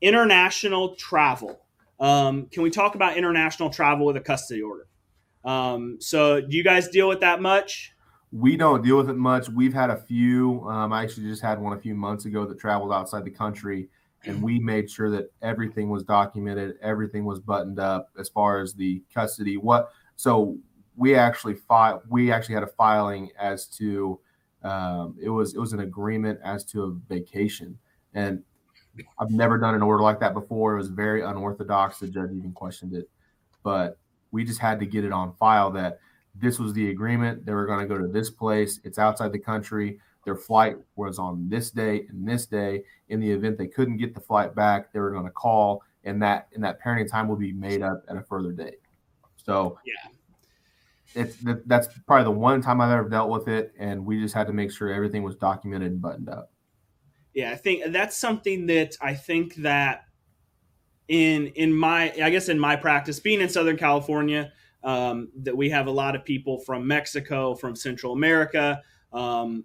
international 0.00 0.96
travel. 0.96 1.60
Um, 2.00 2.46
can 2.46 2.64
we 2.64 2.70
talk 2.70 2.96
about 2.96 3.16
international 3.16 3.70
travel 3.70 4.06
with 4.06 4.16
a 4.16 4.20
custody 4.20 4.62
order? 4.62 4.88
Um, 5.44 5.98
so 6.00 6.40
do 6.40 6.56
you 6.56 6.64
guys 6.64 6.88
deal 6.88 7.08
with 7.08 7.20
that 7.20 7.40
much? 7.40 7.92
We 8.32 8.56
don't 8.56 8.82
deal 8.82 8.96
with 8.96 9.10
it 9.10 9.16
much. 9.16 9.48
We've 9.48 9.74
had 9.74 9.90
a 9.90 9.96
few. 9.96 10.66
Um, 10.68 10.92
I 10.92 11.02
actually 11.02 11.26
just 11.26 11.42
had 11.42 11.60
one 11.60 11.76
a 11.76 11.80
few 11.80 11.94
months 11.94 12.24
ago 12.24 12.44
that 12.46 12.58
traveled 12.58 12.92
outside 12.92 13.24
the 13.24 13.30
country, 13.30 13.88
and 14.24 14.42
we 14.42 14.58
made 14.58 14.90
sure 14.90 15.10
that 15.10 15.30
everything 15.42 15.88
was 15.88 16.02
documented, 16.02 16.76
everything 16.82 17.24
was 17.24 17.38
buttoned 17.38 17.78
up 17.78 18.10
as 18.18 18.28
far 18.28 18.60
as 18.60 18.74
the 18.74 19.02
custody. 19.12 19.56
What 19.56 19.90
so 20.16 20.56
we 20.96 21.14
actually 21.14 21.54
file. 21.54 22.02
We 22.08 22.32
actually 22.32 22.54
had 22.54 22.64
a 22.64 22.68
filing 22.68 23.30
as 23.38 23.66
to 23.78 24.20
um, 24.62 25.16
it 25.22 25.28
was 25.28 25.54
it 25.54 25.58
was 25.58 25.72
an 25.72 25.80
agreement 25.80 26.40
as 26.44 26.64
to 26.66 26.84
a 26.84 26.90
vacation, 26.90 27.78
and 28.14 28.42
I've 29.18 29.30
never 29.30 29.58
done 29.58 29.74
an 29.74 29.82
order 29.82 30.02
like 30.02 30.20
that 30.20 30.34
before. 30.34 30.74
It 30.74 30.78
was 30.78 30.88
very 30.88 31.22
unorthodox. 31.22 31.98
The 31.98 32.08
judge 32.08 32.30
even 32.32 32.52
questioned 32.52 32.94
it, 32.94 33.10
but 33.62 33.98
we 34.34 34.44
just 34.44 34.58
had 34.58 34.80
to 34.80 34.86
get 34.86 35.04
it 35.04 35.12
on 35.12 35.32
file 35.34 35.70
that 35.70 36.00
this 36.34 36.58
was 36.58 36.72
the 36.72 36.90
agreement. 36.90 37.46
They 37.46 37.54
were 37.54 37.66
going 37.66 37.78
to 37.78 37.86
go 37.86 37.96
to 37.96 38.08
this 38.08 38.30
place. 38.30 38.80
It's 38.82 38.98
outside 38.98 39.30
the 39.30 39.38
country. 39.38 40.00
Their 40.24 40.34
flight 40.34 40.76
was 40.96 41.20
on 41.20 41.48
this 41.48 41.70
day 41.70 42.06
and 42.08 42.26
this 42.26 42.44
day. 42.46 42.82
In 43.08 43.20
the 43.20 43.30
event 43.30 43.58
they 43.58 43.68
couldn't 43.68 43.98
get 43.98 44.12
the 44.12 44.20
flight 44.20 44.52
back, 44.52 44.92
they 44.92 44.98
were 44.98 45.12
going 45.12 45.26
to 45.26 45.30
call, 45.30 45.82
and 46.02 46.20
that 46.22 46.48
and 46.52 46.64
that 46.64 46.82
parenting 46.82 47.08
time 47.08 47.28
will 47.28 47.36
be 47.36 47.52
made 47.52 47.80
up 47.80 48.02
at 48.08 48.16
a 48.16 48.22
further 48.22 48.50
date. 48.50 48.80
So 49.36 49.78
yeah, 49.86 50.10
it's 51.14 51.36
that's 51.66 51.86
probably 52.06 52.24
the 52.24 52.32
one 52.32 52.60
time 52.60 52.80
I've 52.80 52.90
ever 52.90 53.08
dealt 53.08 53.30
with 53.30 53.46
it, 53.46 53.72
and 53.78 54.04
we 54.04 54.20
just 54.20 54.34
had 54.34 54.48
to 54.48 54.52
make 54.52 54.72
sure 54.72 54.92
everything 54.92 55.22
was 55.22 55.36
documented 55.36 55.92
and 55.92 56.02
buttoned 56.02 56.28
up. 56.28 56.50
Yeah, 57.34 57.52
I 57.52 57.56
think 57.56 57.92
that's 57.92 58.16
something 58.16 58.66
that 58.66 58.96
I 59.00 59.14
think 59.14 59.54
that 59.56 60.03
in 61.08 61.48
in 61.48 61.72
my 61.74 62.12
I 62.22 62.30
guess 62.30 62.48
in 62.48 62.58
my 62.58 62.76
practice, 62.76 63.20
being 63.20 63.40
in 63.40 63.48
Southern 63.48 63.76
California, 63.76 64.52
um, 64.82 65.28
that 65.36 65.56
we 65.56 65.70
have 65.70 65.86
a 65.86 65.90
lot 65.90 66.14
of 66.14 66.24
people 66.24 66.58
from 66.58 66.86
Mexico, 66.86 67.54
from 67.54 67.76
Central 67.76 68.12
America, 68.12 68.82
um, 69.12 69.64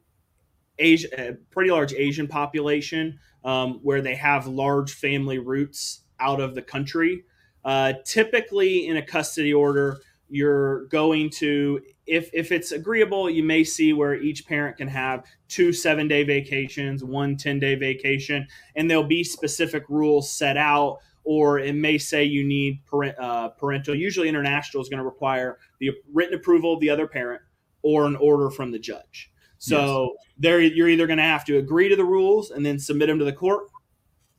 Asia, 0.78 1.38
pretty 1.52 1.72
large 1.72 1.94
Asian 1.94 2.28
population, 2.28 3.20
um, 3.44 3.80
where 3.84 4.02
they 4.02 4.16
have 4.16 4.48
large 4.48 4.94
family 4.94 5.40
roots 5.40 6.02
out 6.20 6.42
of 6.42 6.56
the 6.56 6.62
country. 6.62 7.24
Uh, 7.64 7.94
typically, 8.06 8.88
in 8.88 8.98
a 8.98 9.02
custody 9.02 9.54
order, 9.54 10.00
you're 10.30 10.86
going 10.86 11.30
to 11.30 11.82
if 12.06 12.30
if 12.34 12.52
it's 12.52 12.72
agreeable 12.72 13.30
you 13.30 13.44
may 13.44 13.64
see 13.64 13.94
where 13.94 14.16
each 14.16 14.46
parent 14.46 14.78
can 14.78 14.88
have 14.88 15.24
two 15.48 15.74
seven 15.74 16.08
day 16.08 16.24
vacations 16.24 17.04
one 17.04 17.36
10 17.36 17.60
day 17.60 17.76
vacation 17.76 18.48
and 18.76 18.90
there'll 18.90 19.04
be 19.04 19.24
specific 19.24 19.84
rules 19.90 20.32
set 20.32 20.56
out 20.56 21.00
or 21.32 21.60
it 21.60 21.76
may 21.76 21.96
say 21.96 22.24
you 22.24 22.44
need 22.44 22.80
parent, 22.90 23.16
uh, 23.20 23.50
parental. 23.50 23.94
Usually, 23.94 24.28
international 24.28 24.82
is 24.82 24.90
going 24.90 24.98
to 24.98 25.06
require 25.06 25.60
the 25.80 25.92
written 26.12 26.34
approval 26.34 26.74
of 26.74 26.80
the 26.80 26.90
other 26.90 27.06
parent 27.08 27.40
or 27.84 28.08
an 28.08 28.16
order 28.16 28.50
from 28.50 28.72
the 28.72 28.80
judge. 28.80 29.32
So 29.60 30.16
yes. 30.16 30.26
there, 30.40 30.60
you're 30.60 30.90
either 30.90 31.06
going 31.06 31.18
to 31.18 31.24
have 31.24 31.46
to 31.46 31.60
agree 31.60 31.88
to 31.88 31.96
the 31.96 32.04
rules 32.04 32.50
and 32.50 32.66
then 32.66 32.80
submit 32.80 33.10
them 33.10 33.20
to 33.20 33.26
the 33.26 33.32
court, 33.32 33.66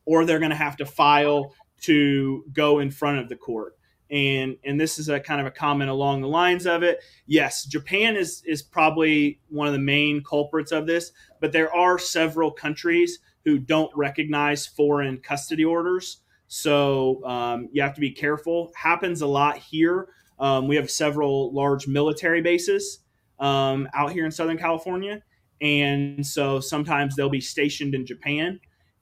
or 0.04 0.24
they're 0.24 0.40
going 0.40 0.50
to 0.50 0.56
have 0.56 0.76
to 0.78 0.84
file 0.84 1.54
to 1.82 2.44
go 2.52 2.80
in 2.80 2.90
front 2.90 3.20
of 3.20 3.28
the 3.28 3.36
court. 3.36 3.76
and 4.10 4.56
and 4.64 4.80
this 4.80 4.98
is 4.98 5.08
a 5.08 5.20
kind 5.20 5.40
of 5.40 5.46
a 5.46 5.50
comment 5.50 5.90
along 5.90 6.20
the 6.20 6.28
lines 6.28 6.66
of 6.66 6.82
it. 6.82 7.02
Yes, 7.26 7.64
Japan 7.64 8.16
is 8.16 8.42
is 8.44 8.62
probably 8.62 9.40
one 9.48 9.66
of 9.68 9.72
the 9.72 9.78
main 9.78 10.22
culprits 10.22 10.72
of 10.72 10.86
this, 10.86 11.12
but 11.40 11.52
there 11.52 11.72
are 11.74 11.98
several 11.98 12.50
countries 12.50 13.20
who 13.44 13.58
don't 13.58 13.94
recognize 13.96 14.66
foreign 14.66 15.18
custody 15.18 15.64
orders. 15.64 16.18
So 16.50 17.24
um, 17.24 17.68
you 17.72 17.80
have 17.80 17.94
to 17.94 18.00
be 18.00 18.10
careful. 18.10 18.70
Happens 18.74 19.22
a 19.22 19.26
lot 19.26 19.56
here. 19.56 20.08
Um, 20.38 20.68
we 20.68 20.76
have 20.76 20.90
several 20.90 21.52
large 21.52 21.86
military 21.86 22.42
bases 22.42 22.98
um, 23.38 23.88
out 23.94 24.12
here 24.12 24.26
in 24.26 24.30
Southern 24.30 24.58
California, 24.58 25.22
and 25.60 26.26
so 26.26 26.60
sometimes 26.60 27.16
they'll 27.16 27.30
be 27.30 27.40
stationed 27.40 27.94
in 27.94 28.04
Japan, 28.04 28.60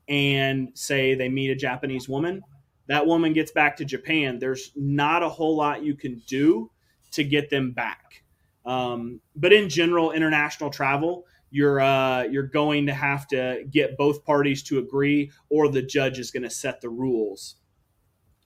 and 0.08 0.68
say 0.74 1.14
they 1.14 1.28
meet 1.28 1.50
a 1.50 1.56
Japanese 1.56 2.08
woman 2.08 2.42
that 2.88 3.06
woman 3.06 3.34
gets 3.34 3.52
back 3.52 3.76
to 3.76 3.84
Japan, 3.84 4.38
there's 4.38 4.72
not 4.74 5.22
a 5.22 5.28
whole 5.28 5.56
lot 5.56 5.82
you 5.82 5.94
can 5.94 6.20
do 6.26 6.70
to 7.12 7.22
get 7.22 7.50
them 7.50 7.72
back. 7.72 8.22
Um, 8.66 9.20
but 9.36 9.52
in 9.52 9.68
general, 9.68 10.12
international 10.12 10.70
travel, 10.70 11.24
you're 11.50 11.80
uh, 11.80 12.24
you're 12.24 12.46
going 12.46 12.86
to 12.86 12.94
have 12.94 13.26
to 13.28 13.64
get 13.70 13.96
both 13.96 14.24
parties 14.24 14.62
to 14.64 14.78
agree, 14.78 15.30
or 15.48 15.68
the 15.68 15.82
judge 15.82 16.18
is 16.18 16.30
going 16.30 16.42
to 16.42 16.50
set 16.50 16.80
the 16.80 16.88
rules 16.88 17.56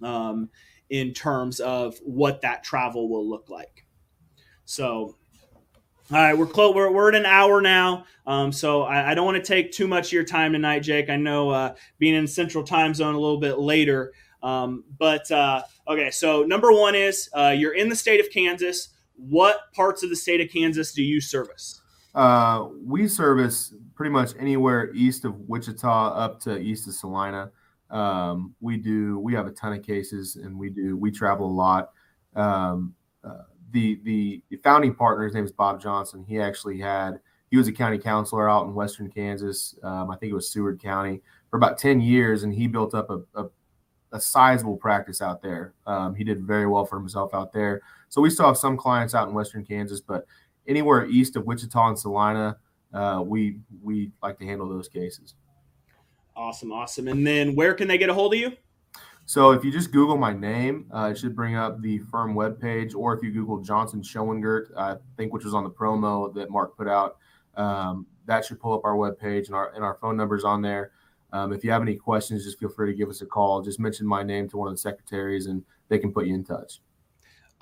um, 0.02 0.48
in 0.90 1.12
terms 1.12 1.60
of 1.60 1.98
what 2.04 2.42
that 2.42 2.62
travel 2.64 3.08
will 3.08 3.28
look 3.28 3.48
like. 3.48 3.86
So, 4.64 5.16
all 6.10 6.18
right, 6.18 6.36
we're 6.36 6.46
close. 6.46 6.74
We're, 6.74 6.90
we're 6.90 7.08
at 7.08 7.14
an 7.14 7.26
hour 7.26 7.60
now, 7.60 8.04
um, 8.26 8.52
so 8.52 8.82
I, 8.82 9.10
I, 9.10 9.14
don't 9.14 9.26
want 9.26 9.36
to 9.36 9.42
take 9.42 9.72
too 9.72 9.88
much 9.88 10.08
of 10.08 10.12
your 10.12 10.24
time 10.24 10.52
tonight, 10.52 10.80
Jake. 10.80 11.10
I 11.10 11.16
know 11.16 11.50
uh, 11.50 11.74
being 11.98 12.14
in 12.14 12.26
Central 12.26 12.64
Time 12.64 12.94
Zone 12.94 13.14
a 13.14 13.20
little 13.20 13.40
bit 13.40 13.58
later 13.58 14.12
um, 14.42 14.84
but 14.98 15.30
uh, 15.30 15.62
okay, 15.88 16.10
so 16.10 16.42
number 16.42 16.72
one 16.72 16.94
is 16.94 17.28
uh, 17.36 17.54
you're 17.56 17.74
in 17.74 17.88
the 17.88 17.96
state 17.96 18.20
of 18.20 18.30
Kansas. 18.30 18.88
What 19.14 19.72
parts 19.72 20.02
of 20.02 20.10
the 20.10 20.16
state 20.16 20.40
of 20.40 20.48
Kansas 20.50 20.92
do 20.92 21.02
you 21.02 21.20
service? 21.20 21.81
Uh, 22.14 22.68
we 22.84 23.08
service 23.08 23.74
pretty 23.94 24.10
much 24.10 24.32
anywhere 24.38 24.92
east 24.94 25.24
of 25.24 25.38
Wichita 25.48 26.08
up 26.08 26.40
to 26.40 26.58
east 26.58 26.86
of 26.86 26.94
Salina. 26.94 27.50
Um, 27.90 28.54
we 28.60 28.76
do. 28.76 29.18
We 29.18 29.34
have 29.34 29.46
a 29.46 29.52
ton 29.52 29.72
of 29.72 29.82
cases, 29.82 30.36
and 30.36 30.58
we 30.58 30.70
do. 30.70 30.96
We 30.96 31.10
travel 31.10 31.46
a 31.46 31.52
lot. 31.52 31.90
Um, 32.34 32.94
uh, 33.24 33.42
the, 33.70 34.00
the 34.04 34.42
the 34.50 34.56
founding 34.56 34.94
partner, 34.94 35.24
his 35.24 35.34
name 35.34 35.44
is 35.44 35.52
Bob 35.52 35.80
Johnson. 35.80 36.24
He 36.26 36.40
actually 36.40 36.78
had. 36.78 37.20
He 37.50 37.58
was 37.58 37.68
a 37.68 37.72
county 37.72 37.98
counselor 37.98 38.48
out 38.48 38.66
in 38.66 38.74
western 38.74 39.10
Kansas. 39.10 39.74
Um, 39.82 40.10
I 40.10 40.16
think 40.16 40.32
it 40.32 40.34
was 40.34 40.50
Seward 40.50 40.80
County 40.80 41.20
for 41.50 41.58
about 41.58 41.78
ten 41.78 42.00
years, 42.00 42.44
and 42.44 42.54
he 42.54 42.66
built 42.66 42.94
up 42.94 43.10
a, 43.10 43.20
a 43.34 43.46
a 44.12 44.20
sizable 44.20 44.76
practice 44.76 45.22
out 45.22 45.42
there. 45.42 45.74
Um, 45.86 46.14
he 46.14 46.22
did 46.22 46.46
very 46.46 46.66
well 46.66 46.84
for 46.84 46.98
himself 46.98 47.34
out 47.34 47.52
there. 47.52 47.80
So 48.08 48.20
we 48.20 48.30
still 48.30 48.46
have 48.46 48.58
some 48.58 48.76
clients 48.76 49.14
out 49.14 49.28
in 49.28 49.34
Western 49.34 49.64
Kansas, 49.64 50.00
but 50.00 50.26
anywhere 50.66 51.06
east 51.06 51.36
of 51.36 51.46
Wichita 51.46 51.88
and 51.88 51.98
Salina, 51.98 52.56
uh, 52.92 53.22
we 53.24 53.58
we 53.82 54.10
like 54.22 54.38
to 54.38 54.44
handle 54.44 54.68
those 54.68 54.88
cases. 54.88 55.34
Awesome, 56.34 56.72
awesome. 56.72 57.08
And 57.08 57.26
then 57.26 57.54
where 57.54 57.74
can 57.74 57.88
they 57.88 57.98
get 57.98 58.08
a 58.08 58.14
hold 58.14 58.34
of 58.34 58.40
you? 58.40 58.52
So 59.24 59.52
if 59.52 59.64
you 59.64 59.70
just 59.70 59.92
Google 59.92 60.16
my 60.16 60.32
name, 60.32 60.86
uh, 60.92 61.10
it 61.12 61.18
should 61.18 61.36
bring 61.36 61.56
up 61.56 61.80
the 61.80 61.98
firm 61.98 62.34
webpage, 62.34 62.94
or 62.94 63.14
if 63.14 63.22
you 63.22 63.30
Google 63.30 63.58
Johnson 63.62 64.02
Schoengert, 64.02 64.76
I 64.76 64.96
think 65.16 65.32
which 65.32 65.44
was 65.44 65.54
on 65.54 65.64
the 65.64 65.70
promo 65.70 66.34
that 66.34 66.50
Mark 66.50 66.76
put 66.76 66.88
out, 66.88 67.18
um, 67.56 68.06
that 68.26 68.44
should 68.44 68.60
pull 68.60 68.74
up 68.74 68.84
our 68.84 68.94
webpage 68.94 69.46
and 69.46 69.54
our 69.54 69.72
and 69.74 69.84
our 69.84 69.94
phone 69.94 70.16
numbers 70.16 70.44
on 70.44 70.62
there. 70.62 70.92
Um, 71.32 71.52
if 71.52 71.64
you 71.64 71.70
have 71.70 71.82
any 71.82 71.96
questions, 71.96 72.44
just 72.44 72.58
feel 72.58 72.68
free 72.68 72.92
to 72.92 72.96
give 72.96 73.08
us 73.08 73.22
a 73.22 73.26
call. 73.26 73.62
Just 73.62 73.80
mention 73.80 74.06
my 74.06 74.22
name 74.22 74.48
to 74.50 74.56
one 74.58 74.68
of 74.68 74.74
the 74.74 74.78
secretaries 74.78 75.46
and 75.46 75.64
they 75.88 75.98
can 75.98 76.12
put 76.12 76.26
you 76.26 76.34
in 76.34 76.44
touch. 76.44 76.80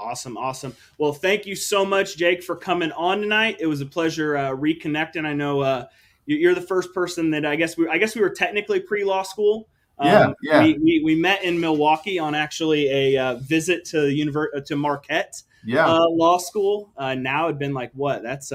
Awesome, 0.01 0.37
awesome. 0.37 0.75
Well, 0.99 1.13
thank 1.13 1.47
you 1.47 1.55
so 1.55 1.85
much, 1.85 2.17
Jake, 2.17 2.43
for 2.43 2.57
coming 2.57 2.93
on 2.93 3.21
tonight. 3.21 3.57
It 3.61 3.67
was 3.67 3.81
a 3.81 3.87
pleasure 3.87 4.37
uh, 4.37 4.51
reconnecting. 4.51 5.27
I 5.27 5.35
know 5.35 5.61
uh, 5.61 5.87
you're 6.27 6.55
the 6.55 6.61
first 6.61 6.95
person 6.95 7.31
that 7.33 7.45
I 7.45 7.57
guess 7.57 7.77
we 7.77 7.89
I 7.89 7.99
guess 7.99 8.15
we 8.15 8.21
were 8.23 8.31
technically 8.31 8.81
pre 8.81 9.05
law 9.05 9.23
school. 9.23 9.69
Um, 9.99 10.09
yeah, 10.09 10.33
yeah. 10.43 10.63
We, 10.63 10.79
we, 10.79 11.03
we, 11.05 11.15
met 11.15 11.45
in 11.45 11.61
Milwaukee 11.61 12.19
on 12.19 12.35
actually 12.35 12.89
a 12.89 13.23
uh, 13.23 13.35
visit 13.35 13.85
to 13.87 14.01
the 14.01 14.19
univer- 14.19 14.49
uh, 14.57 14.61
to 14.63 14.75
Marquette 14.75 15.43
yeah. 15.63 15.87
Uh, 15.87 16.09
law 16.09 16.39
school. 16.39 16.91
Uh, 16.97 17.15
now 17.15 17.45
it'd 17.49 17.59
been 17.59 17.75
like 17.75 17.91
what? 17.93 18.23
That's 18.23 18.51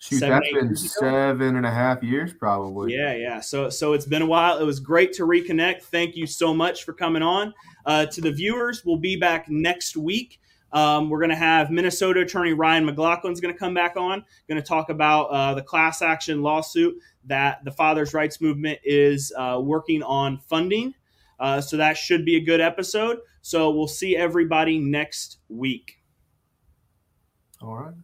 Shoot, 0.00 0.20
seven, 0.20 0.40
that's 0.40 0.52
been 0.52 0.76
seven 0.76 1.56
and 1.56 1.66
a 1.66 1.70
half 1.70 2.02
years, 2.02 2.32
probably. 2.32 2.94
Yeah, 2.94 3.14
yeah. 3.14 3.40
So, 3.40 3.68
so 3.68 3.92
it's 3.92 4.06
been 4.06 4.22
a 4.22 4.26
while. 4.26 4.58
It 4.58 4.64
was 4.64 4.80
great 4.80 5.12
to 5.14 5.24
reconnect. 5.24 5.82
Thank 5.82 6.16
you 6.16 6.26
so 6.26 6.54
much 6.54 6.84
for 6.84 6.94
coming 6.94 7.22
on. 7.22 7.52
Uh, 7.84 8.06
to 8.06 8.22
the 8.22 8.32
viewers, 8.32 8.82
we'll 8.82 8.96
be 8.96 9.16
back 9.16 9.50
next 9.50 9.98
week. 9.98 10.40
Um, 10.72 11.10
we're 11.10 11.18
going 11.18 11.30
to 11.30 11.36
have 11.36 11.70
Minnesota 11.70 12.20
attorney 12.20 12.52
Ryan 12.52 12.86
McLaughlin's 12.86 13.40
going 13.40 13.52
to 13.52 13.58
come 13.58 13.74
back 13.74 13.96
on. 13.96 14.24
Going 14.48 14.60
to 14.60 14.66
talk 14.66 14.88
about 14.90 15.24
uh, 15.26 15.54
the 15.54 15.62
class 15.62 16.02
action 16.02 16.42
lawsuit 16.42 16.94
that 17.24 17.64
the 17.64 17.72
Fathers' 17.72 18.14
Rights 18.14 18.40
Movement 18.40 18.78
is 18.84 19.32
uh, 19.36 19.60
working 19.62 20.02
on 20.02 20.38
funding. 20.38 20.94
Uh, 21.38 21.60
so 21.60 21.76
that 21.78 21.96
should 21.96 22.24
be 22.24 22.36
a 22.36 22.40
good 22.40 22.60
episode. 22.60 23.18
So 23.42 23.70
we'll 23.70 23.88
see 23.88 24.16
everybody 24.16 24.78
next 24.78 25.38
week. 25.48 25.98
All 27.62 27.74
right. 27.74 27.94